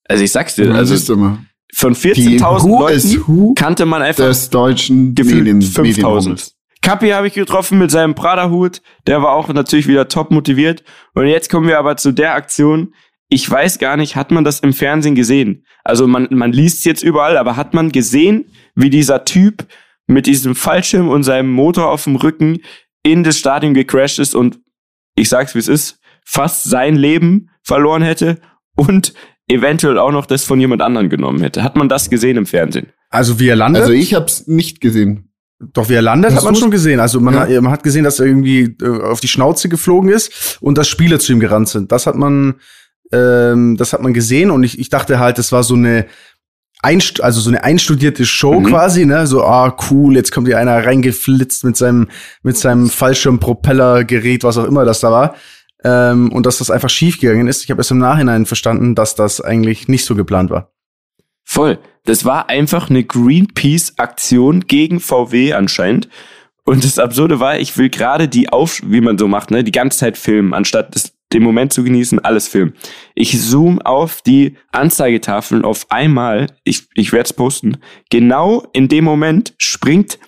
Also 0.07 0.23
ich 0.23 0.31
sag's 0.31 0.55
dir, 0.55 0.73
also 0.73 0.95
von 1.73 1.95
14.000 1.95 2.79
Leuten 2.79 3.55
kannte 3.55 3.85
man 3.85 4.01
einfach 4.01 4.25
des 4.25 4.49
deutschen 4.49 5.15
gefühlt 5.15 5.47
5.000. 5.47 6.51
Kapi 6.81 7.09
habe 7.09 7.27
ich 7.27 7.33
getroffen 7.33 7.77
mit 7.77 7.91
seinem 7.91 8.15
Prada-Hut. 8.15 8.81
Der 9.07 9.21
war 9.21 9.33
auch 9.33 9.47
natürlich 9.49 9.87
wieder 9.87 10.07
top 10.07 10.31
motiviert. 10.31 10.83
Und 11.13 11.27
jetzt 11.27 11.49
kommen 11.49 11.67
wir 11.67 11.77
aber 11.77 11.97
zu 11.97 12.11
der 12.11 12.33
Aktion. 12.33 12.93
Ich 13.29 13.49
weiß 13.49 13.79
gar 13.79 13.97
nicht, 13.97 14.15
hat 14.15 14.31
man 14.31 14.43
das 14.43 14.59
im 14.59 14.73
Fernsehen 14.73 15.15
gesehen? 15.15 15.65
Also 15.83 16.07
man, 16.07 16.27
man 16.31 16.51
liest 16.51 16.79
es 16.79 16.83
jetzt 16.83 17.03
überall, 17.03 17.37
aber 17.37 17.55
hat 17.55 17.73
man 17.73 17.91
gesehen, 17.91 18.45
wie 18.75 18.89
dieser 18.89 19.23
Typ 19.25 19.67
mit 20.07 20.25
diesem 20.25 20.55
Fallschirm 20.55 21.07
und 21.07 21.23
seinem 21.23 21.51
Motor 21.51 21.89
auf 21.89 22.03
dem 22.03 22.17
Rücken 22.17 22.59
in 23.03 23.23
das 23.23 23.37
Stadion 23.37 23.73
gecrashed 23.73 24.19
ist 24.19 24.35
und 24.35 24.59
ich 25.15 25.29
sag's 25.29 25.55
wie 25.55 25.59
es 25.59 25.67
ist, 25.67 25.99
fast 26.25 26.63
sein 26.63 26.95
Leben 26.95 27.49
verloren 27.63 28.01
hätte 28.01 28.39
und 28.75 29.13
eventuell 29.47 29.97
auch 29.97 30.11
noch 30.11 30.25
das 30.25 30.43
von 30.43 30.59
jemand 30.59 30.81
anderem 30.81 31.09
genommen 31.09 31.41
hätte. 31.41 31.63
Hat 31.63 31.75
man 31.75 31.89
das 31.89 32.09
gesehen 32.09 32.37
im 32.37 32.45
Fernsehen? 32.45 32.91
Also 33.09 33.39
wie 33.39 33.47
er 33.47 33.55
landet? 33.55 33.83
Also 33.83 33.93
ich 33.93 34.13
hab's 34.13 34.47
nicht 34.47 34.81
gesehen. 34.81 35.30
Doch, 35.73 35.89
wie 35.89 35.93
er 35.93 36.01
landet, 36.01 36.31
Hast 36.31 36.37
hat 36.37 36.43
man 36.43 36.55
schon 36.55 36.71
gesehen. 36.71 36.99
Also 36.99 37.19
man, 37.19 37.35
ja. 37.35 37.41
hat, 37.41 37.61
man 37.61 37.71
hat 37.71 37.83
gesehen, 37.83 38.03
dass 38.03 38.19
er 38.19 38.25
irgendwie 38.25 38.75
äh, 38.81 39.01
auf 39.03 39.19
die 39.19 39.27
Schnauze 39.27 39.69
geflogen 39.69 40.09
ist 40.09 40.57
und 40.59 40.77
dass 40.77 40.87
Spieler 40.87 41.19
zu 41.19 41.33
ihm 41.33 41.39
gerannt 41.39 41.69
sind. 41.69 41.91
Das 41.91 42.07
hat 42.07 42.15
man, 42.15 42.55
ähm, 43.11 43.77
das 43.77 43.93
hat 43.93 44.01
man 44.01 44.13
gesehen 44.13 44.49
und 44.49 44.63
ich, 44.63 44.79
ich 44.79 44.89
dachte 44.89 45.19
halt, 45.19 45.37
das 45.37 45.51
war 45.51 45.63
so 45.63 45.75
eine 45.75 46.07
Einst 46.83 47.21
also 47.21 47.41
so 47.41 47.49
eine 47.51 47.63
einstudierte 47.63 48.25
Show 48.25 48.59
mhm. 48.59 48.65
quasi, 48.65 49.05
ne? 49.05 49.27
So, 49.27 49.43
ah, 49.43 49.77
cool, 49.91 50.15
jetzt 50.15 50.31
kommt 50.31 50.47
hier 50.47 50.57
einer 50.57 50.83
reingeflitzt 50.83 51.63
mit 51.63 51.77
seinem, 51.77 52.07
mit 52.41 52.57
seinem 52.57 52.89
Fallschirmpropellergerät, 52.89 54.43
was 54.43 54.57
auch 54.57 54.65
immer 54.65 54.83
das 54.83 54.99
da 54.99 55.11
war. 55.11 55.35
Ähm, 55.83 56.31
und 56.31 56.45
dass 56.47 56.57
das 56.57 56.71
einfach 56.71 56.89
schiefgegangen 56.89 57.47
ist. 57.47 57.63
Ich 57.63 57.69
habe 57.69 57.81
erst 57.81 57.91
im 57.91 57.99
Nachhinein 57.99 58.47
verstanden, 58.47 58.95
dass 58.95 59.13
das 59.13 59.41
eigentlich 59.41 59.87
nicht 59.87 60.05
so 60.05 60.15
geplant 60.15 60.49
war. 60.49 60.71
Voll. 61.43 61.79
Das 62.03 62.25
war 62.25 62.49
einfach 62.49 62.89
eine 62.89 63.03
Greenpeace-Aktion 63.03 64.61
gegen 64.61 64.99
VW 64.99 65.53
anscheinend. 65.53 66.09
Und 66.63 66.83
das 66.83 66.99
Absurde 66.99 67.39
war, 67.39 67.59
ich 67.59 67.77
will 67.77 67.89
gerade 67.89 68.27
die 68.27 68.49
auf, 68.49 68.81
wie 68.85 69.01
man 69.01 69.17
so 69.17 69.27
macht, 69.27 69.51
ne, 69.51 69.63
die 69.63 69.71
ganze 69.71 69.99
Zeit 69.99 70.17
filmen, 70.17 70.53
anstatt 70.53 70.95
das, 70.95 71.13
den 71.33 71.43
Moment 71.43 71.73
zu 71.73 71.83
genießen, 71.83 72.19
alles 72.19 72.47
filmen. 72.47 72.73
Ich 73.15 73.39
zoom 73.41 73.81
auf 73.81 74.21
die 74.21 74.57
Anzeigetafeln 74.71 75.63
auf 75.63 75.87
einmal, 75.89 76.47
ich, 76.63 76.87
ich 76.93 77.13
werde 77.13 77.25
es 77.25 77.33
posten, 77.33 77.77
genau 78.09 78.67
in 78.73 78.87
dem 78.87 79.03
Moment 79.03 79.53
springt 79.57 80.19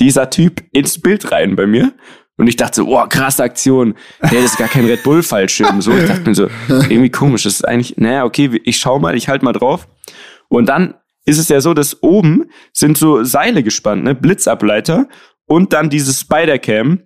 dieser 0.00 0.30
Typ 0.30 0.62
ins 0.72 1.00
Bild 1.00 1.32
rein 1.32 1.56
bei 1.56 1.66
mir. 1.66 1.92
Und 2.36 2.46
ich 2.46 2.54
dachte 2.54 2.76
so, 2.76 2.96
oh, 2.96 3.04
krasse 3.08 3.42
Aktion. 3.42 3.94
Nee, 4.22 4.36
das 4.40 4.52
ist 4.52 4.58
gar 4.58 4.68
kein 4.68 4.84
Red 4.86 5.02
Bull-Fallschirm. 5.02 5.82
So, 5.82 5.90
ich 5.92 6.06
dachte 6.06 6.28
mir 6.28 6.36
so, 6.36 6.48
irgendwie 6.68 7.10
komisch. 7.10 7.42
Das 7.42 7.54
ist 7.54 7.66
eigentlich, 7.66 7.96
naja, 7.96 8.24
okay, 8.24 8.60
ich 8.62 8.78
schau 8.78 9.00
mal, 9.00 9.16
ich 9.16 9.28
halt 9.28 9.42
mal 9.42 9.52
drauf. 9.52 9.88
Und 10.48 10.68
dann 10.68 10.94
ist 11.28 11.38
es 11.38 11.48
ja 11.48 11.60
so, 11.60 11.74
dass 11.74 12.02
oben 12.02 12.46
sind 12.72 12.96
so 12.96 13.22
Seile 13.22 13.62
gespannt, 13.62 14.04
ne? 14.04 14.14
Blitzableiter 14.14 15.08
und 15.46 15.72
dann 15.72 15.90
diese 15.90 16.12
Spider-Cam, 16.12 17.02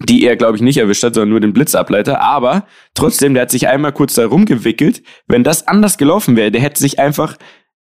die 0.00 0.24
er, 0.24 0.36
glaube 0.36 0.56
ich, 0.56 0.62
nicht 0.62 0.76
erwischt 0.76 1.04
hat, 1.04 1.14
sondern 1.14 1.30
nur 1.30 1.40
den 1.40 1.52
Blitzableiter. 1.52 2.20
Aber 2.20 2.66
trotzdem, 2.94 3.34
der 3.34 3.42
hat 3.42 3.50
sich 3.50 3.68
einmal 3.68 3.92
kurz 3.92 4.14
da 4.14 4.26
rumgewickelt. 4.26 5.02
Wenn 5.28 5.44
das 5.44 5.68
anders 5.68 5.98
gelaufen 5.98 6.36
wäre, 6.36 6.50
der 6.50 6.60
hätte 6.60 6.80
sich 6.80 6.98
einfach 6.98 7.36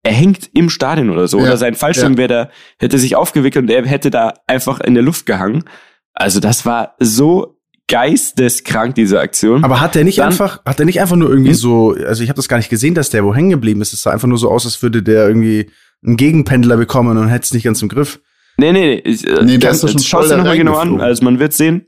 er 0.04 0.12
hängt 0.12 0.50
im 0.52 0.68
Stadion 0.68 1.10
oder 1.10 1.28
so. 1.28 1.38
Ja, 1.38 1.44
oder 1.44 1.56
sein 1.56 1.74
Fallschirm 1.74 2.14
ja. 2.14 2.18
wäre 2.18 2.28
da, 2.28 2.50
hätte 2.78 2.98
sich 2.98 3.14
aufgewickelt 3.14 3.64
und 3.64 3.70
er 3.70 3.86
hätte 3.86 4.10
da 4.10 4.34
einfach 4.48 4.80
in 4.80 4.94
der 4.94 5.02
Luft 5.04 5.26
gehangen. 5.26 5.64
Also 6.12 6.40
das 6.40 6.66
war 6.66 6.96
so 6.98 7.51
geisteskrank, 7.92 8.94
diese 8.94 9.20
Aktion. 9.20 9.64
Aber 9.64 9.82
hat 9.82 9.94
der 9.94 10.04
nicht 10.04 10.18
Dann, 10.18 10.28
einfach, 10.28 10.64
hat 10.64 10.78
der 10.78 10.86
nicht 10.86 11.00
einfach 11.02 11.14
nur 11.14 11.28
irgendwie 11.28 11.50
hm? 11.50 11.56
so, 11.56 11.94
also 12.06 12.22
ich 12.22 12.30
habe 12.30 12.36
das 12.36 12.48
gar 12.48 12.56
nicht 12.56 12.70
gesehen, 12.70 12.94
dass 12.94 13.10
der 13.10 13.22
wo 13.22 13.34
hängen 13.34 13.50
geblieben 13.50 13.82
ist. 13.82 13.92
Es 13.92 14.00
sah 14.00 14.12
einfach 14.12 14.28
nur 14.28 14.38
so 14.38 14.50
aus, 14.50 14.64
als 14.64 14.82
würde 14.82 15.02
der 15.02 15.28
irgendwie 15.28 15.70
einen 16.02 16.16
Gegenpendler 16.16 16.78
bekommen 16.78 17.18
und 17.18 17.28
hätte 17.28 17.44
es 17.44 17.52
nicht 17.52 17.64
ganz 17.64 17.82
im 17.82 17.90
Griff. 17.90 18.18
Nee, 18.56 18.72
nee, 18.72 18.86
nee. 18.86 19.02
Ich, 19.04 19.28
äh, 19.28 19.44
nee 19.44 19.58
das 19.58 19.84
ist 19.84 19.92
schon 19.92 20.00
Schau 20.00 20.22
dir 20.22 20.38
nochmal 20.38 20.56
genau 20.56 20.76
an. 20.76 21.02
Also 21.02 21.22
man 21.22 21.38
wird 21.38 21.52
sehen, 21.52 21.86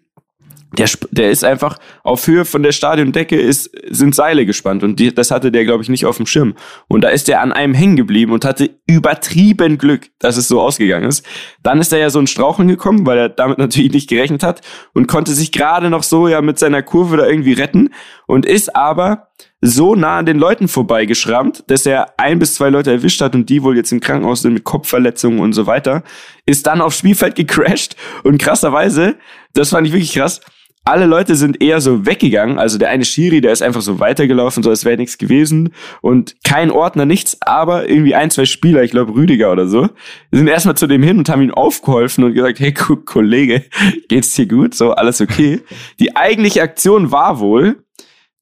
der, 0.79 0.89
der 1.11 1.31
ist 1.31 1.45
einfach 1.45 1.79
auf 2.03 2.27
Höhe 2.27 2.45
von 2.45 2.63
der 2.63 2.73
Stadiondecke 2.73 3.37
ist, 3.37 3.71
sind 3.91 4.15
Seile 4.15 4.47
gespannt 4.47 4.83
und 4.83 4.99
die, 4.99 5.15
das 5.15 5.31
hatte 5.31 5.53
der, 5.53 5.65
glaube 5.65 5.83
ich, 5.83 5.89
nicht 5.89 6.07
auf 6.07 6.17
dem 6.17 6.27
Schirm. 6.27 6.55
Und 6.89 7.03
da 7.03 7.09
ist 7.09 7.29
der 7.29 7.41
an 7.41 7.53
einem 7.53 7.75
hängen 7.75 7.97
geblieben 7.97 8.33
und 8.33 8.45
hatte 8.45 8.71
übertrieben 8.87 9.79
Glück, 9.79 10.11
dass 10.19 10.37
es 10.37 10.49
so 10.49 10.61
ausgegangen 10.61 11.09
ist. 11.09 11.25
Dann 11.63 11.81
ist 11.81 11.93
er 11.93 11.99
ja 11.99 12.11
so 12.11 12.19
ein 12.19 12.27
Straucheln 12.27 12.69
gekommen, 12.69 13.07
weil 13.07 13.19
er 13.19 13.29
damit 13.29 13.59
natürlich 13.65 13.93
nicht 13.93 14.09
gerechnet 14.09 14.43
hat 14.43 14.61
und 14.93 15.07
konnte 15.07 15.33
sich 15.33 15.53
gerade 15.53 15.91
noch 15.91 16.03
so 16.03 16.29
ja 16.29 16.41
mit 16.41 16.59
seiner 16.59 16.83
Kurve 16.83 17.17
da 17.17 17.27
irgendwie 17.27 17.53
retten 17.53 17.91
und 18.27 18.47
ist 18.47 18.75
aber 18.75 19.29
so 19.67 19.95
nah 19.95 20.19
an 20.19 20.27
den 20.27 20.39
Leuten 20.39 20.69
vorbeigeschrammt, 20.69 21.65
dass 21.69 21.87
er 21.87 22.19
ein 22.19 22.39
bis 22.39 22.55
zwei 22.55 22.69
Leute 22.69 22.91
erwischt 22.91 23.23
hat 23.23 23.35
und 23.35 23.49
die 23.49 23.63
wohl 23.63 23.77
jetzt 23.77 23.93
im 23.93 24.01
Krankenhaus 24.01 24.43
sind 24.43 24.53
mit 24.53 24.65
Kopfverletzungen 24.65 25.41
und 25.41 25.55
so 25.55 25.67
weiter, 25.67 26.03
ist 26.45 26.67
dann 26.67 26.83
aufs 26.83 26.99
Spielfeld 26.99 27.35
gecrashed 27.35 27.97
und 28.25 28.37
krasserweise, 28.39 29.17
das 29.55 29.71
fand 29.71 29.87
ich 29.87 29.95
wirklich 29.95 30.13
krass, 30.13 30.43
alle 30.85 31.07
Leute 31.07 31.35
sind 31.35 31.63
eher 31.63 31.81
so 31.81 32.05
weggegangen. 32.05 32.59
Also 32.59 32.77
der 32.77 32.91
eine 32.91 33.07
Schiri, 33.07 33.41
der 33.41 33.53
ist 33.53 33.63
einfach 33.63 33.81
so 33.81 34.01
weitergelaufen, 34.01 34.63
so 34.63 34.69
als 34.69 34.85
wäre 34.85 34.99
nichts 34.99 35.17
gewesen. 35.17 35.73
Und 36.03 36.37
kein 36.45 36.71
Ordner, 36.71 37.07
nichts, 37.07 37.39
aber 37.41 37.89
irgendwie 37.89 38.15
ein, 38.15 38.31
zwei 38.31 38.45
Spieler, 38.45 38.83
ich 38.83 38.91
glaube 38.91 39.15
Rüdiger 39.15 39.51
oder 39.51 39.67
so, 39.67 39.89
sind 40.31 40.47
erstmal 40.47 40.77
zu 40.77 40.87
dem 40.87 41.03
hin 41.03 41.19
und 41.19 41.29
haben 41.31 41.41
ihm 41.41 41.55
aufgeholfen 41.55 42.25
und 42.25 42.35
gesagt, 42.35 42.61
hey 42.61 42.73
Kollege, 42.73 43.65
geht's 44.09 44.35
dir 44.35 44.47
gut? 44.47 44.75
So, 44.75 44.93
alles 44.93 45.23
okay. 45.23 45.63
Die 46.01 46.17
eigentliche 46.17 46.63
Aktion 46.63 47.11
war 47.11 47.41
wohl, 47.41 47.85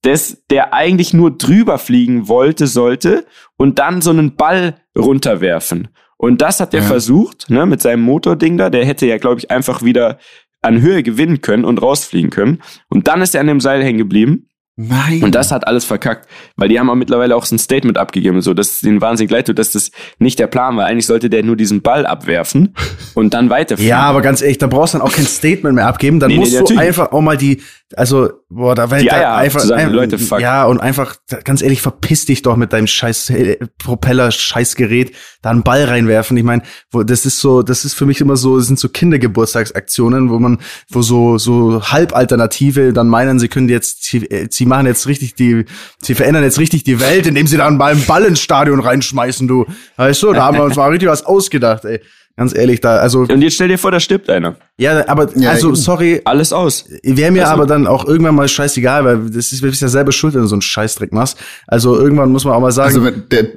dass 0.03 0.43
der 0.51 0.75
eigentlich 0.75 1.15
nur 1.15 1.31
drüber 1.31 1.79
fliegen 1.79 2.27
wollte, 2.27 2.67
sollte 2.67 3.25
und 3.57 3.79
dann 3.79 4.03
so 4.03 4.11
einen 4.11 4.35
Ball 4.35 4.75
runterwerfen. 4.99 5.89
Und 6.17 6.41
das 6.41 6.61
hat 6.61 6.75
er 6.75 6.81
ja. 6.81 6.87
versucht, 6.87 7.51
ne, 7.51 7.67
mit 7.67 7.81
seinem 7.81 8.03
Motording 8.03 8.57
da. 8.57 8.71
Der 8.71 8.85
hätte 8.85 9.07
ja, 9.07 9.19
glaube 9.19 9.41
ich, 9.41 9.51
einfach 9.51 9.83
wieder 9.83 10.19
an 10.63 10.81
Höhe 10.81 11.03
gewinnen 11.03 11.41
können 11.41 11.65
und 11.65 11.83
rausfliegen 11.83 12.31
können. 12.31 12.63
Und 12.89 13.09
dann 13.09 13.21
ist 13.21 13.35
er 13.35 13.41
an 13.41 13.49
dem 13.49 13.61
Seil 13.61 13.83
hängen 13.83 13.99
geblieben. 13.99 14.49
Nein. 14.77 15.23
Und 15.23 15.35
das 15.35 15.53
hat 15.53 15.67
alles 15.67 15.85
verkackt, 15.85 16.27
weil 16.57 16.71
die 16.71 16.81
haben 16.81 16.89
auch 16.89 16.95
mittlerweile 16.95 17.37
auch 17.37 17.45
so 17.45 17.55
ein 17.55 17.59
Statement 17.59 17.99
abgegeben, 17.99 18.41
so 18.41 18.55
dass 18.55 18.71
es 18.71 18.81
denen 18.81 19.03
wahnsinnig 19.03 19.31
leid 19.31 19.47
tut, 19.47 19.59
dass 19.59 19.73
das 19.73 19.91
nicht 20.19 20.39
der 20.39 20.47
Plan 20.47 20.79
war. 20.79 20.87
Eigentlich 20.87 21.07
sollte 21.07 21.29
der 21.29 21.43
nur 21.43 21.57
diesen 21.57 21.83
Ball 21.83 22.07
abwerfen 22.07 22.75
und 23.15 23.35
dann 23.35 23.51
weiterfliegen. 23.51 23.91
Ja, 23.91 24.01
aber 24.01 24.23
ganz 24.23 24.41
ehrlich, 24.41 24.57
da 24.57 24.69
brauchst 24.69 24.95
du 24.95 24.99
dann 24.99 25.07
auch 25.07 25.13
kein 25.13 25.27
Statement 25.27 25.75
mehr 25.75 25.87
abgeben. 25.87 26.21
Dann 26.21 26.31
nee, 26.31 26.39
musst 26.39 26.55
nee, 26.55 26.65
du 26.67 26.79
einfach 26.79 27.13
auch 27.13 27.21
mal 27.21 27.37
die, 27.37 27.61
also, 27.97 28.31
boah, 28.49 28.75
da 28.75 28.91
weil 28.91 29.05
da 29.05 29.37
einfach, 29.37 29.61
sagen, 29.61 29.83
ein, 29.83 29.93
Leute, 29.93 30.19
fuck. 30.19 30.41
ja, 30.41 30.65
und 30.65 30.81
einfach, 30.81 31.17
ganz 31.45 31.63
ehrlich, 31.63 31.83
verpiss 31.83 32.25
dich 32.25 32.43
doch 32.43 32.57
mit 32.57 32.73
deinem 32.73 32.87
scheiß 32.87 33.31
äh, 33.31 33.59
Propeller-Scheißgerät, 33.79 35.13
da 35.43 35.51
einen 35.51 35.63
Ball 35.63 35.85
reinwerfen. 35.85 36.37
Ich 36.37 36.45
meine, 36.45 36.63
das 36.93 37.27
ist 37.27 37.41
so, 37.41 37.63
das 37.63 37.85
ist 37.85 37.95
für 37.95 38.07
mich 38.07 38.21
immer 38.21 38.37
so, 38.37 38.57
das 38.57 38.67
sind 38.67 38.79
so 38.79 38.89
Kindergeburtstagsaktionen, 38.89 40.31
wo 40.31 40.39
man, 40.39 40.59
wo 40.89 41.03
so, 41.03 41.39
so 41.39 41.83
Halbalternative 41.83 42.93
dann 42.93 43.09
meinen, 43.09 43.39
sie 43.39 43.49
können 43.49 43.69
jetzt, 43.69 44.15
äh, 44.15 44.49
sie 44.63 44.67
machen 44.67 44.87
jetzt 44.87 45.09
richtig 45.09 45.35
die, 45.35 45.65
sie 46.01 46.15
verändern 46.15 46.45
jetzt 46.45 46.59
richtig 46.59 46.85
die 46.85 47.01
Welt, 47.01 47.27
indem 47.27 47.49
sie 47.49 47.57
da 47.57 47.67
einen 47.67 47.79
Ball 47.79 48.25
ins 48.25 48.41
Stadion 48.41 48.79
reinschmeißen, 48.79 49.49
du. 49.49 49.67
Weißt 49.97 50.23
du, 50.23 50.33
da 50.33 50.45
haben 50.45 50.57
wir 50.57 50.65
uns 50.65 50.77
mal 50.77 50.89
richtig 50.89 51.09
was 51.09 51.25
ausgedacht, 51.25 51.85
ey. 51.85 52.01
Ganz 52.37 52.55
ehrlich, 52.55 52.81
da, 52.81 52.97
also. 52.97 53.21
Und 53.23 53.43
jetzt 53.43 53.55
stell 53.55 53.69
dir 53.69 53.77
vor, 53.77 53.91
da 53.91 54.01
stirbt 54.01 54.31
einer. 54.31 54.57
Ja, 54.79 55.07
aber, 55.09 55.37
ja, 55.37 55.51
also, 55.51 55.75
sorry. 55.75 56.23
Alles 56.25 56.53
aus. 56.53 56.87
Wäre 57.03 57.31
mir 57.31 57.43
also, 57.43 57.55
aber 57.55 57.67
dann 57.67 57.87
auch 57.87 58.07
irgendwann 58.07 58.37
mal 58.37 58.49
scheißegal, 58.49 59.05
weil 59.05 59.31
das 59.31 59.53
ist, 59.53 59.63
du 59.63 59.69
bist 59.69 59.83
ja 59.83 59.89
selber 59.89 60.13
schuld, 60.13 60.33
wenn 60.35 60.41
du 60.41 60.47
so 60.47 60.55
einen 60.55 60.63
Scheißdreck 60.63 61.13
machst. 61.13 61.39
Also, 61.67 61.95
irgendwann 61.95 62.31
muss 62.31 62.45
man 62.45 62.55
auch 62.55 62.61
mal 62.61 62.73
sagen. 62.73 62.95
Also, 62.95 63.05
wenn 63.05 63.29
der, 63.29 63.49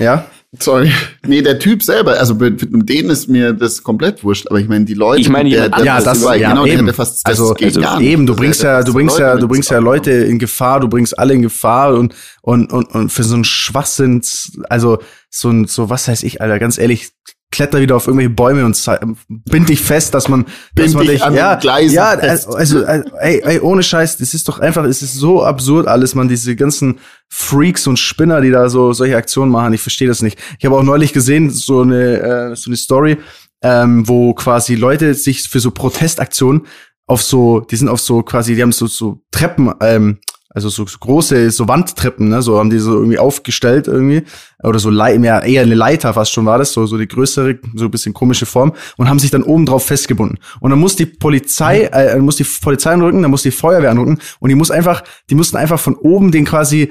ja? 0.00 0.26
Sorry. 0.58 0.90
Nee, 1.24 1.42
der 1.42 1.60
Typ 1.60 1.80
selber, 1.80 2.18
also 2.18 2.34
mit, 2.34 2.72
mit 2.72 2.88
denen 2.88 3.10
ist 3.10 3.28
mir 3.28 3.52
das 3.52 3.84
komplett 3.84 4.24
wurscht, 4.24 4.48
aber 4.48 4.58
ich 4.58 4.68
meine, 4.68 4.84
die 4.84 4.94
Leute, 4.94 5.20
ich 5.20 5.28
meine, 5.28 5.48
der, 5.48 5.68
der 5.68 5.84
ja, 5.84 6.00
das, 6.00 6.24
war, 6.24 6.34
ja, 6.34 6.50
genau, 6.50 6.66
eben. 6.66 6.86
Der 6.86 6.94
fast, 6.94 7.24
das 7.24 7.24
also, 7.24 7.54
geht 7.54 7.78
also 7.78 8.00
eben, 8.00 8.26
du 8.26 8.34
bringst 8.34 8.64
ja, 8.64 8.82
du 8.82 8.92
bringst 8.92 9.16
ja, 9.20 9.36
du 9.36 9.46
bringst 9.46 9.70
ja 9.70 9.78
Leute 9.78 10.10
in 10.10 10.40
Gefahr, 10.40 10.80
du 10.80 10.88
bringst 10.88 11.16
alle 11.16 11.34
in 11.34 11.42
Gefahr 11.42 11.94
und, 11.94 12.16
und, 12.42 12.72
und, 12.72 12.90
und 12.92 13.12
für 13.12 13.22
so 13.22 13.34
einen 13.34 13.44
Schwachsinn, 13.44 14.22
also, 14.68 14.98
so 15.30 15.50
ein, 15.50 15.66
so, 15.66 15.88
was 15.88 16.08
heißt 16.08 16.24
ich, 16.24 16.40
Alter, 16.40 16.58
ganz 16.58 16.78
ehrlich, 16.78 17.10
kletter 17.50 17.80
wieder 17.80 17.96
auf 17.96 18.06
irgendwelche 18.06 18.30
Bäume 18.30 18.64
und 18.64 18.80
bind 19.28 19.68
dich 19.68 19.80
fest, 19.80 20.14
dass 20.14 20.28
man, 20.28 20.44
bind 20.74 20.88
dass 20.88 20.94
man 20.94 21.06
dich, 21.06 21.22
an 21.22 21.34
ja, 21.34 21.56
Gleisen 21.56 21.94
ja, 21.94 22.10
also, 22.10 22.52
also, 22.52 22.84
ey, 22.84 23.42
ey, 23.44 23.60
ohne 23.60 23.82
Scheiß, 23.82 24.18
das 24.18 24.34
ist 24.34 24.48
doch 24.48 24.60
einfach, 24.60 24.84
es 24.84 25.02
ist 25.02 25.14
so 25.14 25.42
absurd 25.42 25.88
alles, 25.88 26.14
man, 26.14 26.28
diese 26.28 26.54
ganzen 26.54 27.00
Freaks 27.28 27.86
und 27.86 27.98
Spinner, 27.98 28.40
die 28.40 28.50
da 28.50 28.68
so 28.68 28.92
solche 28.92 29.16
Aktionen 29.16 29.50
machen, 29.50 29.72
ich 29.72 29.80
verstehe 29.80 30.08
das 30.08 30.22
nicht. 30.22 30.38
Ich 30.58 30.64
habe 30.64 30.76
auch 30.76 30.82
neulich 30.82 31.12
gesehen, 31.12 31.50
so 31.50 31.80
eine, 31.80 32.52
äh, 32.52 32.56
so 32.56 32.70
eine 32.70 32.76
Story, 32.76 33.18
ähm, 33.62 34.08
wo 34.08 34.32
quasi 34.34 34.76
Leute 34.76 35.14
sich 35.14 35.42
für 35.48 35.60
so 35.60 35.70
Protestaktionen 35.72 36.66
auf 37.06 37.22
so, 37.22 37.60
die 37.60 37.76
sind 37.76 37.88
auf 37.88 38.00
so 38.00 38.22
quasi, 38.22 38.54
die 38.54 38.62
haben 38.62 38.72
so, 38.72 38.86
so 38.86 39.22
Treppen, 39.32 39.72
ähm, 39.80 40.18
also 40.52 40.68
so, 40.68 40.84
so 40.84 40.98
große, 40.98 41.52
so 41.52 41.68
Wandtreppen, 41.68 42.28
ne, 42.28 42.42
so 42.42 42.58
haben 42.58 42.70
die 42.70 42.80
so 42.80 42.94
irgendwie 42.94 43.20
aufgestellt 43.20 43.86
irgendwie, 43.86 44.24
oder 44.62 44.80
so 44.80 44.90
Le 44.90 45.16
mehr, 45.18 45.44
eher 45.44 45.62
eine 45.62 45.76
Leiter 45.76 46.12
fast 46.12 46.32
schon 46.32 46.44
war 46.44 46.58
das, 46.58 46.72
so, 46.72 46.86
so 46.86 46.98
die 46.98 47.06
größere, 47.06 47.60
so 47.76 47.84
ein 47.84 47.90
bisschen 47.90 48.12
komische 48.12 48.46
Form, 48.46 48.72
und 48.96 49.08
haben 49.08 49.20
sich 49.20 49.30
dann 49.30 49.44
oben 49.44 49.64
drauf 49.64 49.86
festgebunden. 49.86 50.38
Und 50.58 50.70
dann 50.70 50.80
muss 50.80 50.96
die 50.96 51.06
Polizei, 51.06 51.84
äh, 51.84 52.18
muss 52.18 52.34
die 52.34 52.44
Polizei 52.44 52.90
anrücken, 52.90 53.22
dann 53.22 53.30
muss 53.30 53.42
die 53.42 53.52
Feuerwehr 53.52 53.92
anrücken, 53.92 54.18
und 54.40 54.48
die 54.48 54.56
muss 54.56 54.72
einfach, 54.72 55.04
die 55.30 55.36
mussten 55.36 55.56
einfach 55.56 55.78
von 55.78 55.94
oben 55.94 56.32
den 56.32 56.44
quasi 56.44 56.90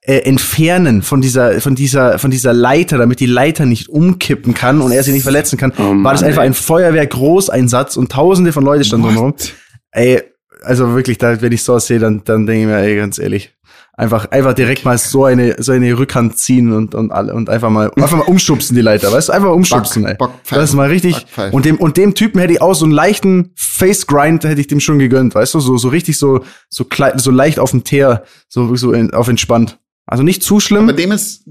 äh, 0.00 0.20
entfernen 0.20 1.02
von 1.02 1.20
dieser, 1.20 1.60
von 1.60 1.74
dieser, 1.74 2.18
von 2.18 2.30
dieser 2.30 2.54
Leiter, 2.54 2.96
damit 2.96 3.20
die 3.20 3.26
Leiter 3.26 3.66
nicht 3.66 3.90
umkippen 3.90 4.54
kann 4.54 4.80
und 4.80 4.92
er 4.92 5.02
sich 5.02 5.12
nicht 5.12 5.24
verletzen 5.24 5.58
kann, 5.58 5.74
oh 5.78 5.82
Mann, 5.82 6.04
war 6.04 6.12
das 6.12 6.22
einfach 6.22 6.42
ey. 6.42 6.48
ein 6.48 6.54
Feuerwehr-Großeinsatz 6.54 7.98
und 7.98 8.12
tausende 8.12 8.52
von 8.52 8.64
Leuten 8.64 8.84
standen 8.84 9.08
drumherum. 9.08 9.34
Ey, 9.90 10.22
also 10.64 10.94
wirklich, 10.94 11.18
da, 11.18 11.40
wenn 11.40 11.52
ich 11.52 11.62
sowas 11.62 11.86
sehe, 11.86 11.98
dann, 11.98 12.22
dann 12.24 12.46
denke 12.46 12.62
ich 12.62 12.66
mir, 12.66 12.78
ey, 12.78 12.96
ganz 12.96 13.18
ehrlich, 13.18 13.54
einfach, 13.96 14.30
einfach 14.30 14.54
direkt 14.54 14.84
mal 14.84 14.98
so 14.98 15.24
eine, 15.24 15.62
so 15.62 15.72
eine 15.72 15.96
Rückhand 15.96 16.38
ziehen 16.38 16.72
und, 16.72 16.94
und 16.94 17.12
alle, 17.12 17.34
und 17.34 17.48
einfach 17.48 17.70
mal, 17.70 17.90
einfach 17.96 18.18
mal 18.18 18.24
umschubsen 18.24 18.74
die 18.74 18.82
Leiter, 18.82 19.12
weißt 19.12 19.28
du, 19.28 19.32
einfach 19.32 19.52
umschubsen, 19.52 20.02
Back, 20.02 20.12
ey. 20.12 20.16
Back, 20.18 20.30
das 20.50 20.70
ist 20.70 20.76
mal 20.76 20.88
richtig. 20.88 21.26
Und 21.52 21.64
dem, 21.64 21.76
und 21.76 21.96
dem 21.96 22.14
Typen 22.14 22.40
hätte 22.40 22.54
ich 22.54 22.60
auch 22.62 22.74
so 22.74 22.84
einen 22.84 22.94
leichten 22.94 23.52
Face 23.54 24.06
Grind 24.06 24.44
hätte 24.44 24.60
ich 24.60 24.66
dem 24.66 24.80
schon 24.80 24.98
gegönnt, 24.98 25.34
weißt 25.34 25.54
du, 25.54 25.60
so, 25.60 25.76
so 25.76 25.88
richtig 25.88 26.18
so, 26.18 26.44
so, 26.68 26.86
so 27.16 27.30
leicht 27.30 27.58
auf 27.58 27.70
dem 27.70 27.84
Teer, 27.84 28.24
so, 28.48 28.74
so 28.76 28.92
in, 28.92 29.12
auf 29.12 29.28
entspannt. 29.28 29.78
Also 30.06 30.22
nicht 30.22 30.42
zu 30.42 30.60
schlimm. 30.60 30.86
Bei 30.86 30.92
dem 30.92 31.12
ist 31.12 31.48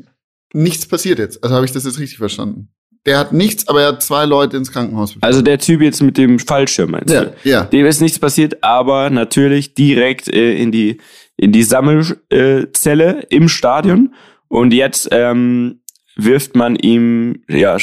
nichts 0.53 0.85
passiert 0.85 1.19
jetzt. 1.19 1.43
Also 1.43 1.55
habe 1.55 1.65
ich 1.65 1.71
das 1.71 1.85
jetzt 1.85 1.99
richtig 1.99 2.17
verstanden. 2.17 2.69
Der 3.05 3.19
hat 3.19 3.33
nichts, 3.33 3.67
aber 3.67 3.81
er 3.81 3.87
hat 3.89 4.03
zwei 4.03 4.25
Leute 4.25 4.55
ins 4.55 4.71
Krankenhaus 4.71 5.13
befördert. 5.13 5.27
Also 5.27 5.41
der 5.41 5.59
Typ 5.59 5.81
jetzt 5.81 6.01
mit 6.01 6.17
dem 6.17 6.39
Fallschirm, 6.39 6.91
meinst 6.91 7.13
ja, 7.13 7.25
du? 7.25 7.33
Ja. 7.43 7.65
Dem 7.65 7.85
ist 7.85 7.99
nichts 7.99 8.17
passiert, 8.17 8.63
aber 8.63 9.09
natürlich 9.09 9.73
direkt 9.73 10.33
äh, 10.33 10.55
in 10.55 10.71
die 10.71 10.99
in 11.35 11.51
die 11.51 11.63
Sammelzelle 11.63 13.25
im 13.29 13.49
Stadion. 13.49 14.13
Und 14.47 14.73
jetzt 14.73 15.09
ähm, 15.11 15.81
wirft 16.15 16.55
man 16.55 16.75
ihm 16.75 17.43
ja 17.49 17.77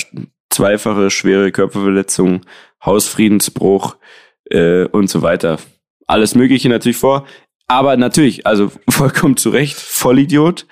zweifache 0.50 1.10
schwere 1.10 1.52
Körperverletzung, 1.52 2.42
Hausfriedensbruch 2.84 3.96
äh, 4.50 4.84
und 4.84 5.10
so 5.10 5.22
weiter. 5.22 5.58
Alles 6.06 6.34
Mögliche 6.34 6.68
natürlich 6.68 6.96
vor. 6.96 7.26
Aber 7.66 7.96
natürlich, 7.96 8.46
also 8.46 8.70
vollkommen 8.88 9.36
zu 9.36 9.50
Recht, 9.50 9.76
Vollidiot. 9.76 10.66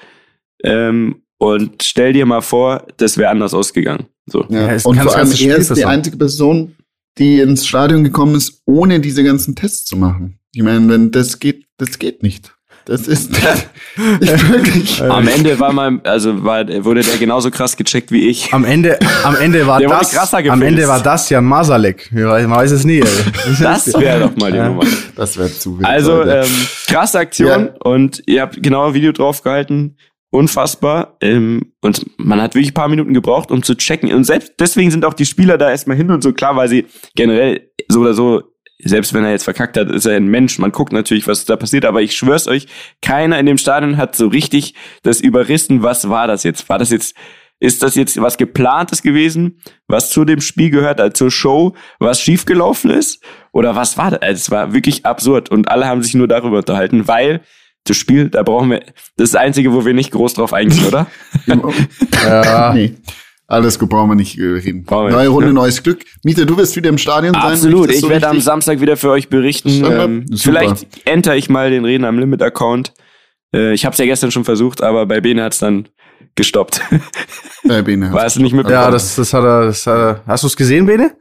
Ähm, 0.65 1.23
und 1.39 1.83
stell 1.83 2.13
dir 2.13 2.27
mal 2.27 2.41
vor, 2.41 2.87
das 2.97 3.17
wäre 3.17 3.31
anders 3.31 3.55
ausgegangen. 3.55 4.07
So. 4.31 4.45
Ja, 4.49 4.77
und 4.85 5.01
vor 5.01 5.17
allem 5.17 5.33
er 5.33 5.57
ist 5.57 5.77
die 5.77 5.85
einzige 5.85 6.17
Person, 6.17 6.77
die 7.19 7.41
ins 7.41 7.67
Stadion 7.67 8.05
gekommen 8.05 8.35
ist, 8.35 8.63
ohne 8.65 9.01
diese 9.01 9.25
ganzen 9.25 9.55
Tests 9.55 9.85
zu 9.85 9.97
machen. 9.97 10.39
Ich 10.55 10.63
meine, 10.63 10.89
wenn 10.89 11.11
das 11.11 11.39
geht, 11.39 11.67
das 11.77 11.99
geht 11.99 12.23
nicht. 12.23 12.53
Das 12.89 13.07
ist 13.07 13.31
nicht 14.21 14.49
wirklich. 14.51 15.03
Am 15.03 15.29
Ende 15.29 15.61
war 15.61 15.75
mal, 15.75 16.01
also 16.05 16.43
war, 16.43 16.67
wurde 16.85 17.03
der 17.03 17.19
genauso 17.19 17.51
krass 17.51 17.77
gecheckt 17.77 18.11
wie 18.11 18.31
ich. 18.31 18.55
Am 18.55 18.65
Ende, 18.65 18.99
am 19.25 19.37
Ende 19.37 19.67
war 19.67 19.79
der 19.81 19.91
das, 19.91 20.33
am 20.33 20.63
Ende 20.63 20.89
war 20.89 21.03
das 21.03 21.29
ja 21.29 21.43
Masalek. 21.43 22.11
Man 22.13 22.51
weiß 22.51 22.71
es 22.71 22.85
nie. 22.85 23.01
Ey. 23.01 23.07
Das 23.61 23.93
wäre 23.93 24.21
doch 24.21 24.37
mal 24.37 24.51
die 24.51 24.59
Nummer. 24.59 24.85
Das 25.17 25.37
wäre 25.37 25.53
zu 25.53 25.79
wild. 25.79 25.87
Also, 25.87 26.23
ähm, 26.23 26.47
krasse 26.87 27.19
Aktion 27.19 27.67
ja. 27.67 27.75
und 27.81 28.23
ihr 28.27 28.41
habt 28.41 28.63
genau 28.63 28.89
ein 28.89 28.95
Video 28.95 29.13
draufgehalten. 29.13 29.99
Unfassbar. 30.31 31.17
Ähm, 31.21 31.73
und 31.81 32.07
man 32.19 32.41
hat 32.43 32.55
wirklich 32.55 32.73
ein 32.73 32.75
paar 32.75 32.89
Minuten 32.89 33.15
gebraucht, 33.15 33.51
um 33.51 33.63
zu 33.63 33.75
checken. 33.75 34.13
Und 34.13 34.25
selbst 34.25 34.55
deswegen 34.59 34.91
sind 34.91 35.05
auch 35.05 35.15
die 35.15 35.25
Spieler 35.25 35.57
da 35.57 35.71
erstmal 35.71 35.97
hin 35.97 36.11
und 36.11 36.23
so 36.23 36.33
klar, 36.33 36.57
weil 36.57 36.69
sie 36.69 36.87
generell 37.15 37.71
so 37.89 38.01
oder 38.01 38.15
so 38.15 38.43
selbst 38.81 39.13
wenn 39.13 39.25
er 39.25 39.33
jetzt 39.33 39.45
verkackt 39.45 39.77
hat, 39.77 39.91
ist 39.91 40.07
er 40.07 40.17
ein 40.17 40.29
Mensch. 40.29 40.59
Man 40.59 40.73
guckt 40.73 40.93
natürlich, 40.93 41.27
was 41.27 41.45
da 41.45 41.57
passiert, 41.57 41.85
aber 41.85 42.01
ich 42.01 42.17
schwör's 42.17 42.47
euch, 42.47 42.69
keiner 43.03 43.39
in 43.39 43.47
dem 43.47 43.59
Stadion 43.59 43.97
hat 43.97 44.15
so 44.15 44.29
richtig 44.29 44.75
das 45.03 45.21
überrissen, 45.21 45.83
was 45.83 46.09
war 46.09 46.27
das 46.27 46.45
jetzt? 46.45 46.69
War 46.69 46.79
das 46.79 46.91
jetzt, 46.91 47.17
ist 47.59 47.83
das 47.83 47.97
jetzt 47.97 48.21
was 48.21 48.37
geplantes 48.37 49.03
gewesen, 49.03 49.61
was 49.89 50.11
zu 50.11 50.25
dem 50.25 50.41
Spiel 50.41 50.71
gehört, 50.71 51.01
also 51.01 51.13
zur 51.13 51.31
Show, 51.31 51.75
was 51.99 52.21
schiefgelaufen 52.21 52.91
ist? 52.91 53.21
Oder 53.53 53.75
was 53.75 53.99
war 53.99 54.13
das? 54.13 54.23
Also 54.23 54.35
es 54.35 54.51
war 54.51 54.73
wirklich 54.73 55.05
absurd 55.05 55.51
und 55.51 55.69
alle 55.69 55.87
haben 55.87 56.03
sich 56.03 56.15
nur 56.15 56.29
darüber 56.29 56.59
unterhalten, 56.59 57.09
weil 57.09 57.41
das 57.89 57.97
Spiel, 57.97 58.29
da 58.29 58.43
brauchen 58.43 58.71
wir, 58.71 58.81
das 59.17 59.27
ist 59.27 59.35
das 59.35 59.41
Einzige, 59.41 59.73
wo 59.73 59.85
wir 59.85 59.95
nicht 59.95 60.11
groß 60.11 60.35
drauf 60.35 60.53
eingehen, 60.53 60.87
oder? 60.87 61.07
ja. 62.25 62.73
nee. 62.75 62.95
Alles 63.51 63.79
gut, 63.79 63.89
brauchen 63.89 64.11
wir 64.11 64.15
nicht 64.15 64.39
reden. 64.39 64.85
Brauchen 64.85 65.11
Neue 65.11 65.29
Runde, 65.29 65.49
ne? 65.49 65.55
neues 65.55 65.83
Glück. 65.83 66.05
Mieter, 66.23 66.45
du 66.45 66.59
wirst 66.59 66.77
wieder 66.77 66.91
im 66.91 66.99
Stadion 66.99 67.33
sein. 67.33 67.43
Absolut, 67.43 67.91
ich, 67.91 68.01
so 68.01 68.11
werde 68.11 68.29
am 68.29 68.41
Samstag 68.41 68.83
wieder 68.83 68.99
für 68.99 69.11
euch 69.11 69.31
berichten. 69.31 69.85
Ähm, 69.87 70.27
vielleicht 70.37 70.87
enter 71.07 71.35
ich 71.35 71.49
mal 71.49 71.71
den 71.71 71.87
Reden 71.87 72.05
am 72.05 72.19
Limit-Account. 72.19 72.93
Äh, 73.55 73.73
ich 73.73 73.87
habe 73.87 73.95
es 73.95 73.99
ja 73.99 74.05
gestern 74.05 74.31
schon 74.31 74.45
versucht, 74.45 74.83
aber 74.83 75.07
bei 75.07 75.23
Bene 75.23 75.45
hat's 75.45 75.61
dann 75.61 75.89
gestoppt. 76.35 76.83
Bei 77.65 77.83
Bene. 77.83 78.13
War 78.13 78.27
es 78.27 78.37
nicht 78.39 78.53
mit? 78.53 78.69
Ja, 78.69 78.91
das, 78.91 79.17
das 79.17 79.33
hat 79.33 79.45
er. 79.45 79.67
Das 79.67 79.87
hat 79.87 79.99
er. 79.99 80.23
Hast 80.27 80.43
du 80.45 80.47
es 80.47 80.57
gesehen, 80.57 80.87
Bene? 80.87 81.17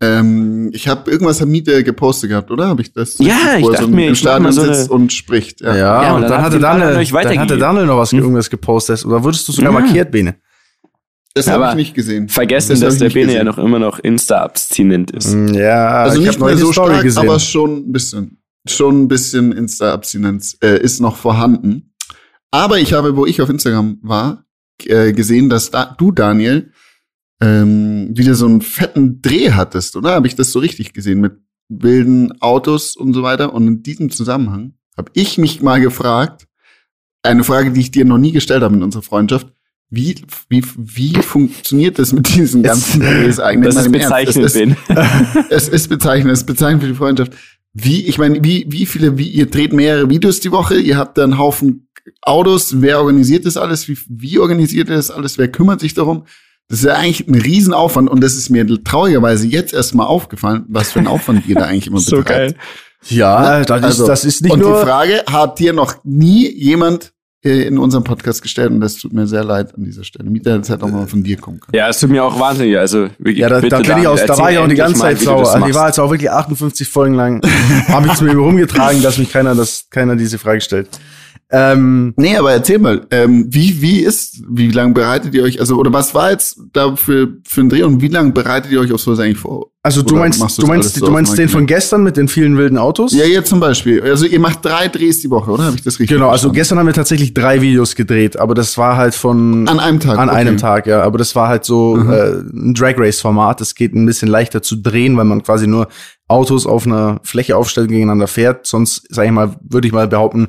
Ähm, 0.00 0.70
ich 0.72 0.86
habe 0.86 1.10
irgendwas 1.10 1.42
am 1.42 1.48
Miete 1.48 1.82
gepostet 1.82 2.30
gehabt, 2.30 2.50
oder? 2.52 2.68
Habe 2.68 2.82
ich 2.82 2.92
das? 2.92 3.18
Ja, 3.18 3.56
ich 3.58 3.66
dachte 3.66 3.84
so 3.84 3.88
mir, 3.88 4.08
im 4.08 4.14
Stadion 4.14 4.52
so 4.52 4.62
sitzt 4.62 4.90
und 4.90 5.12
spricht. 5.12 5.60
Ja, 5.60 5.76
ja, 5.76 6.02
ja 6.02 6.14
und, 6.14 6.22
dann, 6.22 6.30
dann 6.30 6.42
hatte 6.42 6.60
Daniel, 6.60 7.04
dann 7.04 7.38
hatte 7.38 7.58
Daniel 7.58 7.86
noch 7.86 7.98
was 7.98 8.12
hm? 8.12 8.20
irgendwas 8.20 8.48
gepostet. 8.48 9.04
Oder 9.04 9.24
wurdest 9.24 9.48
du 9.48 9.52
sogar 9.52 9.72
ja. 9.72 9.80
markiert, 9.80 10.12
Bene? 10.12 10.36
Das 11.34 11.48
habe 11.48 11.68
ich 11.70 11.74
nicht 11.74 11.94
gesehen. 11.94 12.28
Vergessen, 12.28 12.70
das 12.70 12.80
dass 12.80 12.98
der 12.98 13.10
Bene 13.10 13.34
ja 13.34 13.44
noch 13.44 13.58
immer 13.58 13.78
noch 13.78 13.98
Insta-abstinent 13.98 15.10
ist. 15.12 15.34
Mm, 15.34 15.54
ja, 15.54 16.02
also 16.02 16.20
nicht 16.20 16.38
mehr 16.38 16.56
so 16.56 16.72
Story 16.72 16.90
stark, 16.90 17.02
gesehen. 17.04 17.22
aber 17.22 17.38
schon 17.38 17.76
ein 17.76 17.92
bisschen. 17.92 18.42
Schon 18.66 19.02
ein 19.02 19.08
bisschen 19.08 19.52
Insta-Abstinenz 19.52 20.58
äh, 20.62 20.80
ist 20.80 21.00
noch 21.00 21.16
vorhanden. 21.16 21.94
Aber 22.50 22.78
ich 22.78 22.92
habe, 22.92 23.16
wo 23.16 23.24
ich 23.24 23.40
auf 23.40 23.48
Instagram 23.48 23.98
war, 24.02 24.44
äh, 24.84 25.12
gesehen, 25.12 25.48
dass 25.48 25.70
da, 25.70 25.94
du, 25.96 26.12
Daniel, 26.12 26.72
ähm, 27.40 28.08
wieder 28.16 28.34
so 28.34 28.46
einen 28.46 28.60
fetten 28.60 29.22
Dreh 29.22 29.52
hattest, 29.52 29.96
oder? 29.96 30.12
Habe 30.12 30.26
ich 30.26 30.34
das 30.34 30.52
so 30.52 30.58
richtig 30.58 30.92
gesehen 30.92 31.20
mit 31.20 31.34
wilden 31.68 32.40
Autos 32.40 32.96
und 32.96 33.14
so 33.14 33.22
weiter? 33.22 33.54
Und 33.54 33.66
in 33.66 33.82
diesem 33.82 34.10
Zusammenhang 34.10 34.74
habe 34.96 35.10
ich 35.14 35.38
mich 35.38 35.62
mal 35.62 35.80
gefragt, 35.80 36.48
eine 37.22 37.44
Frage, 37.44 37.72
die 37.72 37.80
ich 37.80 37.90
dir 37.90 38.04
noch 38.04 38.18
nie 38.18 38.32
gestellt 38.32 38.62
habe 38.62 38.74
in 38.74 38.82
unserer 38.82 39.02
Freundschaft, 39.02 39.48
wie, 39.90 40.16
wie, 40.48 40.62
wie 40.76 41.14
funktioniert 41.14 41.98
das 41.98 42.12
mit 42.12 42.34
diesen 42.34 42.62
ganzen 42.62 43.00
Drehs 43.00 43.40
eigentlich? 43.40 43.74
Das 43.74 43.86
ist 43.86 43.92
bezeichnend, 43.92 44.44
es 44.44 44.54
ist, 44.54 44.76
es 45.50 45.68
ist 45.68 45.88
bezeichnend, 45.88 46.32
es 46.32 46.40
ist 46.40 46.46
bezeichnend 46.46 46.82
für 46.82 46.88
die 46.88 46.94
Freundschaft. 46.94 47.32
Wie, 47.72 48.06
ich 48.06 48.18
meine, 48.18 48.42
wie, 48.42 48.66
wie 48.68 48.86
viele, 48.86 49.16
wie, 49.16 49.28
ihr 49.28 49.46
dreht 49.46 49.72
mehrere 49.72 50.10
Videos 50.10 50.40
die 50.40 50.50
Woche, 50.50 50.78
ihr 50.78 50.96
habt 50.96 51.16
da 51.16 51.24
einen 51.24 51.38
Haufen 51.38 51.88
Autos, 52.22 52.80
wer 52.80 52.98
organisiert 53.00 53.46
das 53.46 53.56
alles, 53.56 53.88
wie, 53.88 53.98
wie 54.08 54.38
organisiert 54.38 54.88
ihr 54.88 54.96
das 54.96 55.10
alles, 55.10 55.38
wer 55.38 55.48
kümmert 55.48 55.80
sich 55.80 55.94
darum? 55.94 56.24
Das 56.68 56.80
ist 56.80 56.84
ja 56.84 56.94
eigentlich 56.94 57.26
ein 57.26 57.34
Riesenaufwand 57.34 58.10
und 58.10 58.22
das 58.22 58.34
ist 58.34 58.50
mir 58.50 58.66
traurigerweise 58.84 59.46
jetzt 59.46 59.72
erstmal 59.72 60.06
aufgefallen, 60.06 60.66
was 60.68 60.92
für 60.92 60.98
ein 60.98 61.06
Aufwand 61.06 61.46
ihr 61.46 61.54
da 61.54 61.64
eigentlich 61.64 61.86
immer 61.86 61.98
betreibt. 62.04 62.10
So 62.10 62.22
geil. 62.22 62.54
Ja, 63.06 63.64
das, 63.64 63.82
also, 63.82 64.02
ist, 64.02 64.08
das 64.08 64.24
ist 64.24 64.42
nicht 64.42 64.52
und 64.52 64.60
nur. 64.60 64.74
Und 64.74 64.80
die 64.80 64.86
Frage, 64.86 65.24
hat 65.30 65.58
dir 65.58 65.72
noch 65.72 65.96
nie 66.04 66.50
jemand 66.50 67.12
in 67.40 67.78
unserem 67.78 68.02
Podcast 68.02 68.42
gestellt 68.42 68.72
und 68.72 68.80
das 68.80 68.96
tut 68.96 69.12
mir 69.12 69.26
sehr 69.26 69.44
leid 69.44 69.74
an 69.74 69.84
dieser 69.84 70.02
Stelle. 70.02 70.28
Mieter 70.28 70.54
hätte 70.54 70.70
halt 70.70 70.82
auch 70.82 70.88
mal 70.88 71.06
von 71.06 71.22
dir 71.22 71.36
kommen 71.36 71.60
können. 71.60 71.76
Ja, 71.76 71.88
es 71.88 72.00
tut 72.00 72.10
mir 72.10 72.24
auch 72.24 72.38
wahnsinnig. 72.38 72.76
Also 72.76 73.08
wirklich, 73.18 73.38
ja, 73.38 73.48
da, 73.48 73.60
da, 73.60 73.78
bin 73.78 73.98
ich 73.98 74.06
aus, 74.06 74.26
da 74.26 74.36
war 74.36 74.50
ich 74.50 74.58
auch 74.58 74.66
die 74.66 74.74
ganze 74.74 75.00
Zeit 75.00 75.20
sauer. 75.20 75.48
Also, 75.48 75.64
die 75.64 75.74
war 75.74 75.86
jetzt 75.86 76.00
auch 76.00 76.10
wirklich 76.10 76.30
58 76.30 76.88
Folgen 76.88 77.14
lang. 77.14 77.40
Habe 77.88 78.08
ich 78.08 78.14
es 78.14 78.20
mir 78.20 78.34
rumgetragen, 78.34 79.02
dass 79.02 79.18
mich 79.18 79.30
keiner, 79.30 79.54
dass 79.54 79.86
keiner 79.88 80.16
diese 80.16 80.38
Frage 80.38 80.60
stellt. 80.60 80.88
Ähm, 81.50 82.12
nee, 82.16 82.36
aber 82.36 82.52
erzähl 82.52 82.78
mal, 82.78 83.06
ähm, 83.10 83.46
wie, 83.48 83.80
wie 83.80 84.00
ist, 84.00 84.42
wie 84.48 84.70
lange 84.70 84.92
bereitet 84.92 85.34
ihr 85.34 85.42
euch, 85.42 85.60
also, 85.60 85.76
oder 85.76 85.92
was 85.92 86.14
war 86.14 86.30
jetzt 86.30 86.60
da 86.74 86.94
für, 86.94 87.38
für 87.46 87.62
ein 87.62 87.70
Dreh 87.70 87.84
und 87.84 88.02
wie 88.02 88.08
lange 88.08 88.32
bereitet 88.32 88.70
ihr 88.70 88.80
euch 88.80 88.92
auf 88.92 89.00
sowas 89.00 89.18
eigentlich 89.18 89.38
vor? 89.38 89.70
Also 89.80 90.02
du 90.02 90.16
meinst, 90.16 90.40
du 90.58 90.66
meinst, 90.66 91.00
du 91.00 91.10
meinst 91.10 91.38
den 91.38 91.48
von 91.48 91.66
gestern 91.66 92.02
mit 92.02 92.18
den 92.18 92.28
vielen 92.28 92.58
wilden 92.58 92.76
Autos? 92.76 93.14
Ja, 93.14 93.24
jetzt 93.24 93.48
zum 93.48 93.60
Beispiel. 93.60 94.02
Also 94.02 94.26
ihr 94.26 94.40
macht 94.40 94.62
drei 94.62 94.88
Drehs 94.88 95.20
die 95.20 95.30
Woche, 95.30 95.50
oder? 95.50 95.64
Habe 95.64 95.76
ich 95.76 95.82
das 95.82 95.98
richtig 95.98 96.16
Genau, 96.16 96.28
also 96.28 96.52
gestern 96.52 96.78
haben 96.78 96.86
wir 96.86 96.92
tatsächlich 96.92 97.32
drei 97.32 97.62
Videos 97.62 97.94
gedreht, 97.94 98.38
aber 98.38 98.54
das 98.54 98.76
war 98.76 98.98
halt 98.98 99.14
von 99.14 99.66
an 99.66 99.80
einem 99.80 99.98
Tag. 99.98 100.18
An 100.18 100.28
okay. 100.28 100.38
einem 100.38 100.58
Tag, 100.58 100.86
ja. 100.86 101.02
Aber 101.02 101.16
das 101.16 101.34
war 101.34 101.48
halt 101.48 101.64
so 101.64 101.96
mhm. 101.96 102.10
äh, 102.10 102.28
ein 102.52 102.74
Drag 102.74 102.98
Race 102.98 103.20
Format. 103.20 103.62
Das 103.62 103.74
geht 103.74 103.94
ein 103.94 104.04
bisschen 104.04 104.28
leichter 104.28 104.60
zu 104.60 104.76
drehen, 104.76 105.16
weil 105.16 105.24
man 105.24 105.42
quasi 105.42 105.66
nur 105.66 105.88
Autos 106.26 106.66
auf 106.66 106.84
einer 106.84 107.20
Fläche 107.22 107.56
aufstellt 107.56 107.88
gegeneinander 107.88 108.26
fährt. 108.26 108.66
Sonst, 108.66 109.06
sag 109.08 109.24
ich 109.24 109.32
mal, 109.32 109.56
würde 109.62 109.86
ich 109.86 109.94
mal 109.94 110.06
behaupten, 110.08 110.48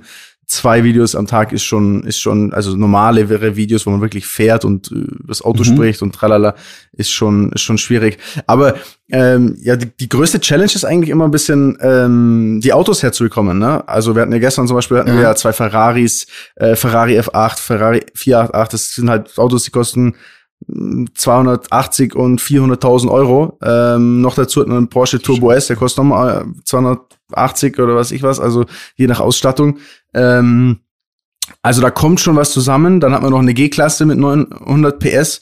zwei 0.49 0.83
Videos 0.83 1.15
am 1.15 1.27
Tag 1.27 1.53
ist 1.53 1.63
schon, 1.63 2.03
ist 2.03 2.19
schon, 2.19 2.51
also 2.53 2.75
normale 2.75 3.29
wäre 3.29 3.55
Videos, 3.55 3.85
wo 3.85 3.91
man 3.91 4.01
wirklich 4.01 4.25
fährt 4.25 4.65
und 4.65 4.91
äh, 4.91 5.05
das 5.27 5.43
Auto 5.43 5.59
mhm. 5.59 5.75
spricht 5.75 6.01
und 6.01 6.13
tralala, 6.13 6.55
ist 6.91 7.11
schon, 7.11 7.51
ist 7.51 7.61
schon 7.61 7.77
schwierig. 7.77 8.17
Aber 8.47 8.75
ähm, 9.11 9.55
ja, 9.61 9.75
die, 9.75 9.85
die 9.85 10.09
größte 10.09 10.39
Challenge 10.39 10.71
ist 10.73 10.85
eigentlich 10.85 11.11
immer 11.11 11.25
ein 11.25 11.31
bisschen 11.31 11.77
ähm, 11.81 12.59
die 12.63 12.73
Autos 12.73 13.03
herzubekommen. 13.03 13.59
Ne? 13.59 13.87
Also 13.87 14.15
wir 14.15 14.23
hatten 14.23 14.33
ja 14.33 14.39
gestern 14.39 14.67
zum 14.67 14.75
Beispiel 14.75 14.97
hatten 14.97 15.09
ja. 15.09 15.15
wir 15.15 15.21
ja 15.21 15.35
zwei 15.35 15.53
Ferraris, 15.53 16.25
äh, 16.55 16.75
Ferrari 16.75 17.19
F8, 17.19 17.59
Ferrari 17.59 18.05
488, 18.15 18.71
das 18.71 18.95
sind 18.95 19.09
halt 19.09 19.37
Autos, 19.37 19.65
die 19.65 19.71
kosten 19.71 20.15
280 21.13 22.15
und 22.15 22.41
400.000 22.41 23.09
Euro. 23.09 23.59
Ähm, 23.63 24.21
noch 24.21 24.33
dazu 24.33 24.61
hat 24.61 24.67
man 24.67 24.77
einen 24.77 24.89
Porsche 24.89 25.21
Turbo 25.21 25.51
S, 25.51 25.67
der 25.67 25.75
kostet 25.75 25.99
nochmal 25.99 26.45
200 26.65 27.18
80 27.33 27.79
oder 27.79 27.95
was 27.95 28.11
ich 28.11 28.23
was, 28.23 28.39
also 28.39 28.65
je 28.95 29.07
nach 29.07 29.19
Ausstattung. 29.19 29.77
Ähm, 30.13 30.79
also 31.61 31.81
da 31.81 31.89
kommt 31.91 32.19
schon 32.19 32.35
was 32.35 32.51
zusammen. 32.51 32.99
Dann 32.99 33.13
hat 33.13 33.21
man 33.21 33.31
noch 33.31 33.39
eine 33.39 33.53
G-Klasse 33.53 34.05
mit 34.05 34.17
900 34.17 34.99
PS. 34.99 35.41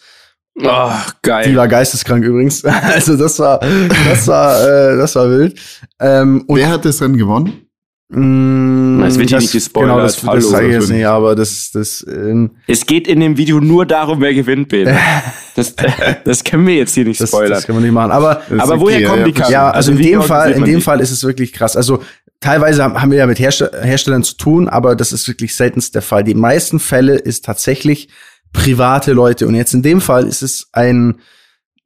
Oh, 0.64 0.92
geil. 1.22 1.50
Die 1.50 1.56
war 1.56 1.68
geisteskrank 1.68 2.24
übrigens. 2.24 2.64
Also 2.84 3.16
das 3.16 3.40
war, 3.40 3.60
das 3.60 4.28
war, 4.28 4.62
äh, 4.62 4.98
das 4.98 5.16
war 5.16 5.30
wild. 5.30 5.60
Ähm, 6.00 6.44
und 6.48 6.58
Wer 6.58 6.70
hat 6.70 6.86
das 6.86 7.02
Rennen 7.02 7.18
gewonnen? 7.18 7.67
Mm, 8.10 9.04
es 9.04 9.20
wird 9.20 9.30
hier 9.30 9.40
nicht 9.40 9.52
gespoilert. 9.52 9.90
Genau, 10.22 10.34
das, 10.34 10.44
das 10.44 10.50
sage 10.50 10.68
ich 10.68 10.74
jetzt 10.74 10.90
nicht, 10.90 11.06
aber 11.06 11.36
das, 11.36 11.72
das. 11.74 12.06
Ähm, 12.10 12.52
es 12.66 12.86
geht 12.86 13.06
in 13.06 13.20
dem 13.20 13.36
Video 13.36 13.60
nur 13.60 13.86
darum, 13.86 14.22
wer 14.22 14.34
gewinnt, 14.34 14.70
Peter. 14.70 14.98
das, 15.56 15.76
das 16.24 16.44
können 16.46 16.66
wir 16.68 16.76
jetzt 16.76 16.94
hier 16.94 17.04
nicht 17.04 17.22
spoilern. 17.22 17.50
Das, 17.50 17.60
das 17.60 17.66
können 17.66 17.80
wir 17.80 17.84
nicht 17.84 17.94
machen. 17.94 18.12
Aber, 18.12 18.42
aber 18.58 18.80
woher 18.80 19.06
kommen 19.06 19.26
die 19.26 19.34
Karten? 19.34 19.52
Ja, 19.52 19.72
also, 19.72 19.92
also 19.92 20.02
in 20.02 20.08
dem 20.08 20.22
Fall, 20.22 20.52
in 20.52 20.64
dem 20.64 20.82
Fall 20.82 21.02
ist 21.02 21.12
es 21.12 21.26
wirklich 21.26 21.52
krass. 21.52 21.76
Also 21.76 22.02
teilweise 22.40 22.84
haben 22.84 23.12
wir 23.12 23.18
ja 23.18 23.28
mit 23.28 23.40
Herstellern 23.40 24.24
zu 24.24 24.38
tun, 24.38 24.70
aber 24.70 24.96
das 24.96 25.12
ist 25.12 25.28
wirklich 25.28 25.54
seltenst 25.54 25.94
der 25.94 26.02
Fall. 26.02 26.24
Die 26.24 26.36
meisten 26.36 26.80
Fälle 26.80 27.16
ist 27.16 27.44
tatsächlich 27.44 28.08
private 28.54 29.12
Leute. 29.12 29.48
Und 29.48 29.56
jetzt 29.56 29.74
in 29.74 29.82
dem 29.82 30.00
Fall 30.00 30.28
ist 30.28 30.44
es 30.44 30.70
ein, 30.72 31.20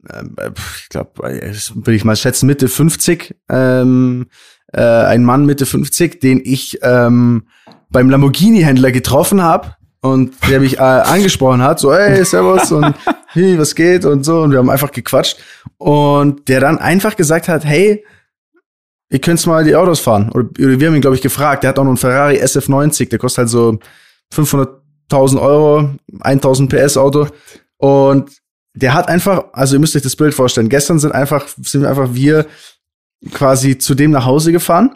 äh, 0.08 0.52
ich 0.78 0.90
glaube, 0.90 1.12
würde 1.24 1.96
ich 1.96 2.06
mal 2.06 2.16
schätzen, 2.16 2.46
Mitte 2.46 2.68
50, 2.68 3.36
ähm, 3.50 4.28
äh, 4.74 4.82
ein 4.82 5.24
Mann 5.24 5.46
Mitte 5.46 5.66
50, 5.66 6.20
den 6.20 6.42
ich 6.44 6.80
ähm, 6.82 7.44
beim 7.90 8.10
Lamborghini-Händler 8.10 8.92
getroffen 8.92 9.42
habe 9.42 9.76
und 10.02 10.34
der 10.50 10.60
mich 10.60 10.78
äh, 10.78 10.82
angesprochen 10.82 11.62
hat, 11.62 11.80
so, 11.80 11.94
hey, 11.94 12.24
servus 12.26 12.72
und 12.72 12.96
hey, 13.28 13.58
was 13.58 13.76
geht 13.76 14.06
und 14.06 14.24
so. 14.24 14.42
Und 14.42 14.52
wir 14.52 14.58
haben 14.58 14.70
einfach 14.70 14.92
gequatscht. 14.92 15.38
Und 15.78 16.48
der 16.48 16.60
dann 16.60 16.80
einfach 16.80 17.16
gesagt 17.16 17.48
hat, 17.48 17.66
hey, 17.66 18.04
ihr 19.10 19.20
könnt 19.20 19.46
mal 19.46 19.64
die 19.64 19.76
Autos 19.76 20.00
fahren. 20.00 20.30
Oder, 20.30 20.50
oder 20.60 20.80
wir 20.80 20.88
haben 20.88 20.96
ihn, 20.96 21.02
glaube 21.02 21.16
ich, 21.16 21.22
gefragt. 21.22 21.64
Der 21.64 21.70
hat 21.70 21.80
auch 21.80 21.84
noch 21.84 21.92
einen 21.92 21.98
Ferrari 21.98 22.42
SF90, 22.42 23.10
der 23.10 23.20
kostet 23.20 23.40
halt 23.40 23.50
so 23.50 23.78
500.000 24.34 25.40
Euro, 25.40 25.90
1000 26.22 26.70
PS 26.72 26.98
Auto. 26.98 27.28
Und 27.78 28.32
der 28.74 28.94
hat 28.94 29.10
einfach, 29.10 29.46
also 29.54 29.76
ihr 29.76 29.80
müsst 29.80 29.96
euch 29.96 30.02
das 30.02 30.16
Bild 30.16 30.34
vorstellen. 30.34 30.70
Gestern 30.70 30.98
sind 30.98 31.12
einfach, 31.12 31.48
sind 31.62 31.86
einfach 31.86 32.14
wir 32.14 32.48
quasi 33.30 33.78
zu 33.78 33.96
dem 33.96 34.12
nach 34.12 34.26
Hause 34.26 34.52
gefahren. 34.52 34.96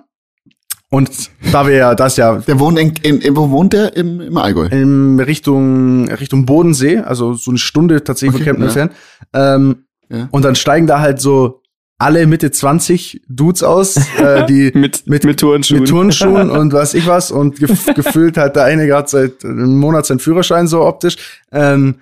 Und 0.90 1.10
da 1.52 1.68
wir 1.68 1.76
ja 1.76 1.96
das 1.96 2.16
ja. 2.16 2.38
Der 2.38 2.60
wohnt 2.60 2.80
in, 2.80 2.94
in, 3.02 3.20
in 3.20 3.36
wo 3.36 3.50
wohnt 3.50 3.74
der? 3.74 3.96
Im, 3.96 4.22
im 4.22 4.38
Allgäu? 4.38 4.68
In 4.68 5.20
Richtung, 5.20 6.10
Richtung 6.10 6.46
Bodensee, 6.46 7.00
also 7.00 7.34
so 7.34 7.52
eine 7.52 7.58
Stunde 7.58 8.04
tatsächlich 8.04 8.42
okay, 8.42 8.52
von 8.52 8.60
Kempten 8.60 8.64
entfernt. 8.66 8.92
Ähm, 9.34 9.86
ja. 10.10 10.28
Und 10.32 10.46
dann 10.46 10.56
steigen 10.56 10.88
da 10.88 11.02
halt 11.02 11.20
so 11.20 11.64
alle 11.98 12.28
Mitte 12.28 12.52
20 12.52 13.24
Dudes 13.28 13.64
aus, 13.64 13.98
äh, 14.18 14.46
die 14.46 14.72
mit, 14.74 15.08
mit, 15.08 15.24
mit 15.24 15.40
Turnschuhen. 15.40 15.82
Mit 15.82 15.90
Turnschuhen 15.90 16.50
und 16.52 16.74
was 16.74 16.94
ich 16.94 17.08
was. 17.08 17.32
Und 17.32 17.58
gef 17.58 17.86
gefühlt 17.96 18.38
hat 18.38 18.56
der 18.56 18.66
eine 18.66 18.88
gerade 18.88 19.10
seit 19.10 19.44
einem 19.44 19.78
Monat 19.78 20.06
seinen 20.06 20.20
Führerschein 20.20 20.68
so 20.68 20.86
optisch. 20.86 21.18
Ähm, 21.52 21.96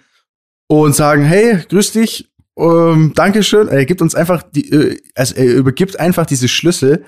und 0.67 0.95
sagen, 0.95 1.23
hey, 1.23 1.59
grüß 1.69 1.91
dich, 1.91 2.32
um, 2.55 3.13
Dankeschön. 3.15 3.67
Er 3.67 3.85
gibt 3.85 4.01
uns 4.01 4.13
einfach 4.13 4.43
die, 4.43 4.71
äh, 4.71 5.01
also 5.15 5.35
er 5.35 5.45
übergibt 5.55 5.99
einfach 5.99 6.25
diese 6.25 6.47
Schlüssel 6.47 7.03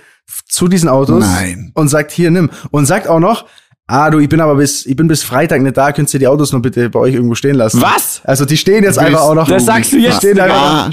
zu 0.47 0.67
diesen 0.67 0.89
Autos 0.89 1.23
Nein. 1.23 1.71
und 1.75 1.87
sagt, 1.87 2.11
hier, 2.11 2.31
nimm. 2.31 2.49
Und 2.71 2.85
sagt 2.85 3.07
auch 3.07 3.19
noch, 3.19 3.45
ah, 3.87 4.09
du, 4.09 4.19
ich 4.19 4.29
bin 4.29 4.41
aber 4.41 4.55
bis, 4.55 4.85
ich 4.85 4.95
bin 4.95 5.07
bis 5.07 5.23
Freitag 5.23 5.61
nicht 5.61 5.77
da, 5.77 5.91
könnt 5.91 6.11
ihr 6.13 6.19
die 6.19 6.27
Autos 6.27 6.51
noch 6.51 6.61
bitte 6.61 6.89
bei 6.89 6.99
euch 6.99 7.13
irgendwo 7.13 7.35
stehen 7.35 7.55
lassen. 7.55 7.81
Was? 7.81 8.21
Also 8.23 8.45
die 8.45 8.57
stehen 8.57 8.83
jetzt 8.83 8.97
einfach 8.97 9.21
auch 9.21 9.35
noch. 9.35 9.47
Das 9.47 9.65
sagst 9.65 9.91
du 9.93 9.97
jetzt. 9.97 10.17
Stehen 10.17 10.37
ja. 10.37 10.89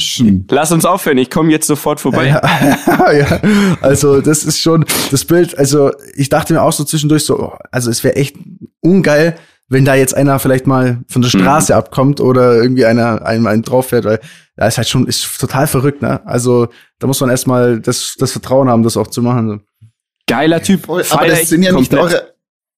Lass 0.51 0.73
uns 0.73 0.85
aufhören, 0.85 1.19
ich 1.19 1.31
komme 1.31 1.51
jetzt 1.51 1.67
sofort 1.67 2.01
vorbei. 2.01 2.29
Ja, 2.29 3.13
ja, 3.13 3.41
also 3.81 4.21
das 4.21 4.45
ist 4.45 4.61
schon 4.61 4.85
das 5.11 5.25
Bild, 5.25 5.57
also 5.57 5.93
ich 6.15 6.29
dachte 6.29 6.53
mir 6.53 6.63
auch 6.63 6.73
so 6.73 6.85
zwischendurch 6.85 7.25
so, 7.25 7.39
oh, 7.39 7.59
also 7.71 7.91
es 7.91 8.05
wäre 8.05 8.17
echt 8.17 8.37
ungeil, 8.81 9.37
wenn 9.69 9.85
da 9.87 9.95
jetzt 9.95 10.15
einer 10.15 10.39
vielleicht 10.39 10.67
mal 10.67 10.99
von 11.09 11.23
der 11.23 11.31
Straße 11.31 11.73
mhm. 11.73 11.79
abkommt 11.79 12.21
oder 12.21 12.57
irgendwie 12.57 12.85
einer 12.85 13.25
einem 13.25 13.47
einen 13.47 13.63
drauf 13.63 13.89
fährt, 13.89 14.05
weil 14.05 14.21
da 14.57 14.67
ist 14.67 14.77
halt 14.77 14.89
schon, 14.89 15.07
ist 15.07 15.39
total 15.41 15.67
verrückt, 15.67 16.03
ne? 16.03 16.25
Also 16.27 16.69
da 16.99 17.07
muss 17.07 17.21
man 17.21 17.31
erstmal 17.31 17.81
das, 17.81 18.15
das 18.19 18.33
Vertrauen 18.33 18.69
haben, 18.69 18.83
das 18.83 18.97
auch 18.97 19.07
zu 19.07 19.23
machen. 19.23 19.49
So. 19.49 19.87
Geiler 20.27 20.63
Typ. 20.63 20.89
Aber 20.89 21.27
das 21.27 21.49
sind 21.49 21.63
ja 21.63 21.73
nicht 21.73 21.95
eure, 21.95 22.35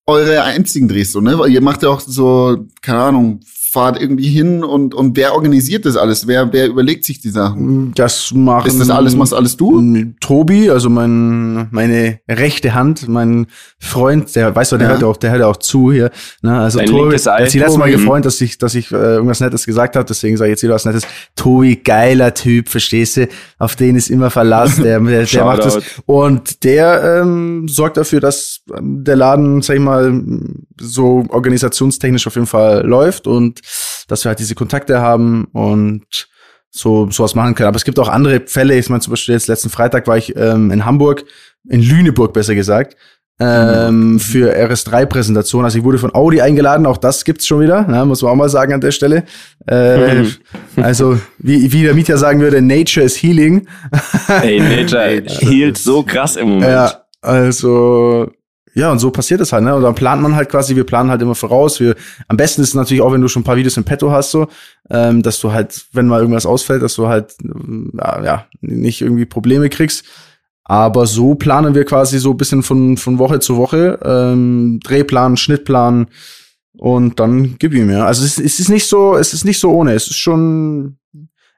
eure 0.07 0.43
einzigen 0.45 0.89
Drehs, 0.89 1.13
so, 1.13 1.21
ne? 1.21 1.47
Ihr 1.49 1.61
macht 1.61 1.83
ja 1.83 1.89
auch 1.89 2.01
so, 2.01 2.67
keine 2.81 3.01
Ahnung, 3.01 3.41
fahrt 3.75 4.01
irgendwie 4.01 4.29
hin 4.29 4.63
und, 4.63 4.95
und 4.95 5.17
wer 5.17 5.35
organisiert 5.35 5.85
das 5.85 5.97
alles? 5.97 6.29
Wer, 6.29 6.53
wer 6.53 6.69
überlegt 6.69 7.05
sich 7.05 7.21
die 7.21 7.31
Sachen? 7.31 7.93
Das 7.97 8.33
machen. 8.33 8.69
Ist 8.69 8.79
das 8.79 8.89
alles, 8.89 9.17
machst 9.17 9.35
alles 9.35 9.57
du? 9.57 10.15
Tobi, 10.21 10.71
also 10.71 10.89
mein, 10.89 11.67
meine 11.73 12.21
rechte 12.31 12.73
Hand, 12.73 13.09
mein 13.09 13.49
Freund, 13.81 14.35
der 14.37 14.55
weiß 14.55 14.71
doch, 14.71 14.79
der 14.79 14.87
ja. 14.87 14.93
hört 14.93 15.03
auch, 15.03 15.17
der 15.17 15.33
hört 15.33 15.43
auch 15.43 15.57
zu 15.57 15.91
hier. 15.91 16.13
Ne? 16.41 16.57
Also 16.57 16.79
Dein 16.79 16.87
Tobi, 16.87 17.17
hat 17.17 17.51
sich 17.51 17.61
letztes 17.61 17.77
Mal 17.77 17.91
gefreut, 17.91 18.25
dass 18.25 18.41
ich, 18.41 18.59
dass 18.59 18.77
ich 18.77 18.93
äh, 18.93 18.95
irgendwas 18.95 19.41
Nettes 19.41 19.67
gesagt 19.67 19.97
habe, 19.97 20.05
deswegen 20.05 20.37
sage 20.37 20.51
ich 20.51 20.53
jetzt 20.53 20.63
wieder 20.63 20.75
was 20.75 20.85
Nettes. 20.85 21.03
Tobi, 21.35 21.75
geiler 21.75 22.33
Typ, 22.33 22.69
verstehst 22.69 23.17
du? 23.17 23.29
Auf 23.59 23.75
den 23.75 23.97
ist 23.97 24.09
immer 24.09 24.31
Verlass, 24.31 24.77
der, 24.83 25.01
der, 25.01 25.25
der 25.25 25.45
macht 25.45 25.65
das. 25.65 25.81
Und 26.07 26.63
der 26.63 27.23
ähm, 27.23 27.67
sorgt 27.67 27.97
dafür, 27.97 28.21
dass 28.21 28.61
ähm, 28.73 29.03
der 29.03 29.17
Laden, 29.17 29.63
sag 29.63 29.75
ich 29.75 29.83
mal, 29.83 30.23
so 30.81 31.25
organisationstechnisch 31.29 32.29
auf 32.29 32.37
jeden 32.37 32.47
Fall 32.47 32.87
läuft 32.87 33.27
und 33.27 33.64
dass 34.09 34.25
wir 34.25 34.31
halt 34.31 34.39
diese 34.39 34.55
Kontakte 34.55 35.01
haben 35.01 35.45
und 35.53 36.29
so 36.71 37.09
sowas 37.11 37.35
machen 37.35 37.55
können. 37.55 37.69
Aber 37.69 37.77
es 37.77 37.85
gibt 37.85 37.99
auch 37.99 38.09
andere 38.09 38.43
Fälle. 38.47 38.77
Ich 38.77 38.89
meine, 38.89 39.01
zum 39.01 39.13
Beispiel 39.13 39.35
jetzt 39.35 39.47
letzten 39.47 39.71
Freitag 39.71 40.07
war 40.09 40.17
ich 40.17 40.35
ähm, 40.37 40.71
in 40.71 40.85
Hamburg, 40.85 41.25
in 41.69 41.81
Lüneburg 41.81 42.33
besser 42.33 42.55
gesagt, 42.55 42.97
ähm, 43.41 44.21
für 44.21 44.55
RS3-Präsentation. 44.55 45.65
Also 45.65 45.79
ich 45.79 45.85
wurde 45.85 45.99
von 45.99 46.15
Audi 46.15 46.41
eingeladen, 46.41 46.87
auch 46.87 46.97
das 46.97 47.25
gibt's 47.25 47.47
schon 47.47 47.61
wieder, 47.61 47.87
ne, 47.87 48.05
muss 48.05 48.23
man 48.23 48.33
auch 48.33 48.37
mal 48.37 48.49
sagen 48.49 48.73
an 48.73 48.81
der 48.81 48.93
Stelle. 48.93 49.25
Äh, 49.67 50.25
also 50.77 51.19
wie, 51.39 51.73
wie 51.73 51.83
der 51.83 51.95
Mieter 51.95 52.17
sagen 52.17 52.41
würde, 52.41 52.63
Nature 52.63 53.05
is 53.05 53.21
healing. 53.21 53.67
Ey, 54.43 54.61
Nature 54.61 55.25
healt 55.27 55.79
so 55.79 56.03
krass 56.03 56.37
im 56.37 56.49
Moment. 56.49 56.71
Ja, 56.71 57.05
also 57.23 58.31
ja, 58.75 58.91
und 58.91 58.99
so 58.99 59.11
passiert 59.11 59.41
es 59.41 59.53
halt, 59.53 59.63
ne? 59.63 59.75
Und 59.75 59.83
dann 59.83 59.95
plant 59.95 60.21
man 60.21 60.35
halt 60.35 60.49
quasi, 60.49 60.75
wir 60.75 60.85
planen 60.85 61.11
halt 61.11 61.23
immer 61.23 61.37
voraus. 61.37 61.79
Wir, 61.79 61.95
am 62.27 62.37
besten 62.37 62.61
ist 62.61 62.71
es 62.71 62.75
natürlich 62.75 63.03
auch, 63.03 63.13
wenn 63.13 63.21
du 63.21 63.29
schon 63.29 63.43
ein 63.43 63.45
paar 63.45 63.57
Videos 63.57 63.77
im 63.77 63.85
Petto 63.85 64.11
hast, 64.11 64.33
so, 64.33 64.49
ähm, 64.91 65.23
dass 65.23 65.41
du 65.41 65.53
halt, 65.53 65.87
wenn 65.93 66.09
mal 66.09 66.21
irgendwas 66.21 66.45
ausfällt, 66.45 66.83
dass 66.83 66.95
du 66.95 67.07
halt, 67.07 67.35
ja, 67.43 68.25
ja 68.25 68.47
nicht 68.61 69.01
irgendwie 69.01 69.27
Probleme 69.27 69.69
kriegst. 69.69 70.05
Aber 70.65 71.07
so 71.07 71.35
planen 71.35 71.75
wir 71.75 71.85
quasi 71.85 72.19
so 72.19 72.33
ein 72.33 72.37
bisschen 72.37 72.63
von, 72.63 72.97
von 72.97 73.19
Woche 73.19 73.39
zu 73.39 73.57
Woche, 73.57 73.99
ähm, 74.03 74.81
Drehplan, 74.83 75.37
Schnittplan 75.37 76.07
und 76.77 77.21
dann 77.21 77.57
gib 77.59 77.75
ihm, 77.75 77.91
ja. 77.91 78.07
Also 78.07 78.25
es, 78.25 78.39
es 78.39 78.59
ist 78.59 78.71
nicht 78.71 78.89
so, 78.89 79.17
es 79.17 79.35
ist 79.35 79.45
nicht 79.45 79.61
so 79.61 79.71
ohne. 79.71 79.93
Es 79.93 80.09
ist 80.09 80.17
schon, 80.17 80.97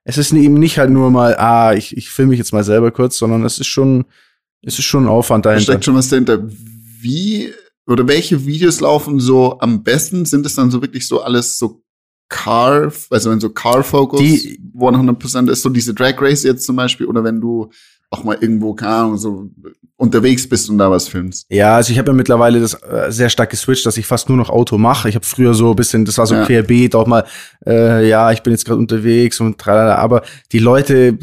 es 0.04 0.18
ist 0.18 0.32
eben 0.32 0.54
nicht 0.54 0.78
halt 0.78 0.90
nur 0.90 1.10
mal, 1.10 1.36
ah, 1.38 1.72
ich, 1.72 1.96
ich 1.96 2.10
filme 2.10 2.30
mich 2.30 2.38
jetzt 2.38 2.52
mal 2.52 2.64
selber 2.64 2.90
kurz, 2.90 3.16
sondern 3.16 3.44
es 3.44 3.58
ist 3.58 3.68
schon, 3.68 4.04
es 4.62 4.78
ist 4.78 4.84
schon 4.84 5.04
ein 5.04 5.08
Aufwand 5.08 5.46
dahinter. 5.46 5.66
Da 5.66 5.72
steckt 5.72 5.84
schon 5.84 5.94
was 5.94 6.08
dahinter 6.08 6.40
wie 7.00 7.52
oder 7.86 8.06
welche 8.08 8.46
Videos 8.46 8.80
laufen 8.80 9.20
so 9.20 9.58
am 9.60 9.82
besten? 9.82 10.24
Sind 10.24 10.44
es 10.46 10.54
dann 10.54 10.70
so 10.70 10.82
wirklich 10.82 11.06
so 11.06 11.20
alles 11.20 11.58
so 11.58 11.82
Car, 12.28 12.92
also 13.10 13.30
wenn 13.30 13.38
so 13.38 13.50
Car 13.50 13.84
Focus 13.84 14.20
die 14.20 14.60
100% 14.74 15.50
ist, 15.50 15.62
so 15.62 15.68
diese 15.68 15.94
Drag 15.94 16.20
Race 16.20 16.42
jetzt 16.42 16.66
zum 16.66 16.74
Beispiel, 16.74 17.06
oder 17.06 17.22
wenn 17.22 17.40
du 17.40 17.70
auch 18.10 18.24
mal 18.24 18.36
irgendwo, 18.40 18.74
keine 18.74 18.94
Ahnung, 18.94 19.18
so 19.18 19.50
unterwegs 19.98 20.46
bist 20.46 20.68
und 20.68 20.76
da 20.76 20.90
was 20.90 21.08
filmst. 21.08 21.46
Ja, 21.48 21.76
also 21.76 21.90
ich 21.90 21.98
habe 21.98 22.10
ja 22.10 22.14
mittlerweile 22.14 22.60
das 22.60 22.74
äh, 22.74 23.10
sehr 23.10 23.30
stark 23.30 23.48
geswitcht, 23.50 23.86
dass 23.86 23.96
ich 23.96 24.06
fast 24.06 24.28
nur 24.28 24.36
noch 24.36 24.50
Auto 24.50 24.76
mache. 24.76 25.08
Ich 25.08 25.14
habe 25.14 25.24
früher 25.24 25.54
so 25.54 25.70
ein 25.70 25.76
bisschen, 25.76 26.04
das 26.04 26.18
war 26.18 26.26
so 26.26 26.34
ja. 26.34 26.44
querbeet, 26.44 26.94
auch 26.94 27.06
mal, 27.06 27.24
äh, 27.66 28.06
ja, 28.06 28.30
ich 28.30 28.42
bin 28.42 28.52
jetzt 28.52 28.66
gerade 28.66 28.78
unterwegs 28.78 29.40
und 29.40 29.58
tralala. 29.58 29.96
Aber 29.96 30.22
die 30.52 30.58
Leute, 30.58 31.16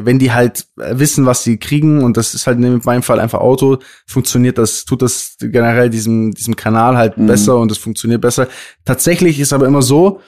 wenn 0.00 0.20
die 0.20 0.32
halt 0.32 0.66
wissen, 0.76 1.26
was 1.26 1.42
sie 1.42 1.58
kriegen, 1.58 2.04
und 2.04 2.16
das 2.16 2.34
ist 2.34 2.46
halt 2.46 2.58
in 2.58 2.80
meinem 2.84 3.02
Fall 3.02 3.18
einfach 3.18 3.40
Auto, 3.40 3.78
funktioniert 4.06 4.58
das, 4.58 4.84
tut 4.84 5.02
das 5.02 5.36
generell 5.40 5.90
diesem, 5.90 6.32
diesem 6.32 6.54
Kanal 6.54 6.96
halt 6.96 7.18
mhm. 7.18 7.26
besser 7.26 7.58
und 7.58 7.72
es 7.72 7.78
funktioniert 7.78 8.20
besser. 8.20 8.46
Tatsächlich 8.84 9.40
ist 9.40 9.52
aber 9.52 9.66
immer 9.66 9.82
so, 9.82 10.20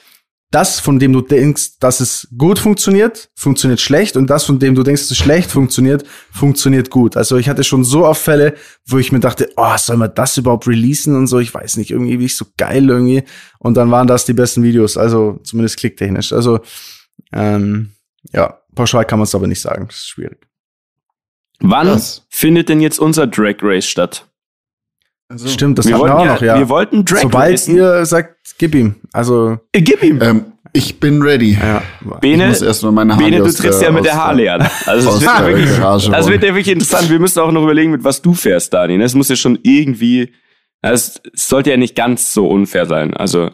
das, 0.53 0.81
von 0.81 0.99
dem 0.99 1.13
du 1.13 1.23
denkst, 1.23 1.79
dass 1.81 2.01
es 2.01 2.29
gut 2.37 2.59
funktioniert, 2.59 3.31
funktioniert 3.35 3.81
schlecht 3.81 4.17
und 4.17 4.29
das, 4.29 4.45
von 4.45 4.59
dem 4.59 4.75
du 4.75 4.83
denkst, 4.83 5.03
dass 5.03 5.11
es 5.11 5.17
schlecht 5.17 5.51
funktioniert, 5.51 6.05
funktioniert 6.31 6.91
gut. 6.91 7.17
Also 7.17 7.39
ich 7.39 7.49
hatte 7.49 7.65
schon 7.65 7.85
so 7.85 8.05
oft 8.05 8.23
Fälle, 8.23 8.55
wo 8.87 8.99
ich 8.99 9.13
mir 9.13 9.21
dachte, 9.21 9.51
oh, 9.57 9.77
soll 9.79 9.97
man 9.97 10.15
das 10.15 10.37
überhaupt 10.37 10.69
releasen 10.69 11.17
und 11.17 11.27
so, 11.27 11.39
ich 11.39 11.53
weiß 11.53 11.79
nicht, 11.79 11.91
irgendwie 11.91 12.19
wie 12.19 12.27
ich 12.27 12.37
so 12.37 12.45
geil 12.59 12.89
irgendwie. 12.89 13.25
Und 13.59 13.77
dann 13.77 13.91
waren 13.91 14.07
das 14.07 14.27
die 14.27 14.35
besten 14.35 14.63
Videos, 14.63 14.97
also 14.97 15.41
zumindest 15.43 15.79
klicktechnisch. 15.79 16.33
Also 16.33 16.61
ähm, 17.33 17.93
ja, 18.33 18.61
pauschal 18.75 19.07
kann 19.07 19.19
man 19.19 19.25
es 19.25 19.35
aber 19.35 19.47
nicht 19.47 19.61
sagen, 19.61 19.87
das 19.89 19.97
ist 19.97 20.09
schwierig. 20.09 20.47
Wann 21.61 21.87
das? 21.87 22.27
findet 22.29 22.69
denn 22.69 22.81
jetzt 22.81 22.99
unser 22.99 23.27
Drag 23.27 23.57
Race 23.63 23.87
statt? 23.87 24.29
Also, 25.33 25.49
Stimmt, 25.49 25.79
das 25.79 25.87
wir 25.87 25.95
hatten 25.95 26.05
wir 26.05 26.15
auch 26.15 26.25
ja, 26.27 26.33
noch, 26.35 26.43
ja. 26.43 26.59
Wir 26.59 26.69
wollten 26.69 27.07
Drag 27.07 27.23
Sobald 27.23 27.53
racen. 27.55 27.77
ihr 27.77 28.05
sagt, 28.05 28.37
gib 28.59 28.75
ihm. 28.75 28.97
Also. 29.15 29.59
Äh, 29.73 29.81
gib 29.81 30.03
ihm. 30.03 30.21
Ähm, 30.21 30.45
Ich 30.75 31.01
bin 31.01 31.23
ready. 31.23 31.59
Ja. 31.61 31.83
Bene, 32.21 32.45
ich 32.45 32.49
muss 32.51 32.63
erst 32.63 32.83
mal 32.83 32.93
meine 32.93 33.15
Haare 33.15 33.25
Bene, 33.25 33.39
du 33.39 33.51
triffst 33.53 33.81
ja 33.83 33.91
mit 33.91 34.05
der 34.05 34.15
Harley 34.15 34.49
an. 34.49 34.67
Also 34.87 35.11
das 35.11 35.23
wird, 35.23 35.47
wirklich, 35.47 36.11
das 36.11 36.29
wird 36.29 36.43
ja 36.43 36.55
wirklich 36.55 36.69
interessant. 36.69 37.11
Wir 37.11 37.19
müssen 37.19 37.39
auch 37.41 37.51
noch 37.51 37.63
überlegen, 37.63 37.93
mit 37.93 38.05
was 38.05 38.21
du 38.21 38.35
fährst, 38.35 38.75
Dani. 38.75 38.99
Das 38.99 39.15
muss 39.15 39.29
ja 39.29 39.37
schon 39.37 39.59
irgendwie, 39.63 40.33
es 40.83 41.21
sollte 41.35 41.71
ja 41.71 41.77
nicht 41.79 41.95
ganz 41.95 42.35
so 42.35 42.47
unfair 42.49 42.85
sein. 42.87 43.15
Also 43.15 43.51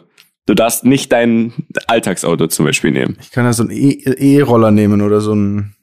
du 0.47 0.53
darfst 0.53 0.83
nicht 0.83 1.11
dein 1.11 1.53
Alltagsauto 1.87 2.47
zum 2.47 2.65
Beispiel 2.65 2.91
nehmen. 2.91 3.17
Ich 3.21 3.31
kann 3.31 3.45
ja 3.45 3.53
so 3.53 3.63
einen 3.63 3.71
E-Roller 3.73 4.71
nehmen 4.71 5.01
oder 5.01 5.21
so 5.21 5.33
ein 5.33 5.75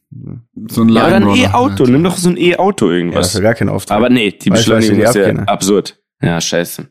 so 0.69 0.83
ein 0.83 0.89
ja, 0.91 1.07
oder 1.07 1.17
ein 1.17 1.37
E-Auto. 1.37 1.85
Nimm 1.85 2.05
doch 2.05 2.17
so 2.17 2.31
ein 2.31 2.37
E-Auto 2.37 2.91
irgendwas. 2.91 3.15
Ja, 3.15 3.21
das 3.21 3.29
ist 3.29 3.35
ja 3.35 3.41
gar 3.41 3.55
kein 3.55 3.69
Auftrag. 3.69 3.97
Aber 3.97 4.09
nee, 4.09 4.31
die 4.31 4.51
Beschleunigung 4.51 5.01
ist 5.01 5.15
ja 5.15 5.33
absurd. 5.45 5.99
Ja, 6.23 6.41
scheiße. 6.41 6.89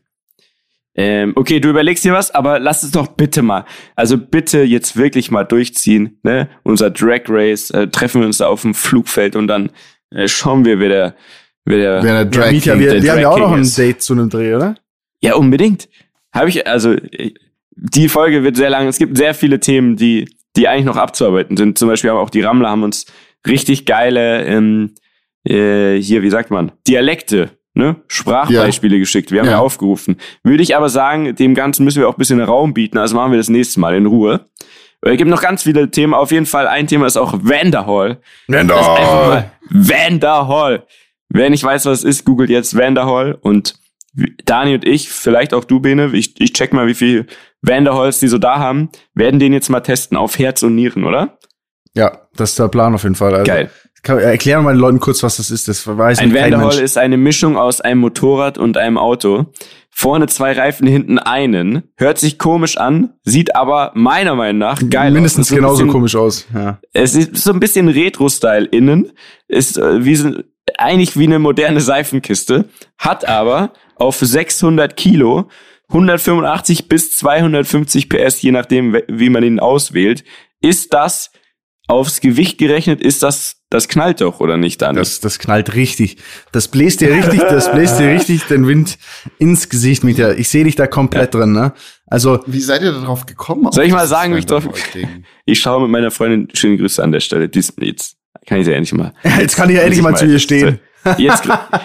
Ähm, 0.98 1.32
okay, 1.36 1.60
du 1.60 1.68
überlegst 1.68 2.04
dir 2.04 2.14
was, 2.14 2.30
aber 2.30 2.58
lass 2.58 2.82
es 2.82 2.90
doch 2.90 3.08
bitte 3.08 3.42
mal. 3.42 3.66
Also 3.96 4.16
bitte 4.16 4.62
jetzt 4.62 4.96
wirklich 4.96 5.30
mal 5.30 5.44
durchziehen. 5.44 6.18
Ne? 6.22 6.48
Unser 6.62 6.90
Drag 6.90 7.22
Race, 7.28 7.70
äh, 7.70 7.88
treffen 7.88 8.22
wir 8.22 8.26
uns 8.26 8.38
da 8.38 8.46
auf 8.46 8.62
dem 8.62 8.72
Flugfeld 8.72 9.36
und 9.36 9.46
dann 9.46 9.70
äh, 10.10 10.26
schauen 10.26 10.64
wir, 10.64 10.78
wer 10.78 10.88
der, 10.88 11.16
wer 11.66 11.76
der, 11.76 12.02
wer 12.02 12.12
der 12.12 12.24
Drag 12.24 12.52
ja, 12.52 12.72
King, 12.72 12.80
wir, 12.80 12.92
der 12.92 13.02
wir 13.02 13.12
haben 13.12 13.20
ja 13.20 13.28
auch 13.28 13.38
noch 13.38 13.52
ein 13.52 13.70
Date 13.76 14.00
zu 14.00 14.14
einem 14.14 14.30
Dreh, 14.30 14.54
oder? 14.54 14.76
Ja, 15.20 15.34
unbedingt. 15.34 15.88
Habe 16.32 16.48
ich, 16.48 16.66
also 16.66 16.96
die 17.72 18.08
Folge 18.08 18.42
wird 18.42 18.56
sehr 18.56 18.70
lang. 18.70 18.88
Es 18.88 18.98
gibt 18.98 19.18
sehr 19.18 19.34
viele 19.34 19.60
Themen, 19.60 19.96
die, 19.96 20.26
die 20.56 20.68
eigentlich 20.68 20.86
noch 20.86 20.96
abzuarbeiten 20.96 21.56
sind. 21.56 21.78
Zum 21.78 21.88
Beispiel 21.88 22.10
haben 22.10 22.18
auch 22.18 22.30
die 22.30 22.42
Rammler 22.42 22.70
haben 22.70 22.82
uns 22.82 23.06
richtig 23.46 23.86
geile, 23.86 24.44
ähm, 24.44 24.94
äh, 25.44 25.96
hier, 26.00 26.22
wie 26.22 26.30
sagt 26.30 26.50
man, 26.50 26.72
Dialekte 26.86 27.50
ne, 27.76 27.96
Sprachbeispiele 28.08 28.96
ja. 28.96 29.00
geschickt. 29.00 29.30
Wir 29.30 29.40
haben 29.40 29.46
ja. 29.46 29.52
ja. 29.52 29.58
aufgerufen. 29.60 30.16
Würde 30.42 30.62
ich 30.62 30.74
aber 30.74 30.88
sagen, 30.88 31.36
dem 31.36 31.54
Ganzen 31.54 31.84
müssen 31.84 32.00
wir 32.00 32.08
auch 32.08 32.14
ein 32.14 32.18
bisschen 32.18 32.40
Raum 32.40 32.74
bieten. 32.74 32.98
Also 32.98 33.14
machen 33.14 33.30
wir 33.30 33.38
das 33.38 33.48
nächste 33.48 33.78
Mal 33.78 33.94
in 33.94 34.06
Ruhe. 34.06 34.46
Es 35.02 35.16
gibt 35.18 35.30
noch 35.30 35.42
ganz 35.42 35.62
viele 35.62 35.90
Themen. 35.90 36.14
Auf 36.14 36.32
jeden 36.32 36.46
Fall 36.46 36.66
ein 36.66 36.86
Thema 36.88 37.06
ist 37.06 37.16
auch 37.16 37.34
Vanderhall. 37.42 38.18
Vanderhall. 38.48 39.52
Vanderhall. 39.68 40.84
Wer 41.28 41.50
nicht 41.50 41.62
weiß, 41.62 41.84
was 41.84 41.98
es 41.98 42.04
ist, 42.04 42.24
googelt 42.24 42.50
jetzt 42.50 42.76
Vanderhall 42.76 43.36
und 43.40 43.74
Dani 44.46 44.74
und 44.74 44.86
ich, 44.86 45.10
vielleicht 45.10 45.52
auch 45.52 45.64
du, 45.64 45.80
Bene, 45.80 46.10
ich, 46.14 46.40
ich 46.40 46.54
check 46.54 46.72
mal, 46.72 46.86
wie 46.86 46.94
viel 46.94 47.26
Vanderhalls 47.66 48.20
die 48.20 48.28
so 48.28 48.38
da 48.38 48.58
haben, 48.58 48.90
werden 49.14 49.40
den 49.40 49.52
jetzt 49.52 49.68
mal 49.68 49.80
testen 49.80 50.16
auf 50.16 50.38
Herz 50.38 50.62
und 50.62 50.74
Nieren, 50.74 51.04
oder? 51.04 51.38
Ja, 51.94 52.28
das 52.36 52.50
ist 52.50 52.58
der 52.58 52.68
Plan 52.68 52.94
auf 52.94 53.02
jeden 53.02 53.14
Fall. 53.14 53.32
Also, 53.34 53.44
Geil. 53.44 53.70
Kann, 54.02 54.18
erklären 54.18 54.62
mal 54.62 54.74
den 54.74 54.80
Leuten 54.80 55.00
kurz, 55.00 55.22
was 55.22 55.38
das 55.38 55.50
ist. 55.50 55.66
Das 55.66 55.84
weiß 55.86 56.20
Ein 56.20 56.32
Vanderhall 56.32 56.78
ist 56.78 56.96
eine 56.96 57.16
Mischung 57.16 57.56
aus 57.56 57.80
einem 57.80 58.00
Motorrad 58.00 58.56
und 58.56 58.76
einem 58.76 58.98
Auto. 58.98 59.46
Vorne 59.90 60.26
zwei 60.26 60.52
Reifen, 60.52 60.86
hinten 60.86 61.18
einen. 61.18 61.84
Hört 61.96 62.18
sich 62.18 62.38
komisch 62.38 62.76
an, 62.76 63.14
sieht 63.24 63.56
aber 63.56 63.92
meiner 63.94 64.34
Meinung 64.34 64.58
nach 64.58 64.78
geil 64.90 65.10
Mindestens 65.10 65.46
aus. 65.46 65.50
Mindestens 65.50 65.56
genauso 65.56 65.76
bisschen, 65.78 65.90
komisch 65.90 66.16
aus. 66.16 66.46
Ja. 66.54 66.78
Es 66.92 67.14
ist 67.14 67.36
so 67.38 67.50
ein 67.50 67.58
bisschen 67.58 67.88
Retro-Style 67.88 68.66
innen. 68.66 69.10
Ist 69.48 69.78
äh, 69.78 70.04
wie 70.04 70.14
so, 70.14 70.32
eigentlich 70.78 71.18
wie 71.18 71.24
eine 71.24 71.38
moderne 71.38 71.80
Seifenkiste. 71.80 72.66
Hat 72.98 73.26
aber 73.26 73.72
auf 73.96 74.18
600 74.18 74.96
Kilo 74.96 75.48
185 75.88 76.88
bis 76.88 77.16
250 77.16 78.08
PS, 78.08 78.42
je 78.42 78.52
nachdem, 78.52 78.96
wie 79.08 79.30
man 79.30 79.42
ihn 79.44 79.60
auswählt. 79.60 80.24
Ist 80.60 80.92
das 80.92 81.30
aufs 81.88 82.20
Gewicht 82.20 82.58
gerechnet 82.58 83.00
ist 83.00 83.22
das, 83.22 83.56
das 83.70 83.88
knallt 83.88 84.20
doch, 84.20 84.40
oder 84.40 84.56
nicht, 84.56 84.82
Dani? 84.82 84.98
Das, 84.98 85.20
das 85.20 85.38
knallt 85.38 85.74
richtig. 85.74 86.16
Das 86.52 86.68
bläst 86.68 87.00
dir 87.00 87.12
richtig, 87.12 87.40
das 87.40 87.70
bläst 87.70 87.98
dir 88.00 88.08
richtig 88.08 88.44
den 88.44 88.66
Wind 88.66 88.98
ins 89.38 89.68
Gesicht 89.68 90.02
mit 90.04 90.18
dir. 90.18 90.36
Ich 90.36 90.48
sehe 90.48 90.64
dich 90.64 90.74
da 90.74 90.86
komplett 90.86 91.34
ja. 91.34 91.40
drin, 91.40 91.52
ne? 91.52 91.72
Also. 92.06 92.40
Wie 92.46 92.60
seid 92.60 92.82
ihr 92.82 92.92
darauf 92.92 93.26
gekommen? 93.26 93.70
Soll 93.72 93.84
ich 93.84 93.92
mal 93.92 94.06
sagen, 94.06 94.34
wie 94.34 94.38
ich 94.38 94.46
drauf, 94.46 94.68
ich 95.44 95.60
schaue 95.60 95.82
mit 95.82 95.90
meiner 95.90 96.10
Freundin, 96.10 96.48
schöne 96.54 96.76
Grüße 96.76 97.02
an 97.02 97.12
der 97.12 97.20
Stelle. 97.20 97.48
Dies, 97.48 97.72
jetzt 97.80 98.16
kann 98.46 98.60
ich 98.60 98.66
ja 98.66 98.74
endlich 98.74 98.94
mal. 98.94 99.12
Jetzt 99.40 99.56
kann 99.56 99.70
ich 99.70 99.76
ja 99.76 99.82
endlich 99.82 100.02
mal 100.02 100.16
zu 100.16 100.26
ihr 100.26 100.38
stehen. 100.38 100.80
Jetzt, 101.18 101.44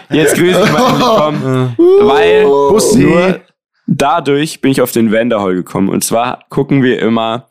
jetzt 0.09 0.35
grüße 0.35 0.63
ich 0.63 0.71
mal 0.71 0.99
kommen, 0.99 1.75
weil 1.77 2.43
Bussi. 2.43 3.03
nur 3.03 3.39
dadurch 3.91 4.61
bin 4.61 4.71
ich 4.71 4.81
auf 4.81 4.91
den 4.91 5.11
Vanderhall 5.11 5.53
gekommen. 5.53 5.89
Und 5.89 6.03
zwar 6.03 6.45
gucken 6.49 6.83
wir 6.83 6.99
immer 6.99 7.49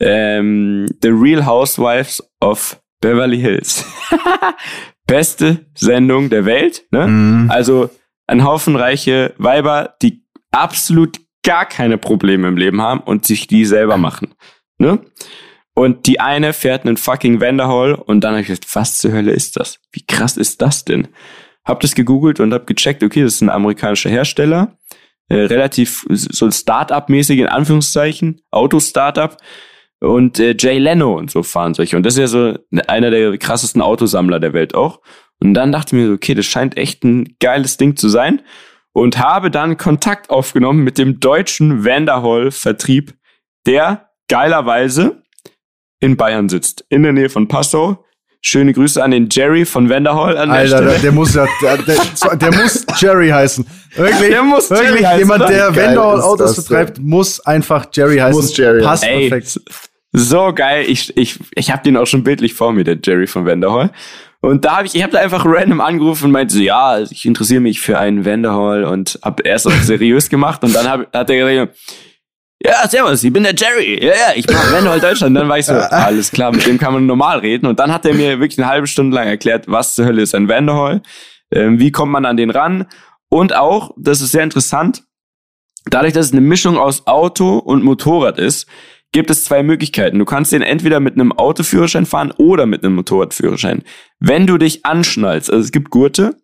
ähm, 0.00 0.86
The 1.02 1.08
Real 1.08 1.46
Housewives 1.46 2.22
of 2.40 2.80
Beverly 3.00 3.40
Hills. 3.40 3.84
Beste 5.06 5.66
Sendung 5.74 6.30
der 6.30 6.46
Welt. 6.46 6.84
Ne? 6.90 7.06
Mhm. 7.06 7.50
Also 7.50 7.90
ein 8.26 8.44
Haufen 8.44 8.76
reiche 8.76 9.34
Weiber, 9.36 9.94
die 10.00 10.24
absolut 10.50 11.20
gar 11.42 11.66
keine 11.66 11.98
Probleme 11.98 12.48
im 12.48 12.56
Leben 12.56 12.80
haben 12.80 13.00
und 13.00 13.26
sich 13.26 13.46
die 13.46 13.66
selber 13.66 13.98
machen. 13.98 14.34
Ne? 14.78 15.00
Und 15.74 16.06
die 16.06 16.20
eine 16.20 16.52
fährt 16.52 16.86
einen 16.86 16.96
fucking 16.96 17.40
Vanderhall 17.40 17.94
und 17.94 18.22
dann 18.22 18.32
habe 18.32 18.42
ich 18.42 18.46
gedacht, 18.46 18.66
was 18.74 18.96
zur 18.96 19.12
Hölle 19.12 19.32
ist 19.32 19.58
das? 19.58 19.80
Wie 19.92 20.06
krass 20.06 20.36
ist 20.36 20.62
das 20.62 20.84
denn? 20.84 21.08
Hab 21.64 21.80
das 21.80 21.94
gegoogelt 21.94 22.40
und 22.40 22.54
hab 22.54 22.66
gecheckt, 22.66 23.02
okay, 23.02 23.22
das 23.22 23.34
ist 23.34 23.40
ein 23.40 23.50
amerikanischer 23.50 24.10
Hersteller, 24.10 24.78
äh, 25.28 25.36
relativ 25.36 26.04
so 26.10 26.46
ein 26.46 26.52
Start-up-mäßig 26.52 27.38
in 27.38 27.48
Anführungszeichen, 27.48 28.40
Auto-Startup. 28.50 29.36
Und 30.00 30.38
äh, 30.38 30.54
Jay 30.58 30.78
Leno 30.78 31.16
und 31.16 31.30
so 31.30 31.42
fahren 31.42 31.72
solche. 31.72 31.96
Und 31.96 32.04
das 32.04 32.14
ist 32.14 32.20
ja 32.20 32.26
so 32.26 32.58
einer 32.88 33.10
der 33.10 33.38
krassesten 33.38 33.80
Autosammler 33.80 34.38
der 34.38 34.52
Welt 34.52 34.74
auch. 34.74 35.00
Und 35.40 35.54
dann 35.54 35.72
dachte 35.72 35.96
ich 35.96 36.02
mir, 36.02 36.12
okay, 36.12 36.34
das 36.34 36.46
scheint 36.46 36.76
echt 36.76 37.04
ein 37.04 37.36
geiles 37.40 37.76
Ding 37.78 37.96
zu 37.96 38.08
sein. 38.08 38.42
Und 38.92 39.18
habe 39.18 39.50
dann 39.50 39.76
Kontakt 39.76 40.30
aufgenommen 40.30 40.84
mit 40.84 40.98
dem 40.98 41.20
deutschen 41.20 41.84
Vanderhall-Vertrieb, 41.84 43.14
der 43.66 44.10
geilerweise 44.28 45.22
in 46.00 46.16
Bayern 46.16 46.48
sitzt, 46.48 46.84
in 46.90 47.02
der 47.02 47.12
Nähe 47.12 47.28
von 47.28 47.48
Passau. 47.48 48.04
Schöne 48.46 48.74
Grüße 48.74 49.02
an 49.02 49.10
den 49.10 49.30
Jerry 49.30 49.64
von 49.64 49.88
Vanderhall 49.88 50.36
an 50.36 50.50
Alter, 50.50 50.82
der, 50.82 50.98
der 50.98 51.12
muss 51.12 51.34
ja, 51.34 51.46
der, 51.62 51.78
der, 51.78 52.36
der, 52.36 52.52
muss 52.52 52.84
Jerry 52.98 53.30
heißen. 53.30 53.66
Wirklich, 53.96 54.28
der 54.28 54.42
muss 54.42 54.68
wirklich 54.68 55.00
Jerry 55.00 55.18
jemand, 55.20 55.44
heißen, 55.44 55.56
der 55.56 55.74
Vanderhall 55.74 56.20
Autos 56.20 56.54
vertreibt, 56.56 56.98
muss 56.98 57.40
einfach 57.40 57.86
Jerry 57.90 58.18
heißen. 58.18 58.38
Muss 58.38 58.54
Jerry. 58.54 58.82
Passt 58.82 59.02
Ey, 59.02 59.30
perfekt. 59.30 59.60
So 60.12 60.52
geil. 60.52 60.84
Ich, 60.86 61.16
ich, 61.16 61.40
ich 61.54 61.70
habe 61.70 61.82
den 61.84 61.96
auch 61.96 62.06
schon 62.06 62.22
bildlich 62.22 62.52
vor 62.52 62.74
mir, 62.74 62.84
der 62.84 62.98
Jerry 63.02 63.26
von 63.26 63.46
Vanderhall. 63.46 63.92
Und 64.42 64.66
da 64.66 64.76
habe 64.76 64.86
ich, 64.88 64.94
ich 64.94 65.02
habe 65.02 65.14
da 65.14 65.20
einfach 65.20 65.46
random 65.46 65.80
angerufen 65.80 66.26
und 66.26 66.32
meinte 66.32 66.52
so, 66.52 66.60
ja, 66.60 67.00
ich 67.00 67.24
interessiere 67.24 67.62
mich 67.62 67.80
für 67.80 67.98
einen 67.98 68.26
Vanderhall 68.26 68.84
und 68.84 69.18
habe 69.22 69.42
erst 69.42 69.66
auch 69.66 69.72
seriös 69.72 70.28
gemacht 70.28 70.62
und 70.62 70.74
dann 70.74 70.86
hab, 70.86 71.10
hat 71.14 71.30
er 71.30 71.50
gesagt, 71.50 71.78
ja, 72.64 72.88
servus, 72.88 73.22
ich 73.22 73.32
bin 73.32 73.42
der 73.42 73.54
Jerry. 73.54 74.02
Ja, 74.02 74.12
ja, 74.12 74.32
ich 74.34 74.48
mache 74.48 74.72
Vanderhall 74.72 75.00
Deutschland. 75.00 75.30
Und 75.30 75.34
dann 75.34 75.48
war 75.48 75.58
ich 75.58 75.66
so, 75.66 75.74
alles 75.90 76.30
klar, 76.30 76.50
mit 76.50 76.66
dem 76.66 76.78
kann 76.78 76.94
man 76.94 77.04
normal 77.04 77.40
reden. 77.40 77.66
Und 77.66 77.78
dann 77.78 77.92
hat 77.92 78.06
er 78.06 78.14
mir 78.14 78.40
wirklich 78.40 78.58
eine 78.58 78.68
halbe 78.68 78.86
Stunde 78.86 79.14
lang 79.14 79.28
erklärt, 79.28 79.66
was 79.68 79.94
zur 79.94 80.06
Hölle 80.06 80.22
ist 80.22 80.34
ein 80.34 80.48
Vanderhall, 80.48 81.02
ähm, 81.52 81.78
wie 81.78 81.92
kommt 81.92 82.12
man 82.12 82.24
an 82.24 82.38
den 82.38 82.50
ran. 82.50 82.86
Und 83.28 83.54
auch, 83.54 83.90
das 83.98 84.22
ist 84.22 84.32
sehr 84.32 84.44
interessant, 84.44 85.02
dadurch, 85.84 86.14
dass 86.14 86.26
es 86.26 86.32
eine 86.32 86.40
Mischung 86.40 86.78
aus 86.78 87.06
Auto 87.06 87.58
und 87.58 87.84
Motorrad 87.84 88.38
ist, 88.38 88.66
gibt 89.12 89.30
es 89.30 89.44
zwei 89.44 89.62
Möglichkeiten. 89.62 90.18
Du 90.18 90.24
kannst 90.24 90.52
den 90.52 90.62
entweder 90.62 91.00
mit 91.00 91.14
einem 91.14 91.32
Autoführerschein 91.32 92.06
fahren 92.06 92.32
oder 92.36 92.64
mit 92.66 92.82
einem 92.82 92.96
Motorradführerschein. 92.96 93.82
Wenn 94.20 94.46
du 94.46 94.56
dich 94.56 94.86
anschnallst, 94.86 95.50
also 95.50 95.62
es 95.62 95.70
gibt 95.70 95.90
Gurte, 95.90 96.36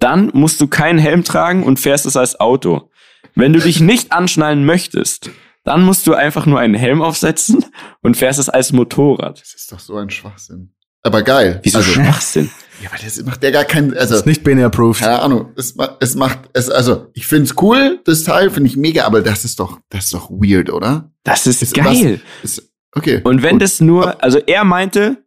dann 0.00 0.30
musst 0.32 0.60
du 0.60 0.66
keinen 0.66 0.98
Helm 0.98 1.24
tragen 1.24 1.62
und 1.62 1.78
fährst 1.78 2.06
es 2.06 2.16
als 2.16 2.40
Auto. 2.40 2.90
Wenn 3.34 3.52
du 3.52 3.60
dich 3.60 3.80
nicht 3.80 4.12
anschnallen 4.12 4.64
möchtest, 4.64 5.30
dann 5.64 5.82
musst 5.82 6.06
du 6.06 6.14
einfach 6.14 6.46
nur 6.46 6.58
einen 6.58 6.74
Helm 6.74 7.02
aufsetzen 7.02 7.64
und 8.02 8.16
fährst 8.16 8.38
es 8.38 8.48
als 8.48 8.72
Motorrad. 8.72 9.40
Das 9.40 9.54
ist 9.54 9.70
doch 9.72 9.78
so 9.78 9.96
ein 9.96 10.10
Schwachsinn. 10.10 10.74
Aber 11.02 11.22
geil. 11.22 11.60
Wieso 11.62 11.78
also, 11.78 11.90
Schwachsinn? 11.90 12.50
Ja, 12.80 12.92
weil 12.92 13.00
das 13.02 13.20
macht 13.24 13.42
ja 13.42 13.50
gar 13.50 13.64
keinen, 13.64 13.92
also. 13.92 14.12
Das 14.12 14.20
ist 14.20 14.26
nicht 14.26 14.44
Bene 14.44 14.64
approved. 14.64 15.00
Keine 15.00 15.20
Ahnung. 15.20 15.52
Es, 15.56 15.74
es 15.98 16.14
macht, 16.14 16.48
es, 16.52 16.70
also, 16.70 17.08
ich 17.12 17.26
find's 17.26 17.56
cool, 17.60 17.98
das 18.04 18.22
Teil, 18.22 18.50
finde 18.50 18.70
ich 18.70 18.76
mega, 18.76 19.04
aber 19.04 19.20
das 19.20 19.44
ist 19.44 19.58
doch, 19.58 19.80
das 19.88 20.04
ist 20.04 20.14
doch 20.14 20.30
weird, 20.30 20.70
oder? 20.70 21.10
Das 21.24 21.48
ist, 21.48 21.60
ist 21.60 21.74
geil. 21.74 22.20
Was, 22.42 22.58
ist, 22.58 22.70
okay. 22.92 23.20
Und 23.24 23.42
wenn 23.42 23.54
gut. 23.54 23.62
das 23.62 23.80
nur, 23.80 24.22
also 24.22 24.38
er 24.38 24.62
meinte, 24.62 25.24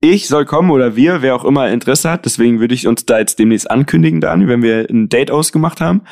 ich 0.00 0.28
soll 0.28 0.44
kommen 0.44 0.70
oder 0.70 0.94
wir, 0.94 1.20
wer 1.20 1.34
auch 1.34 1.44
immer 1.44 1.68
Interesse 1.68 2.10
hat, 2.10 2.26
deswegen 2.26 2.60
würde 2.60 2.74
ich 2.74 2.86
uns 2.86 3.06
da 3.06 3.18
jetzt 3.18 3.40
demnächst 3.40 3.68
ankündigen, 3.68 4.20
Dani, 4.20 4.46
wenn 4.46 4.62
wir 4.62 4.86
ein 4.88 5.08
Date 5.08 5.32
ausgemacht 5.32 5.80
haben. 5.80 6.02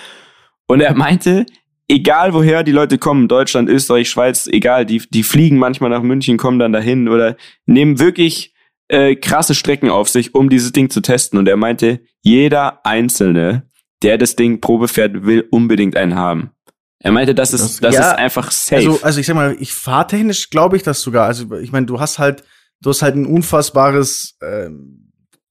Und 0.66 0.80
er 0.80 0.94
meinte, 0.94 1.46
egal 1.88 2.34
woher 2.34 2.62
die 2.62 2.72
Leute 2.72 2.98
kommen, 2.98 3.28
Deutschland, 3.28 3.68
Österreich, 3.68 4.08
Schweiz, 4.08 4.46
egal, 4.46 4.86
die, 4.86 5.02
die 5.10 5.22
fliegen 5.22 5.58
manchmal 5.58 5.90
nach 5.90 6.02
München, 6.02 6.36
kommen 6.36 6.58
dann 6.58 6.72
dahin 6.72 7.08
oder 7.08 7.36
nehmen 7.66 7.98
wirklich 7.98 8.54
äh, 8.88 9.16
krasse 9.16 9.54
Strecken 9.54 9.90
auf 9.90 10.08
sich, 10.08 10.34
um 10.34 10.48
dieses 10.50 10.72
Ding 10.72 10.90
zu 10.90 11.00
testen. 11.00 11.38
Und 11.38 11.48
er 11.48 11.56
meinte, 11.56 12.00
jeder 12.20 12.84
Einzelne, 12.84 13.68
der 14.02 14.18
das 14.18 14.36
Ding 14.36 14.60
Probe 14.60 14.88
fährt, 14.88 15.24
will 15.24 15.46
unbedingt 15.50 15.96
einen 15.96 16.14
haben. 16.14 16.50
Er 16.98 17.10
meinte, 17.10 17.34
das 17.34 17.52
ist, 17.52 17.62
das, 17.62 17.80
das 17.80 17.94
ja, 17.94 18.10
ist 18.12 18.18
einfach 18.18 18.50
safe. 18.52 18.76
Also, 18.76 19.00
also 19.02 19.20
ich 19.20 19.26
sag 19.26 19.34
mal, 19.34 19.56
ich 19.58 19.74
fahrtechnisch 19.74 20.50
glaube 20.50 20.76
ich 20.76 20.84
das 20.84 21.00
sogar. 21.00 21.26
Also 21.26 21.52
ich 21.56 21.72
meine, 21.72 21.86
du 21.86 21.98
hast 21.98 22.18
halt, 22.18 22.44
du 22.80 22.90
hast 22.90 23.02
halt 23.02 23.16
ein 23.16 23.26
unfassbares 23.26 24.36
ähm, 24.40 25.01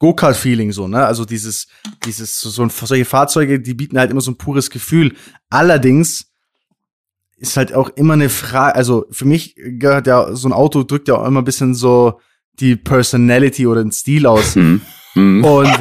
Go-Kart-Feeling 0.02 0.72
so, 0.72 0.88
ne? 0.88 1.06
Also 1.06 1.26
dieses, 1.26 1.68
dieses, 2.06 2.40
so, 2.40 2.50
so 2.50 2.68
solche 2.68 3.06
Fahrzeuge, 3.06 3.60
die 3.60 3.76
bieten 3.76 4.00
halt 4.00 4.10
immer 4.10 4.22
so 4.22 4.32
ein 4.32 4.36
pures 4.36 4.72
Gefühl. 4.72 5.14
Allerdings 5.52 6.32
ist 7.38 7.56
halt 7.56 7.76
auch 7.76 7.90
immer 7.90 8.14
eine 8.14 8.30
Frage, 8.30 8.76
also 8.76 9.06
für 9.12 9.26
mich 9.26 9.56
gehört 9.56 10.08
ja, 10.08 10.36
so 10.36 10.50
ein 10.50 10.54
Auto 10.54 10.82
drückt 10.82 11.08
ja 11.08 11.18
auch 11.18 11.28
immer 11.28 11.42
ein 11.42 11.46
bisschen 11.46 11.76
so 11.76 12.20
die 12.54 12.76
Personality 12.76 13.68
oder 13.68 13.84
den 13.84 13.92
Stil 13.92 14.26
aus. 14.26 14.56
Mhm. 14.56 14.82
Mhm. 15.14 15.46
Und 15.46 15.80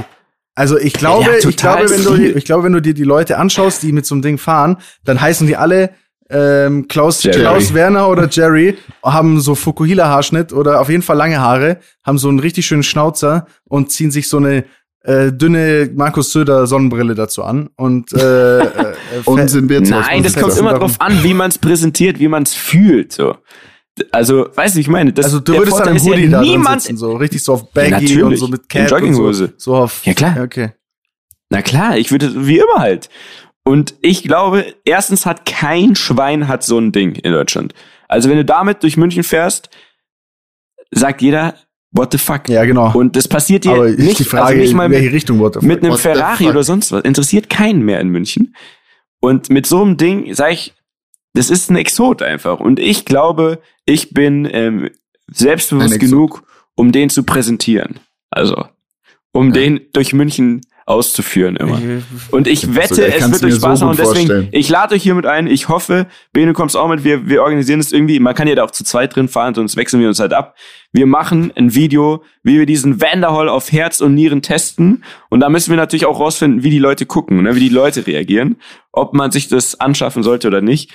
also 0.54 0.76
ich 0.76 0.92
glaube, 0.92 1.24
ja, 1.24 1.48
ich 1.48 1.56
glaube, 1.56 1.88
wenn 1.88 2.04
du, 2.04 2.16
ich 2.16 2.44
glaube, 2.44 2.64
wenn 2.64 2.74
du 2.74 2.82
dir 2.82 2.92
die 2.92 3.04
Leute 3.04 3.38
anschaust, 3.38 3.82
die 3.82 3.92
mit 3.92 4.04
so 4.04 4.14
einem 4.14 4.20
Ding 4.20 4.36
fahren, 4.36 4.76
dann 5.02 5.18
heißen 5.18 5.46
die 5.46 5.56
alle 5.56 5.94
ähm, 6.30 6.86
Klaus, 6.88 7.20
Klaus 7.20 7.74
Werner 7.74 8.08
oder 8.08 8.28
Jerry 8.30 8.78
haben 9.02 9.40
so 9.40 9.54
Fukuhila-Haarschnitt 9.54 10.52
oder 10.52 10.80
auf 10.80 10.88
jeden 10.88 11.02
Fall 11.02 11.16
lange 11.16 11.40
Haare, 11.40 11.78
haben 12.04 12.18
so 12.18 12.28
einen 12.28 12.38
richtig 12.38 12.66
schönen 12.66 12.82
Schnauzer 12.82 13.46
und 13.64 13.90
ziehen 13.90 14.10
sich 14.10 14.28
so 14.28 14.36
eine 14.36 14.64
äh, 15.02 15.32
dünne 15.32 15.90
Markus 15.94 16.30
Söder 16.30 16.66
Sonnenbrille 16.66 17.14
dazu 17.14 17.42
an 17.42 17.70
und 17.76 18.12
äh, 18.12 18.58
äh, 18.60 18.94
und 19.24 19.48
sind 19.48 19.68
wir 19.68 19.78
jetzt 19.78 19.90
Nein, 19.90 20.22
das 20.22 20.34
kommt 20.34 20.56
immer 20.56 20.74
drauf 20.74 21.00
an, 21.00 21.22
wie 21.24 21.34
man 21.34 21.50
es 21.50 21.58
präsentiert, 21.58 22.18
wie 22.18 22.28
man 22.28 22.44
es 22.44 22.54
fühlt 22.54 23.12
so. 23.12 23.36
Also, 24.12 24.48
weißt 24.54 24.76
du, 24.76 24.80
ich 24.80 24.88
meine, 24.88 25.12
das 25.12 25.26
Also, 25.26 25.40
du 25.40 25.54
würdest 25.54 25.78
dann 25.80 25.96
im 25.96 26.02
Hoodie 26.02 26.24
ja 26.24 26.30
da 26.30 26.40
niemand 26.40 26.82
sitzen, 26.82 26.96
so 26.96 27.16
richtig 27.16 27.42
so 27.42 27.54
auf 27.54 27.72
Baggy 27.72 28.20
ja, 28.20 28.24
und 28.24 28.36
so 28.36 28.48
mit 28.48 28.68
Cap 28.68 28.90
Jogginghose. 28.90 29.54
So, 29.56 29.72
so 29.72 29.76
auf 29.76 30.06
Ja, 30.06 30.14
klar. 30.14 30.38
Okay. 30.42 30.72
Na 31.50 31.60
klar, 31.62 31.98
ich 31.98 32.12
würde 32.12 32.46
wie 32.46 32.58
immer 32.58 32.78
halt. 32.78 33.08
Und 33.64 33.94
ich 34.00 34.22
glaube, 34.22 34.74
erstens 34.84 35.26
hat 35.26 35.46
kein 35.46 35.94
Schwein 35.94 36.48
hat 36.48 36.64
so 36.64 36.78
ein 36.78 36.92
Ding 36.92 37.14
in 37.14 37.32
Deutschland. 37.32 37.74
Also 38.08 38.28
wenn 38.28 38.36
du 38.36 38.44
damit 38.44 38.82
durch 38.82 38.96
München 38.96 39.22
fährst, 39.22 39.70
sagt 40.90 41.22
jeder, 41.22 41.54
what 41.92 42.12
the 42.12 42.18
fuck? 42.18 42.48
Ja, 42.48 42.64
genau. 42.64 42.92
Und 42.92 43.16
das 43.16 43.28
passiert 43.28 43.64
dir 43.64 43.84
nicht, 43.84 43.98
die 43.98 44.08
also 44.08 44.24
Frage, 44.24 44.46
also 44.46 44.60
nicht 44.60 44.74
mal 44.74 44.88
mit, 44.88 45.12
Richtung, 45.12 45.38
what 45.38 45.54
the 45.54 45.60
fuck? 45.60 45.68
mit 45.68 45.82
einem 45.82 45.92
what 45.92 46.00
Ferrari 46.00 46.48
oder 46.48 46.64
sonst 46.64 46.90
was. 46.92 47.04
Interessiert 47.04 47.50
keinen 47.50 47.82
mehr 47.82 48.00
in 48.00 48.08
München. 48.08 48.54
Und 49.20 49.50
mit 49.50 49.66
so 49.66 49.82
einem 49.82 49.96
Ding, 49.96 50.34
sag 50.34 50.52
ich, 50.52 50.74
das 51.34 51.50
ist 51.50 51.70
ein 51.70 51.76
Exot 51.76 52.22
einfach. 52.22 52.58
Und 52.58 52.80
ich 52.80 53.04
glaube, 53.04 53.60
ich 53.84 54.10
bin 54.12 54.48
ähm, 54.50 54.90
selbstbewusst 55.28 56.00
genug, 56.00 56.44
um 56.74 56.92
den 56.92 57.10
zu 57.10 57.22
präsentieren. 57.22 58.00
Also, 58.30 58.66
um 59.32 59.48
ja. 59.48 59.52
den 59.52 59.80
durch 59.92 60.12
München 60.12 60.62
auszuführen 60.90 61.56
immer. 61.56 61.80
Und 62.30 62.48
ich 62.48 62.74
wette, 62.74 62.96
so, 62.96 63.02
es 63.02 63.30
wird 63.30 63.44
euch 63.44 63.54
Spaß 63.54 63.80
machen. 63.80 63.96
So 63.96 64.10
und 64.10 64.16
deswegen, 64.16 64.48
ich 64.50 64.68
lade 64.68 64.94
euch 64.94 65.02
hiermit 65.02 65.24
ein. 65.24 65.46
Ich 65.46 65.68
hoffe, 65.68 66.06
Bene, 66.32 66.52
kommst 66.52 66.76
auch 66.76 66.88
mit. 66.88 67.04
Wir, 67.04 67.28
wir 67.28 67.42
organisieren 67.42 67.80
es 67.80 67.92
irgendwie. 67.92 68.18
Man 68.18 68.34
kann 68.34 68.48
ja 68.48 68.56
da 68.56 68.64
auch 68.64 68.72
zu 68.72 68.84
zweit 68.84 69.14
drin 69.14 69.28
fahren, 69.28 69.54
sonst 69.54 69.76
wechseln 69.76 70.00
wir 70.00 70.08
uns 70.08 70.18
halt 70.18 70.32
ab. 70.32 70.56
Wir 70.92 71.06
machen 71.06 71.52
ein 71.54 71.74
Video, 71.74 72.24
wie 72.42 72.58
wir 72.58 72.66
diesen 72.66 73.00
Vanderhall 73.00 73.48
auf 73.48 73.70
Herz 73.70 74.00
und 74.00 74.14
Nieren 74.14 74.42
testen. 74.42 75.04
Und 75.28 75.40
da 75.40 75.48
müssen 75.48 75.70
wir 75.70 75.76
natürlich 75.76 76.06
auch 76.06 76.18
rausfinden, 76.18 76.64
wie 76.64 76.70
die 76.70 76.80
Leute 76.80 77.06
gucken, 77.06 77.42
ne? 77.42 77.54
wie 77.54 77.60
die 77.60 77.68
Leute 77.68 78.06
reagieren, 78.06 78.56
ob 78.90 79.14
man 79.14 79.30
sich 79.30 79.46
das 79.46 79.78
anschaffen 79.78 80.24
sollte 80.24 80.48
oder 80.48 80.60
nicht. 80.60 80.90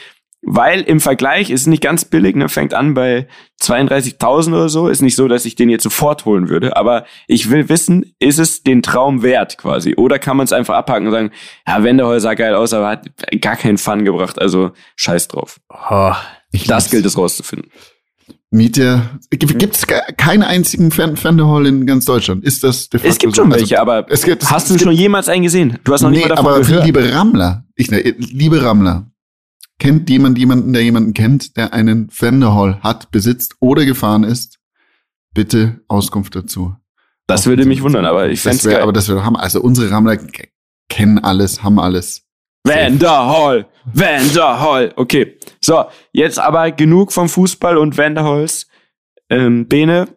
Weil 0.47 0.81
im 0.81 0.99
Vergleich 0.99 1.49
ist 1.49 1.61
es 1.61 1.67
nicht 1.67 1.81
ganz 1.81 2.05
billig, 2.05 2.35
ne? 2.35 2.49
fängt 2.49 2.75
an 2.75 2.93
bei 2.93 3.27
32.000 3.61 4.49
oder 4.49 4.69
so. 4.69 4.87
Ist 4.87 5.01
nicht 5.01 5.15
so, 5.15 5.27
dass 5.27 5.45
ich 5.45 5.55
den 5.55 5.69
jetzt 5.69 5.83
sofort 5.83 6.25
holen 6.25 6.49
würde. 6.49 6.77
Aber 6.77 7.05
ich 7.27 7.49
will 7.49 7.67
wissen, 7.67 8.13
ist 8.19 8.37
es 8.37 8.61
den 8.61 8.83
Traum 8.83 9.23
wert 9.23 9.57
quasi? 9.57 9.95
Oder 9.95 10.19
kann 10.19 10.37
man 10.37 10.43
es 10.43 10.53
einfach 10.53 10.75
abhaken 10.75 11.07
und 11.07 11.13
sagen, 11.13 11.31
ja, 11.67 11.83
Wendehol 11.83 12.19
sah 12.19 12.35
geil 12.35 12.53
aus, 12.53 12.73
aber 12.73 12.89
hat 12.89 13.09
gar 13.41 13.55
keinen 13.55 13.79
Fun 13.79 14.05
gebracht. 14.05 14.39
Also 14.39 14.71
scheiß 14.95 15.29
drauf. 15.29 15.59
Oh, 15.89 16.13
das 16.67 16.91
gilt 16.91 17.07
es 17.07 17.17
rauszufinden. 17.17 17.71
Miete. 18.51 19.01
Gibt 19.31 19.75
es 19.75 19.87
keinen 19.87 20.43
einzigen 20.43 20.91
Fendehall 20.91 21.65
in 21.65 21.85
ganz 21.85 22.05
Deutschland? 22.05 22.43
Ist 22.43 22.63
das 22.63 22.89
de 22.89 22.99
facto 22.99 23.11
Es 23.11 23.17
gibt 23.17 23.35
schon 23.35 23.51
so? 23.51 23.57
welche, 23.57 23.81
aber 23.81 24.05
es 24.09 24.23
gibt, 24.23 24.49
hast 24.49 24.69
du 24.69 24.77
schon 24.77 24.93
jemals 24.93 25.27
einen 25.27 25.43
gesehen? 25.43 25.79
Du 25.83 25.91
hast 25.91 26.03
noch 26.03 26.09
nee, 26.09 26.17
nicht 26.17 26.29
mal 26.29 26.35
davon 26.35 26.53
aber 26.53 26.61
gehört. 26.61 26.85
liebe 26.85 27.13
Rammler, 27.13 27.65
ich, 27.75 27.91
ne, 27.91 27.99
liebe 28.17 28.63
Rammler, 28.63 29.07
Kennt 29.79 30.09
jemand 30.09 30.37
jemanden, 30.37 30.71
der 30.73 30.83
jemanden 30.83 31.13
kennt, 31.13 31.57
der 31.57 31.73
einen 31.73 32.09
Fender 32.09 32.79
hat, 32.81 33.11
besitzt 33.11 33.55
oder 33.59 33.85
gefahren 33.85 34.23
ist? 34.23 34.59
Bitte 35.33 35.81
Auskunft 35.87 36.35
dazu. 36.35 36.75
Das 37.27 37.41
Auskunft 37.41 37.57
würde 37.57 37.65
mich 37.65 37.81
wundern, 37.81 38.05
aber 38.05 38.29
ich 38.29 38.39
fände 38.39 38.69
geil. 38.69 38.81
Aber 38.81 38.93
das 38.93 39.09
wäre 39.09 39.25
Hammer. 39.25 39.41
Also 39.41 39.61
unsere 39.61 39.91
Rammler 39.91 40.17
kennen 40.87 41.19
alles, 41.19 41.63
haben 41.63 41.79
alles. 41.79 42.23
Vanderhall, 42.63 43.67
Vanderhall. 43.85 44.93
Okay, 44.95 45.37
so 45.61 45.85
jetzt 46.11 46.39
aber 46.39 46.71
genug 46.71 47.11
vom 47.11 47.29
Fußball 47.29 47.77
und 47.77 47.97
Vanderhalls. 47.97 48.67
Ähm, 49.29 49.67
Bene, 49.67 50.07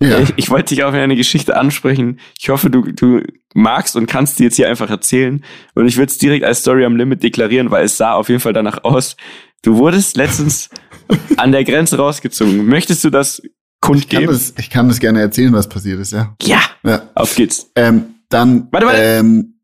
ja. 0.00 0.18
ich, 0.20 0.32
ich 0.36 0.50
wollte 0.50 0.74
dich 0.74 0.84
auch 0.84 0.92
in 0.92 1.00
eine 1.00 1.16
Geschichte 1.16 1.56
ansprechen. 1.56 2.20
Ich 2.38 2.48
hoffe, 2.48 2.70
du, 2.70 2.92
du 2.92 3.22
magst 3.54 3.96
und 3.96 4.06
kannst 4.06 4.38
die 4.38 4.44
jetzt 4.44 4.56
hier 4.56 4.68
einfach 4.68 4.90
erzählen. 4.90 5.44
Und 5.74 5.86
ich 5.86 5.96
würde 5.96 6.10
es 6.10 6.18
direkt 6.18 6.44
als 6.44 6.60
Story 6.60 6.84
am 6.84 6.96
Limit 6.96 7.22
deklarieren, 7.22 7.70
weil 7.70 7.84
es 7.84 7.96
sah 7.96 8.14
auf 8.14 8.28
jeden 8.28 8.40
Fall 8.40 8.52
danach 8.52 8.84
aus. 8.84 9.16
Du 9.62 9.76
wurdest 9.76 10.16
letztens 10.16 10.70
an 11.36 11.52
der 11.52 11.64
Grenze 11.64 11.96
rausgezogen. 11.96 12.66
Möchtest 12.66 13.04
du 13.04 13.10
das 13.10 13.42
kundgeben? 13.80 14.24
Ich 14.24 14.26
kann 14.26 14.34
das, 14.34 14.54
ich 14.58 14.70
kann 14.70 14.88
das 14.88 15.00
gerne 15.00 15.20
erzählen, 15.20 15.52
was 15.52 15.68
passiert 15.68 16.00
ist, 16.00 16.12
ja. 16.12 16.34
Ja, 16.42 16.60
ja. 16.84 17.10
auf 17.14 17.34
geht's. 17.34 17.70
Ähm, 17.76 18.14
dann, 18.28 18.68
warte, 18.70 18.86
warte. 18.86 19.02
Ähm, 19.02 19.54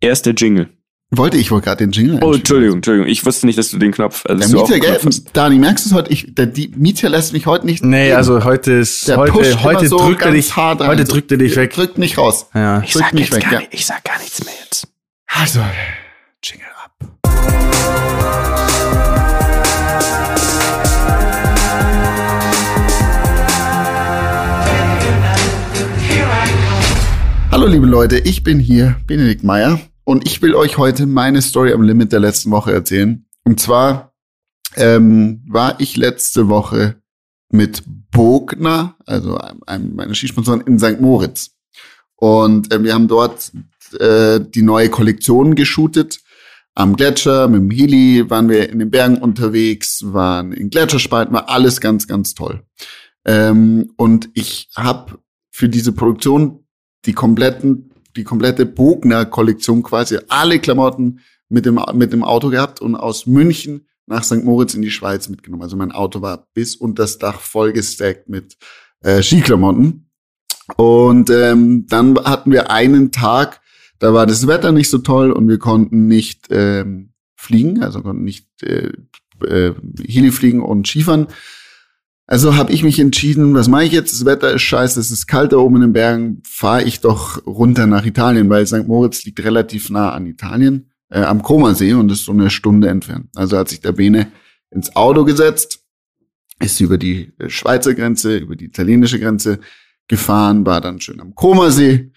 Erster 0.00 0.32
Jingle. 0.32 0.68
Wollte 1.14 1.36
ich 1.36 1.50
wohl 1.50 1.60
gerade 1.60 1.76
den 1.76 1.90
Jingle 1.90 2.20
Oh, 2.22 2.32
Entschuldigung, 2.32 2.76
Entschuldigung. 2.76 3.06
Ich 3.06 3.26
wusste 3.26 3.44
nicht, 3.44 3.58
dass 3.58 3.68
du 3.68 3.76
den 3.76 3.92
Knopf. 3.92 4.24
Also 4.24 4.48
der 4.56 4.62
Mieter, 4.62 4.80
gell? 4.80 4.98
Dani, 5.34 5.58
merkst 5.58 5.84
du 5.84 5.90
es 5.90 5.94
heute? 5.94 6.10
Ich, 6.10 6.34
der 6.34 6.46
die 6.46 6.72
Mieter 6.74 7.10
lässt 7.10 7.34
mich 7.34 7.44
heute 7.44 7.66
nicht. 7.66 7.84
Nee, 7.84 8.04
reden. 8.04 8.16
also 8.16 8.44
heute 8.44 8.72
ist. 8.72 9.08
Der 9.08 9.18
heute 9.18 9.62
heute 9.62 9.88
so 9.88 9.98
drückt 9.98 10.22
er 10.22 10.30
dich. 10.30 10.56
Hart 10.56 10.80
heute 10.80 11.04
drückt 11.04 11.30
er 11.30 11.36
dich 11.36 11.54
weg. 11.54 11.74
Drückt 11.74 11.98
mich 11.98 12.16
raus. 12.16 12.46
Ja. 12.54 12.80
Ich 12.82 12.92
drückt 12.92 13.04
sag, 13.04 13.12
mich 13.12 13.30
weg, 13.30 13.42
gar 13.42 13.52
ja. 13.52 13.58
nicht, 13.58 13.74
ich 13.74 13.84
sag 13.84 14.02
gar 14.04 14.18
nichts 14.20 14.42
mehr 14.42 14.54
jetzt. 14.64 14.88
Also, 15.26 15.60
Jingle 16.42 16.66
ab. 16.82 16.92
Hallo 27.50 27.66
liebe 27.66 27.84
Leute, 27.86 28.16
ich 28.16 28.42
bin 28.42 28.58
hier, 28.58 28.96
Benedikt 29.06 29.44
Meyer. 29.44 29.78
Und 30.04 30.26
ich 30.26 30.42
will 30.42 30.54
euch 30.54 30.78
heute 30.78 31.06
meine 31.06 31.42
Story 31.42 31.72
am 31.72 31.82
Limit 31.82 32.12
der 32.12 32.20
letzten 32.20 32.50
Woche 32.50 32.72
erzählen. 32.72 33.24
Und 33.44 33.60
zwar 33.60 34.12
ähm, 34.76 35.42
war 35.46 35.80
ich 35.80 35.96
letzte 35.96 36.48
Woche 36.48 36.96
mit 37.50 37.82
Bogner, 38.10 38.96
also 39.06 39.38
einem 39.66 39.94
meiner 39.94 40.14
Skisponsoren 40.14 40.62
in 40.62 40.78
St. 40.78 41.00
Moritz. 41.00 41.50
Und 42.16 42.72
äh, 42.72 42.82
wir 42.82 42.94
haben 42.94 43.08
dort 43.08 43.52
äh, 43.98 44.40
die 44.40 44.62
neue 44.62 44.88
Kollektion 44.88 45.54
geshootet. 45.54 46.20
Am 46.74 46.96
Gletscher, 46.96 47.48
mit 47.48 47.60
dem 47.60 47.70
Heli 47.70 48.30
waren 48.30 48.48
wir 48.48 48.70
in 48.70 48.78
den 48.78 48.90
Bergen 48.90 49.18
unterwegs, 49.18 50.02
waren 50.06 50.52
in 50.52 50.70
Gletscherspalten, 50.70 51.34
war 51.34 51.50
alles 51.50 51.80
ganz, 51.80 52.08
ganz 52.08 52.34
toll. 52.34 52.64
Ähm, 53.24 53.92
und 53.96 54.30
ich 54.34 54.68
habe 54.74 55.18
für 55.50 55.68
diese 55.68 55.92
Produktion 55.92 56.66
die 57.04 57.12
kompletten 57.12 57.91
die 58.16 58.24
komplette 58.24 58.66
Bogner-Kollektion 58.66 59.82
quasi, 59.82 60.18
alle 60.28 60.58
Klamotten 60.58 61.20
mit 61.48 61.66
dem, 61.66 61.80
mit 61.94 62.12
dem 62.12 62.24
Auto 62.24 62.50
gehabt 62.50 62.80
und 62.80 62.96
aus 62.96 63.26
München 63.26 63.86
nach 64.06 64.24
St. 64.24 64.44
Moritz 64.44 64.74
in 64.74 64.82
die 64.82 64.90
Schweiz 64.90 65.28
mitgenommen. 65.28 65.62
Also 65.62 65.76
mein 65.76 65.92
Auto 65.92 66.22
war 66.22 66.48
bis 66.54 66.76
unter 66.76 67.04
das 67.04 67.18
Dach 67.18 67.40
vollgestackt 67.40 68.28
mit 68.28 68.56
äh, 69.00 69.22
Skiklamotten. 69.22 70.08
Und 70.76 71.30
ähm, 71.30 71.86
dann 71.88 72.18
hatten 72.18 72.52
wir 72.52 72.70
einen 72.70 73.10
Tag, 73.10 73.60
da 73.98 74.14
war 74.14 74.26
das 74.26 74.46
Wetter 74.46 74.72
nicht 74.72 74.90
so 74.90 74.98
toll 74.98 75.32
und 75.32 75.48
wir 75.48 75.58
konnten 75.58 76.06
nicht 76.06 76.46
ähm, 76.50 77.12
fliegen, 77.36 77.82
also 77.82 78.02
konnten 78.02 78.24
nicht 78.24 78.48
äh, 78.62 78.92
äh, 79.44 79.74
Heli 80.06 80.30
fliegen 80.30 80.62
und 80.62 80.86
Skifahren. 80.86 81.28
Also 82.32 82.56
habe 82.56 82.72
ich 82.72 82.82
mich 82.82 82.98
entschieden, 82.98 83.52
was 83.52 83.68
mache 83.68 83.84
ich 83.84 83.92
jetzt? 83.92 84.10
Das 84.14 84.24
Wetter 84.24 84.54
ist 84.54 84.62
scheiße, 84.62 84.98
es 84.98 85.10
ist 85.10 85.26
kalt 85.26 85.52
da 85.52 85.58
oben 85.58 85.76
in 85.76 85.82
den 85.82 85.92
Bergen, 85.92 86.40
fahre 86.48 86.82
ich 86.82 87.00
doch 87.00 87.46
runter 87.46 87.86
nach 87.86 88.06
Italien, 88.06 88.48
weil 88.48 88.66
St. 88.66 88.88
Moritz 88.88 89.22
liegt 89.26 89.44
relativ 89.44 89.90
nah 89.90 90.12
an 90.12 90.24
Italien, 90.24 90.90
äh, 91.10 91.20
am 91.20 91.42
Komasee 91.42 91.92
und 91.92 92.10
ist 92.10 92.24
so 92.24 92.32
eine 92.32 92.48
Stunde 92.48 92.88
entfernt. 92.88 93.28
Also 93.34 93.58
hat 93.58 93.68
sich 93.68 93.82
der 93.82 93.92
Bene 93.92 94.32
ins 94.70 94.96
Auto 94.96 95.26
gesetzt, 95.26 95.80
ist 96.58 96.80
über 96.80 96.96
die 96.96 97.34
äh, 97.38 97.50
Schweizer 97.50 97.92
Grenze, 97.92 98.38
über 98.38 98.56
die 98.56 98.64
italienische 98.64 99.20
Grenze 99.20 99.60
gefahren, 100.08 100.64
war 100.64 100.80
dann 100.80 101.02
schön 101.02 101.20
am 101.20 101.34
Komasee 101.34 102.12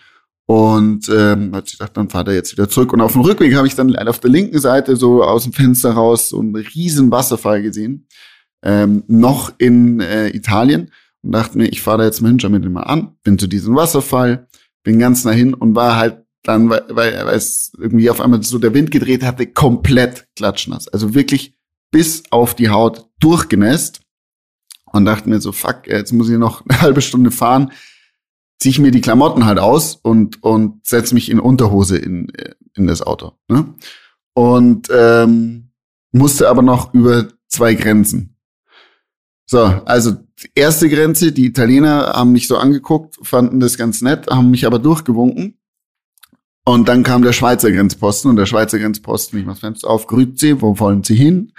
und 0.45 1.09
ähm, 1.09 1.53
hat 1.53 1.67
sich 1.67 1.77
gedacht, 1.77 1.97
dann 1.97 2.07
fahrt 2.07 2.29
er 2.29 2.35
jetzt 2.35 2.53
wieder 2.53 2.69
zurück. 2.69 2.93
Und 2.93 3.01
auf 3.01 3.11
dem 3.11 3.21
Rückweg 3.21 3.53
habe 3.55 3.67
ich 3.67 3.75
dann 3.75 3.93
auf 3.97 4.19
der 4.19 4.31
linken 4.31 4.59
Seite 4.59 4.95
so 4.95 5.25
aus 5.25 5.43
dem 5.43 5.51
Fenster 5.51 5.91
raus 5.91 6.29
so 6.29 6.39
einen 6.39 6.55
riesen 6.55 7.11
Wasserfall 7.11 7.61
gesehen 7.61 8.04
ähm, 8.65 9.03
noch 9.07 9.53
in 9.57 10.01
äh, 10.01 10.29
Italien 10.29 10.91
und 11.21 11.31
dachte 11.31 11.57
mir, 11.57 11.67
ich 11.67 11.81
fahre 11.81 11.99
da 11.99 12.03
jetzt 12.05 12.21
mal 12.21 12.29
hin, 12.29 12.39
schau 12.39 12.49
mir 12.49 12.59
den 12.59 12.73
mal 12.73 12.83
an, 12.83 13.15
bin 13.23 13.39
zu 13.39 13.47
diesem 13.47 13.75
Wasserfall, 13.75 14.47
bin 14.83 14.99
ganz 14.99 15.23
nah 15.23 15.31
hin 15.31 15.53
und 15.53 15.75
war 15.75 15.95
halt 15.95 16.25
dann, 16.43 16.69
weil, 16.69 16.83
weil, 16.89 17.13
es 17.29 17.71
irgendwie 17.79 18.09
auf 18.09 18.21
einmal 18.21 18.43
so 18.43 18.59
der 18.59 18.73
Wind 18.73 18.91
gedreht 18.91 19.23
hatte, 19.23 19.47
komplett 19.47 20.27
klatschnass. 20.35 20.87
Also 20.87 21.15
wirklich 21.15 21.55
bis 21.91 22.23
auf 22.29 22.55
die 22.55 22.69
Haut 22.69 23.07
durchgenässt 23.19 24.01
und 24.91 25.05
dachte 25.05 25.29
mir 25.29 25.41
so, 25.41 25.51
fuck, 25.51 25.87
jetzt 25.87 26.13
muss 26.13 26.29
ich 26.29 26.37
noch 26.37 26.63
eine 26.67 26.81
halbe 26.81 27.01
Stunde 27.01 27.31
fahren, 27.31 27.71
ziehe 28.59 28.71
ich 28.71 28.79
mir 28.79 28.91
die 28.91 29.01
Klamotten 29.01 29.45
halt 29.45 29.59
aus 29.59 29.95
und, 29.95 30.43
und 30.43 30.85
setze 30.85 31.13
mich 31.13 31.29
in 31.29 31.39
Unterhose 31.39 31.97
in, 31.97 32.31
in 32.75 32.87
das 32.87 33.01
Auto. 33.01 33.33
Ne? 33.47 33.73
Und 34.33 34.89
ähm, 34.91 35.71
musste 36.11 36.49
aber 36.49 36.61
noch 36.61 36.93
über 36.93 37.27
zwei 37.47 37.73
Grenzen. 37.73 38.34
So, 39.45 39.59
also 39.59 40.13
erste 40.55 40.89
Grenze, 40.89 41.31
die 41.31 41.45
Italiener 41.45 42.13
haben 42.13 42.31
mich 42.31 42.47
so 42.47 42.57
angeguckt, 42.57 43.15
fanden 43.21 43.59
das 43.59 43.77
ganz 43.77 44.01
nett, 44.01 44.27
haben 44.27 44.51
mich 44.51 44.65
aber 44.65 44.79
durchgewunken. 44.79 45.57
Und 46.67 46.87
dann 46.87 47.03
kam 47.03 47.21
der 47.21 47.33
Schweizer 47.33 47.71
Grenzposten 47.71 48.29
und 48.29 48.37
der 48.37 48.47
Schweizer 48.47 48.79
Grenzposten, 48.79 49.39
ich 49.39 49.45
mach 49.45 49.57
Fenster 49.57 49.87
auf, 49.87 50.07
grüßt 50.07 50.39
sie, 50.39 50.61
wo 50.61 50.79
wollen 50.79 51.03
sie 51.03 51.15
hin? 51.15 51.51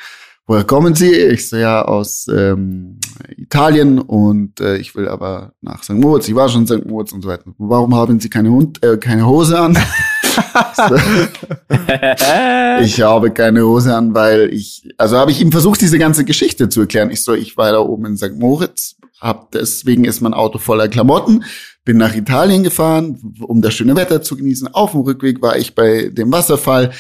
Woher 0.49 0.63
kommen 0.63 0.95
Sie? 0.95 1.13
Ich 1.13 1.49
so, 1.49 1.57
ja, 1.57 1.83
aus 1.83 2.29
ähm, 2.29 3.01
Italien 3.37 3.99
und 3.99 4.61
äh, 4.61 4.77
ich 4.77 4.95
will 4.95 5.09
aber 5.09 5.55
nach 5.61 5.83
St. 5.83 5.95
Moritz. 5.95 6.29
Ich 6.29 6.37
war 6.37 6.49
schon 6.49 6.61
in 6.63 6.67
St. 6.69 6.87
Moritz 6.87 7.11
und 7.11 7.23
so 7.23 7.29
weiter. 7.29 7.53
Warum 7.59 7.97
haben 7.97 8.21
Sie 8.21 8.31
keine, 8.31 8.51
Hund, 8.51 8.81
äh, 8.85 8.97
keine 8.97 9.27
Hose 9.27 9.59
an? 9.59 9.77
ich 12.81 13.01
habe 13.01 13.31
keine 13.31 13.65
Hose 13.65 13.95
an, 13.95 14.15
weil 14.15 14.53
ich, 14.53 14.89
also 14.99 15.17
habe 15.17 15.31
ich 15.31 15.41
ihm 15.41 15.53
versucht, 15.53 15.81
diese 15.81 15.99
ganze 15.99 16.25
Geschichte 16.25 16.69
zu 16.69 16.83
erklären. 16.83 17.11
Ich 17.11 17.23
so, 17.23 17.35
ich 17.35 17.57
war 17.57 17.73
da 17.73 17.79
oben 17.79 18.07
in 18.07 18.17
St. 18.17 18.39
Moritz, 18.39 18.97
hab 19.21 19.51
deswegen 19.53 20.05
ist 20.05 20.21
mein 20.21 20.35
Auto 20.35 20.59
voller 20.59 20.89
Klamotten, 20.89 21.45
bin 21.85 21.97
nach 21.97 22.15
Italien 22.15 22.63
gefahren, 22.63 23.37
um 23.41 23.63
das 23.63 23.75
schöne 23.75 23.97
Wetter 23.97 24.23
zu 24.23 24.37
genießen. 24.37 24.69
Auf 24.69 24.93
dem 24.93 25.03
Rückweg 25.03 25.41
war 25.41 25.57
ich 25.57 25.75
bei 25.75 26.11
dem 26.11 26.33
Wasserfall. 26.33 26.93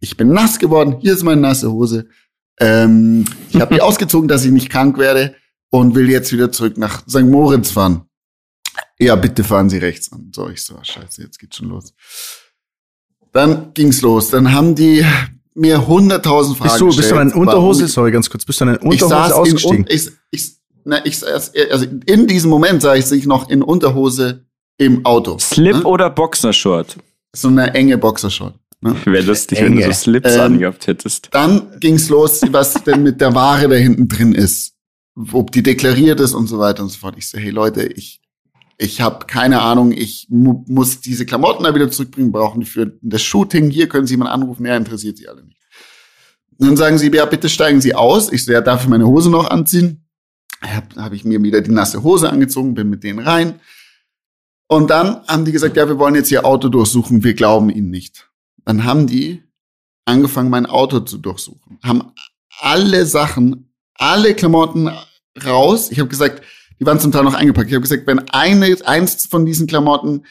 Ich 0.00 0.16
bin 0.16 0.32
nass 0.32 0.58
geworden. 0.58 0.96
Hier 1.00 1.14
ist 1.14 1.22
meine 1.22 1.40
nasse 1.40 1.72
Hose. 1.72 2.08
Ähm, 2.58 3.24
ich 3.50 3.60
habe 3.60 3.74
die 3.74 3.80
ausgezogen, 3.80 4.28
dass 4.28 4.44
ich 4.44 4.50
nicht 4.50 4.70
krank 4.70 4.98
werde 4.98 5.34
und 5.70 5.94
will 5.94 6.10
jetzt 6.10 6.32
wieder 6.32 6.52
zurück 6.52 6.76
nach 6.76 7.02
St. 7.08 7.22
Moritz 7.22 7.70
fahren. 7.70 8.02
Ja, 8.98 9.16
bitte 9.16 9.42
fahren 9.42 9.70
Sie 9.70 9.78
rechts 9.78 10.12
an. 10.12 10.30
So, 10.34 10.48
ich 10.48 10.62
so, 10.62 10.78
scheiße, 10.80 11.22
jetzt 11.22 11.38
geht's 11.38 11.56
schon 11.56 11.68
los. 11.68 11.94
Dann 13.32 13.72
ging's 13.74 14.02
los. 14.02 14.30
Dann 14.30 14.52
haben 14.52 14.74
die 14.74 15.04
mir 15.54 15.86
hunderttausend 15.86 16.58
Fragen 16.58 16.70
bist 16.70 16.80
du, 16.80 16.96
Bist 16.96 17.10
du 17.10 17.16
in 17.16 17.32
Unterhose? 17.32 17.88
Sorry, 17.88 18.12
ganz 18.12 18.30
kurz. 18.30 18.44
Bist 18.44 18.60
du 18.60 18.64
in 18.64 18.76
Unterhose 18.76 19.34
ausgestiegen? 19.34 19.86
In, 19.86 19.94
ich, 19.94 20.10
ich, 20.30 20.52
na, 20.84 21.04
ich, 21.04 21.22
also 21.24 21.86
in 22.06 22.26
diesem 22.26 22.50
Moment 22.50 22.82
sah 22.82 22.94
ich 22.94 23.06
sich 23.06 23.26
noch 23.26 23.48
in 23.48 23.62
Unterhose 23.62 24.44
im 24.78 25.04
Auto. 25.04 25.38
Slip 25.38 25.76
ne? 25.76 25.84
oder 25.84 26.10
Boxershort? 26.10 26.96
So 27.34 27.48
eine 27.48 27.74
enge 27.74 27.98
Boxershort. 27.98 28.54
Ne? 28.80 28.96
Wäre 29.04 29.24
lustig, 29.24 29.58
Enge. 29.58 29.70
wenn 29.70 29.76
du 29.76 29.84
so 29.84 29.92
Slips 29.92 30.34
ähm, 30.34 30.40
angehabt 30.40 30.86
hättest. 30.86 31.28
Dann 31.30 31.78
ging's 31.78 32.08
los, 32.08 32.42
was 32.50 32.74
denn 32.84 33.02
mit 33.02 33.20
der 33.20 33.34
Ware 33.34 33.68
da 33.68 33.76
hinten 33.76 34.08
drin 34.08 34.34
ist. 34.34 34.74
Ob 35.32 35.52
die 35.52 35.62
deklariert 35.62 36.20
ist 36.20 36.34
und 36.34 36.46
so 36.48 36.58
weiter 36.58 36.82
und 36.82 36.88
so 36.88 36.98
fort. 36.98 37.14
Ich 37.16 37.28
so, 37.28 37.38
hey 37.38 37.50
Leute, 37.50 37.84
ich, 37.84 38.20
ich 38.78 39.00
habe 39.00 39.26
keine 39.26 39.62
Ahnung, 39.62 39.92
ich 39.92 40.26
mu 40.30 40.64
muss 40.66 41.00
diese 41.00 41.26
Klamotten 41.26 41.64
da 41.64 41.74
wieder 41.74 41.90
zurückbringen, 41.90 42.32
brauchen 42.32 42.60
die 42.60 42.66
für 42.66 42.98
das 43.00 43.22
Shooting. 43.22 43.70
Hier 43.70 43.88
können 43.88 44.06
Sie 44.06 44.14
jemanden 44.14 44.32
anrufen, 44.32 44.62
mehr 44.62 44.76
interessiert 44.76 45.18
Sie 45.18 45.28
alle 45.28 45.44
nicht. 45.44 45.62
Und 46.58 46.68
dann 46.68 46.76
sagen 46.76 46.98
sie, 46.98 47.10
ja, 47.12 47.24
bitte 47.24 47.48
steigen 47.48 47.80
Sie 47.80 47.94
aus. 47.94 48.30
Ich 48.30 48.44
so, 48.44 48.52
ja, 48.52 48.60
darf 48.60 48.82
ich 48.82 48.88
meine 48.88 49.06
Hose 49.06 49.30
noch 49.30 49.50
anziehen? 49.50 50.06
Hab, 50.60 50.94
hab 50.94 51.12
ich 51.12 51.24
mir 51.24 51.42
wieder 51.42 51.60
die 51.60 51.72
nasse 51.72 52.04
Hose 52.04 52.30
angezogen, 52.30 52.74
bin 52.74 52.88
mit 52.88 53.02
denen 53.02 53.18
rein. 53.18 53.58
Und 54.68 54.90
dann 54.90 55.26
haben 55.26 55.44
die 55.44 55.52
gesagt, 55.52 55.76
ja, 55.76 55.88
wir 55.88 55.98
wollen 55.98 56.14
jetzt 56.14 56.30
Ihr 56.30 56.46
Auto 56.46 56.68
durchsuchen, 56.68 57.24
wir 57.24 57.34
glauben 57.34 57.68
Ihnen 57.68 57.90
nicht. 57.90 58.30
Dann 58.64 58.84
haben 58.84 59.06
die 59.06 59.42
angefangen, 60.04 60.50
mein 60.50 60.66
Auto 60.66 61.00
zu 61.00 61.18
durchsuchen, 61.18 61.78
haben 61.82 62.12
alle 62.60 63.06
Sachen, 63.06 63.72
alle 63.94 64.34
Klamotten 64.34 64.88
raus. 65.44 65.90
Ich 65.90 65.98
habe 65.98 66.08
gesagt, 66.08 66.42
die 66.80 66.86
waren 66.86 67.00
zum 67.00 67.12
Teil 67.12 67.24
noch 67.24 67.34
eingepackt. 67.34 67.68
Ich 67.68 67.74
habe 67.74 67.82
gesagt, 67.82 68.06
wenn 68.06 68.20
eine, 68.30 68.76
eins 68.84 69.26
von 69.26 69.46
diesen 69.46 69.66
Klamotten 69.66 70.24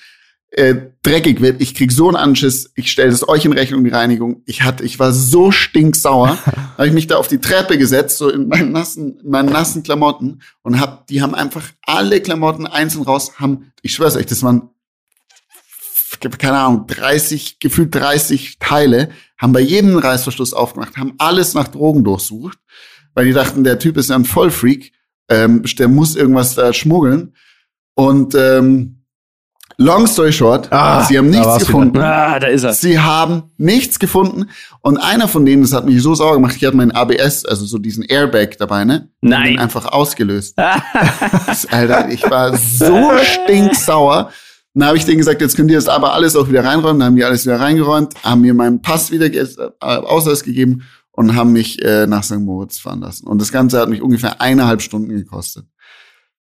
äh, 0.52 0.76
dreckig 1.02 1.40
wird, 1.40 1.62
ich 1.62 1.76
krieg 1.76 1.92
so 1.92 2.08
einen 2.08 2.18
Anschiss, 2.18 2.72
ich 2.76 2.92
stelle 2.92 3.12
es 3.12 3.28
euch 3.28 3.46
in 3.46 3.54
Rechnung, 3.54 3.84
die 3.84 3.90
Reinigung. 3.90 4.42
Ich 4.46 4.64
hatte, 4.64 4.84
ich 4.84 5.00
war 5.00 5.14
so 5.14 5.52
stinksauer, 5.52 6.38
habe 6.78 6.88
ich 6.88 6.94
mich 6.94 7.08
da 7.08 7.18
auf 7.18 7.28
die 7.28 7.40
Treppe 7.40 7.78
gesetzt, 7.78 8.18
so 8.18 8.30
in 8.30 8.48
meinen 8.48 8.72
nassen, 8.72 9.20
in 9.24 9.30
meinen 9.30 9.52
nassen 9.52 9.84
Klamotten 9.84 10.42
und 10.62 10.80
hab, 10.80 11.08
die 11.08 11.22
haben 11.22 11.36
einfach 11.36 11.64
alle 11.84 12.22
Klamotten 12.22 12.68
einzeln 12.68 13.04
raus, 13.04 13.40
haben, 13.40 13.72
ich 13.82 13.94
schwör's 13.94 14.16
euch, 14.16 14.26
das 14.26 14.44
waren 14.44 14.70
keine 16.38 16.58
Ahnung, 16.58 16.86
30, 16.88 17.60
gefühlt 17.60 17.96
30 17.96 18.60
Teile, 18.60 19.10
haben 19.38 19.54
bei 19.54 19.62
jedem 19.62 19.98
Reißverschluss 19.98 20.54
aufgemacht, 20.54 20.98
haben 20.98 21.14
alles 21.18 21.54
nach 21.54 21.68
Drogen 21.68 22.04
durchsucht, 22.04 22.60
weil 23.16 23.26
die 23.26 23.34
dachten, 23.34 23.64
der 23.64 23.80
Typ 23.80 23.98
ist 23.98 24.10
ja 24.10 24.16
ein 24.16 24.26
Vollfreak, 24.26 24.92
ähm, 25.30 25.64
der 25.78 25.88
muss 25.88 26.16
irgendwas 26.16 26.56
da 26.56 26.74
schmuggeln. 26.74 27.34
Und 27.96 28.36
ähm, 28.36 29.02
long 29.78 30.08
story 30.08 30.32
short, 30.32 30.72
ah, 30.72 31.04
sie 31.04 31.18
haben 31.18 31.30
nichts 31.30 31.60
gefunden. 31.60 31.98
Ah, 31.98 32.40
da 32.40 32.48
ist 32.48 32.64
er. 32.64 32.74
Sie 32.74 33.00
haben 33.00 33.44
nichts 33.58 34.00
gefunden. 34.00 34.50
Und 34.82 34.98
einer 34.98 35.28
von 35.28 35.46
denen, 35.46 35.62
das 35.62 35.74
hat 35.74 35.86
mich 35.86 36.02
so 36.02 36.16
sauer 36.16 36.34
gemacht, 36.34 36.56
ich 36.56 36.66
hatte 36.66 36.78
meinen 36.78 36.92
ABS, 36.92 37.46
also 37.46 37.66
so 37.66 37.78
diesen 37.78 38.04
Airbag 38.04 38.58
dabei, 38.58 38.86
ne? 38.86 39.10
Nein. 39.22 39.54
Den 39.54 39.60
einfach 39.60 39.86
ausgelöst. 39.86 40.58
Alter, 40.58 42.10
ich 42.10 42.30
war 42.30 42.56
so 42.58 43.12
stinksauer. 43.22 44.32
Dann 44.74 44.88
habe 44.88 44.98
ich 44.98 45.06
denen 45.06 45.18
gesagt, 45.18 45.42
jetzt 45.42 45.58
könnt 45.58 45.70
ihr 45.70 45.78
das 45.78 45.90
aber 45.90 46.14
alles 46.14 46.36
auch 46.36 46.48
wieder 46.48 46.64
reinräumen. 46.64 47.00
Dann 47.00 47.08
haben 47.08 47.16
die 47.18 47.26
alles 47.26 47.46
wieder 47.46 47.60
reingeräumt, 47.60 48.14
haben 48.24 48.42
mir 48.42 48.54
meinen 48.54 48.82
Pass 48.82 49.12
wieder 49.12 49.26
äh, 49.26 49.46
Ausweis 49.80 50.44
gegeben 50.44 50.84
und 51.12 51.36
haben 51.36 51.54
mich 51.54 51.82
äh, 51.84 52.08
nach 52.08 52.24
St. 52.24 52.40
Moritz 52.40 52.80
fahren 52.80 53.02
lassen. 53.02 53.28
Und 53.28 53.40
das 53.40 53.52
Ganze 53.52 53.80
hat 53.80 53.90
mich 53.90 54.02
ungefähr 54.02 54.42
eineinhalb 54.42 54.82
Stunden 54.82 55.10
gekostet. 55.10 55.66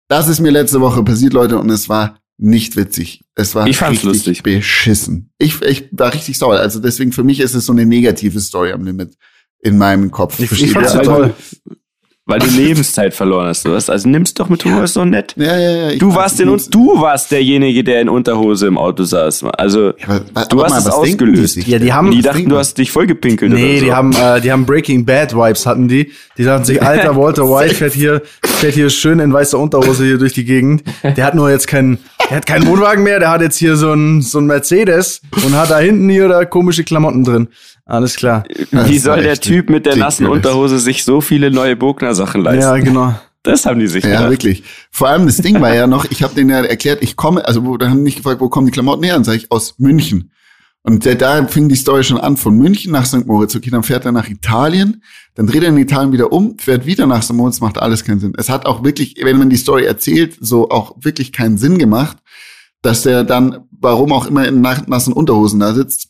Das 0.09 0.29
ist 0.29 0.41
mir 0.41 0.51
letzte 0.51 0.81
Woche 0.81 1.03
passiert, 1.03 1.33
Leute, 1.33 1.59
und 1.59 1.71
es 1.71 1.89
war 1.89 2.19
nicht 2.39 2.77
witzig. 2.77 3.25
Es 3.35 3.55
war 3.55 3.67
ich 3.67 3.83
richtig 3.83 4.05
lustig. 4.05 4.43
beschissen. 4.43 5.33
Ich, 5.39 5.61
ich 5.63 5.89
war 5.93 6.15
richtig 6.15 6.39
sauer. 6.39 6.59
Also 6.59 6.81
deswegen 6.81 7.13
für 7.13 7.25
mich 7.25 7.41
ist 7.41 7.55
es 7.55 7.67
so 7.67 7.73
eine 7.73 7.85
negative 7.85 8.41
Story 8.41 8.73
am 8.73 8.85
Limit 8.85 9.17
in 9.61 9.77
meinem 9.77 10.11
Kopf. 10.11 10.39
Ich, 10.39 10.53
ich 10.53 10.73
fand's 10.73 10.95
ja, 10.95 11.03
toll. 11.03 11.35
Weil 12.29 12.41
du 12.41 12.47
Lebenszeit 12.47 13.15
verloren 13.15 13.47
hast, 13.47 13.65
du 13.65 13.75
hast. 13.75 13.89
Also 13.89 14.07
nimmst 14.07 14.39
doch 14.39 14.51
mit 14.51 14.63
Humor, 14.63 14.85
ist 14.85 14.97
doch 14.97 15.07
nett. 15.07 15.35
Ja, 15.39 15.59
ja, 15.59 15.91
ja. 15.93 15.97
Du 15.97 16.15
warst 16.15 16.39
den, 16.39 16.55
du 16.69 17.01
warst 17.01 17.33
derjenige, 17.33 17.83
der 17.83 18.03
in 18.03 18.11
Unterhose 18.11 18.67
im 18.67 18.77
Auto 18.77 19.05
saß. 19.05 19.45
Also, 19.57 19.95
ja, 19.97 20.21
aber, 20.35 20.45
du 20.45 20.63
hast 20.63 20.73
mal, 20.73 20.79
es 20.79 20.87
ausgelöst. 20.89 21.57
Die 21.57 21.71
ja, 21.71 21.79
die 21.79 21.91
haben, 21.91 22.11
die 22.11 22.21
dachten, 22.21 22.51
du 22.51 22.59
hast 22.59 22.77
dich 22.77 22.93
vollgepinkelt 22.93 23.51
nee, 23.51 23.71
oder 23.71 23.79
so. 23.79 23.85
die 23.87 23.93
haben, 23.95 24.13
äh, 24.13 24.43
die 24.43 24.53
haben 24.53 24.67
Breaking 24.67 25.07
Bad 25.07 25.35
Vibes 25.35 25.65
hatten 25.65 25.89
die. 25.89 26.13
Die 26.37 26.43
sagten 26.43 26.67
sich, 26.67 26.83
alter 26.87 27.17
Walter 27.17 27.45
White 27.45 27.75
fährt 27.75 27.95
hier, 27.95 28.21
fährt 28.45 28.75
hier 28.75 28.91
schön 28.91 29.21
in 29.21 29.33
weißer 29.33 29.59
Unterhose 29.59 30.05
hier 30.05 30.19
durch 30.19 30.35
die 30.35 30.45
Gegend. 30.45 30.83
Der 31.03 31.25
hat 31.25 31.35
nur 31.35 31.51
jetzt 31.51 31.67
keinen, 31.67 31.97
der 32.29 32.37
hat 32.37 32.47
keinen 32.47 32.67
Wohnwagen 32.67 33.05
mehr, 33.05 33.21
der 33.21 33.31
hat 33.31 33.41
jetzt 33.41 33.57
hier 33.57 33.77
so 33.77 33.95
ein, 33.95 34.21
so 34.21 34.37
ein 34.39 34.45
Mercedes 34.45 35.23
und 35.47 35.57
hat 35.57 35.71
da 35.71 35.79
hinten 35.79 36.11
hier 36.11 36.29
da 36.29 36.45
komische 36.45 36.85
Klamotten 36.85 37.25
drin. 37.25 37.49
Alles 37.89 38.17
klar. 38.17 38.45
Wie 38.71 38.99
soll 38.99 39.23
der 39.23 39.41
Typ 39.41 39.71
mit 39.71 39.87
der 39.87 39.97
nassen 39.97 40.27
Unterhose 40.27 40.79
sich 40.79 41.05
so 41.05 41.23
viele 41.23 41.51
neue 41.51 41.75
Bogner-Sachen 42.19 42.43
leisten? 42.43 42.61
Ja, 42.61 42.77
genau. 42.79 43.15
Das 43.43 43.67
haben 43.67 43.79
die 43.81 43.87
sich 43.87 44.05
Ja, 44.05 44.11
gedacht. 44.11 44.31
wirklich. 44.31 44.65
Vor 44.91 45.09
allem 45.09 45.27
das 45.27 45.37
Ding 45.39 45.61
war 45.61 45.75
ja 45.75 45.87
noch, 45.87 46.05
ich 46.11 46.23
habe 46.23 46.35
denen 46.35 46.51
ja 46.51 46.61
erklärt, 46.63 47.03
ich 47.03 47.17
komme, 47.17 47.47
also 47.47 47.77
da 47.77 47.89
haben 47.89 48.03
mich 48.03 48.17
gefragt, 48.17 48.41
wo 48.41 48.49
kommen 48.49 48.67
die 48.67 48.73
Klamotten 48.73 49.05
her? 49.05 49.17
Und 49.17 49.25
sage 49.25 49.39
ich, 49.39 49.51
aus 49.51 49.75
München. 49.79 50.33
Und 50.83 51.07
da, 51.07 51.15
da 51.15 51.47
fing 51.47 51.69
die 51.69 51.77
Story 51.77 52.03
schon 52.05 52.19
an, 52.19 52.37
von 52.37 52.57
München 52.57 52.93
nach 52.93 53.05
St. 53.07 53.27
Moritz. 53.27 53.55
Okay, 53.55 53.71
dann 53.71 53.83
fährt 53.83 54.05
er 54.05 54.13
nach 54.13 54.29
Italien, 54.29 55.03
dann 55.35 55.47
dreht 55.47 55.63
er 55.63 55.69
in 55.69 55.77
Italien 55.77 56.13
wieder 56.13 56.33
um, 56.33 56.59
fährt 56.59 56.87
wieder 56.87 57.07
nach 57.07 57.23
St. 57.23 57.35
Moritz, 57.35 57.61
macht 57.61 57.79
alles 57.79 58.05
keinen 58.05 58.21
Sinn. 58.21 58.33
Es 58.37 58.49
hat 58.49 58.67
auch 58.67 58.85
wirklich, 58.85 59.17
wenn 59.23 59.39
man 59.39 59.51
die 59.51 59.57
Story 59.57 59.85
erzählt, 59.85 60.37
so 60.41 60.71
auch 60.71 60.97
wirklich 61.01 61.33
keinen 61.33 61.59
Sinn 61.59 61.79
gemacht, 61.79 62.19
dass 62.83 63.03
der 63.03 63.25
dann, 63.25 63.67
warum 63.71 64.13
auch 64.13 64.27
immer, 64.27 64.47
in 64.47 64.61
nassen 64.61 65.13
Unterhosen 65.13 65.61
da 65.61 65.75
sitzt. 65.75 66.09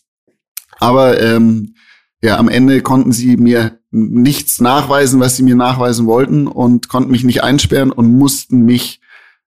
Aber 0.80 1.20
ähm, 1.20 1.74
ja, 2.22 2.36
am 2.38 2.48
Ende 2.48 2.80
konnten 2.82 3.12
sie 3.12 3.36
mir 3.36 3.78
nichts 3.90 4.60
nachweisen, 4.60 5.20
was 5.20 5.36
sie 5.36 5.42
mir 5.42 5.56
nachweisen 5.56 6.06
wollten 6.06 6.46
und 6.46 6.88
konnten 6.88 7.10
mich 7.10 7.24
nicht 7.24 7.42
einsperren 7.42 7.92
und 7.92 8.12
mussten 8.12 8.64
mich 8.64 9.00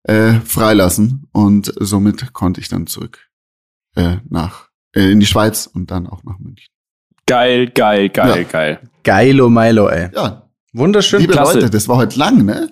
äh, 0.04 0.34
freilassen. 0.46 1.28
Und 1.32 1.74
somit 1.80 2.34
konnte 2.34 2.62
ich 2.62 2.70
dann 2.70 2.88
zurück 2.88 3.30
äh, 3.96 4.18
nach 4.30 4.70
äh, 4.96 5.12
in 5.12 5.20
die 5.20 5.26
Schweiz 5.26 5.70
und 5.72 5.92
dann 5.92 6.08
auch 6.08 6.24
nach 6.24 6.40
München. 6.40 6.68
Geil, 7.26 7.70
geil, 7.70 8.10
geil, 8.10 8.42
ja. 8.42 8.44
geil. 8.44 8.80
Geilo 9.04 9.50
Milo, 9.50 9.88
ey. 9.88 10.10
Ja. 10.14 10.50
Wunderschön. 10.74 11.22
Liebe 11.22 11.34
Klasse. 11.34 11.60
Leute, 11.60 11.70
das 11.70 11.88
war 11.88 11.98
heute 11.98 12.18
lang, 12.18 12.46
ne? 12.46 12.72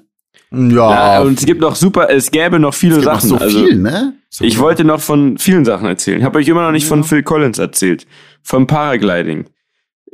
Ja. 0.52 1.16
ja. 1.16 1.22
und 1.22 1.39
es 1.39 1.45
gibt 1.45 1.62
noch 1.62 1.76
super, 1.76 2.10
es 2.10 2.32
gäbe 2.32 2.60
noch 2.60 2.74
viele 2.74 2.97
es 2.97 3.04
Sachen. 3.04 3.30
Noch 3.30 3.39
so 3.39 3.45
also, 3.45 3.66
viel, 3.66 3.78
ne? 3.78 4.14
So 4.30 4.43
ich 4.43 4.58
wollte 4.60 4.84
noch 4.84 5.00
von 5.00 5.38
vielen 5.38 5.66
Sachen 5.66 5.88
erzählen. 5.88 6.20
Ich 6.20 6.24
habe 6.24 6.39
euch 6.39 6.47
immer 6.47 6.64
noch 6.64 6.72
nicht 6.72 6.84
ja. 6.84 6.89
von 6.89 7.04
Phil 7.04 7.24
Collins 7.24 7.58
erzählt. 7.58 8.08
Vom 8.41 8.68
Paragliding. 8.68 9.45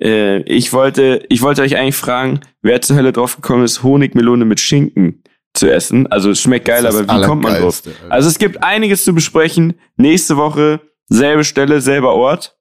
Äh, 0.02 0.42
ich 0.44 0.74
wollte, 0.74 1.26
ich 1.30 1.42
wollte 1.42 1.62
euch 1.62 1.78
eigentlich 1.78 1.96
fragen, 1.96 2.42
wer 2.62 2.82
zur 2.82 2.98
Hölle 2.98 3.14
drauf 3.14 3.36
gekommen 3.36 3.64
ist, 3.64 3.84
Honigmelone 3.84 4.46
mit 4.46 4.60
Schinken 4.60 5.24
zu 5.54 5.72
essen. 5.72 6.08
Also 6.08 6.32
es 6.32 6.42
schmeckt 6.42 6.66
geil, 6.66 6.86
aber 6.86 7.04
wie 7.04 7.26
kommt 7.26 7.44
man 7.44 7.62
drauf? 7.62 7.82
Alter. 7.86 8.12
Also 8.12 8.30
es 8.30 8.38
gibt 8.38 8.64
einiges 8.64 9.04
zu 9.04 9.14
besprechen. 9.14 9.76
Nächste 9.96 10.38
Woche 10.38 10.82
selbe 11.08 11.44
Stelle, 11.44 11.82
selber 11.82 12.14
Ort. 12.14 12.58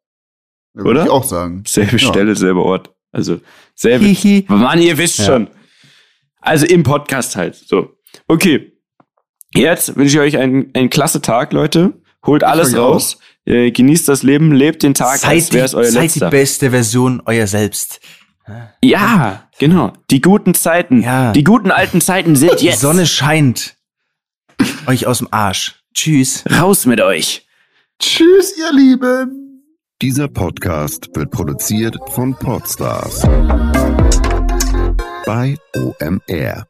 Ja, 0.75 0.83
Oder? 0.83 0.91
Würde 0.91 1.03
ich 1.05 1.11
auch 1.11 1.25
sagen. 1.25 1.65
Selbe 1.67 1.93
ja. 1.93 1.99
Stelle, 1.99 2.37
selber 2.37 2.65
Ort. 2.65 2.95
Also 3.13 3.41
selbe. 3.75 4.05
Hihi. 4.05 4.45
Mann, 4.49 4.81
ihr 4.81 4.97
wisst 4.99 5.19
ja. 5.21 5.27
schon. 5.27 5.49
Also 6.41 6.67
im 6.67 6.83
Podcast 6.83 7.37
halt. 7.37 7.55
So. 7.55 7.97
Okay. 8.27 8.73
Jetzt 9.55 9.97
wünsche 9.97 10.17
ich 10.17 10.21
euch 10.21 10.39
einen, 10.39 10.71
einen 10.75 10.91
klasse 10.91 11.21
Tag, 11.21 11.53
Leute. 11.53 11.95
Holt 12.27 12.45
alles 12.45 12.77
raus. 12.77 13.19
Äh, 13.47 13.71
genießt 13.71 14.09
das 14.09 14.23
Leben, 14.23 14.53
lebt 14.53 14.83
den 14.83 14.95
Tag, 14.95 15.19
seid 15.19 15.31
als 15.31 15.53
wäre 15.53 15.65
es 15.67 15.75
euer 15.75 15.85
seid 15.85 16.03
letzter. 16.05 16.21
Seid 16.21 16.33
die 16.33 16.37
beste 16.37 16.71
Version 16.71 17.23
euer 17.27 17.47
selbst. 17.47 18.01
Ja, 18.83 19.49
genau. 19.59 19.93
Die 20.11 20.21
guten 20.21 20.55
Zeiten. 20.55 21.03
Ja. 21.03 21.33
Die 21.33 21.45
guten 21.45 21.71
alten 21.71 22.01
Zeiten 22.01 22.37
sind 22.37 22.61
jetzt. 22.61 22.63
Die 22.63 22.87
Sonne 22.87 23.07
scheint 23.07 23.77
euch 24.87 25.07
aus 25.07 25.19
dem 25.19 25.29
Arsch. 25.31 25.77
Tschüss. 25.95 26.45
Raus 26.61 26.87
mit 26.87 27.01
euch. 27.01 27.47
Tschüss, 27.99 28.55
ihr 28.59 28.73
Lieben. 28.73 29.73
Dieser 30.03 30.29
Podcast 30.29 31.09
wird 31.15 31.31
produziert 31.31 31.97
von 32.11 32.35
Podstars 32.35 33.23
bei 35.25 35.57
OMR. 35.77 36.67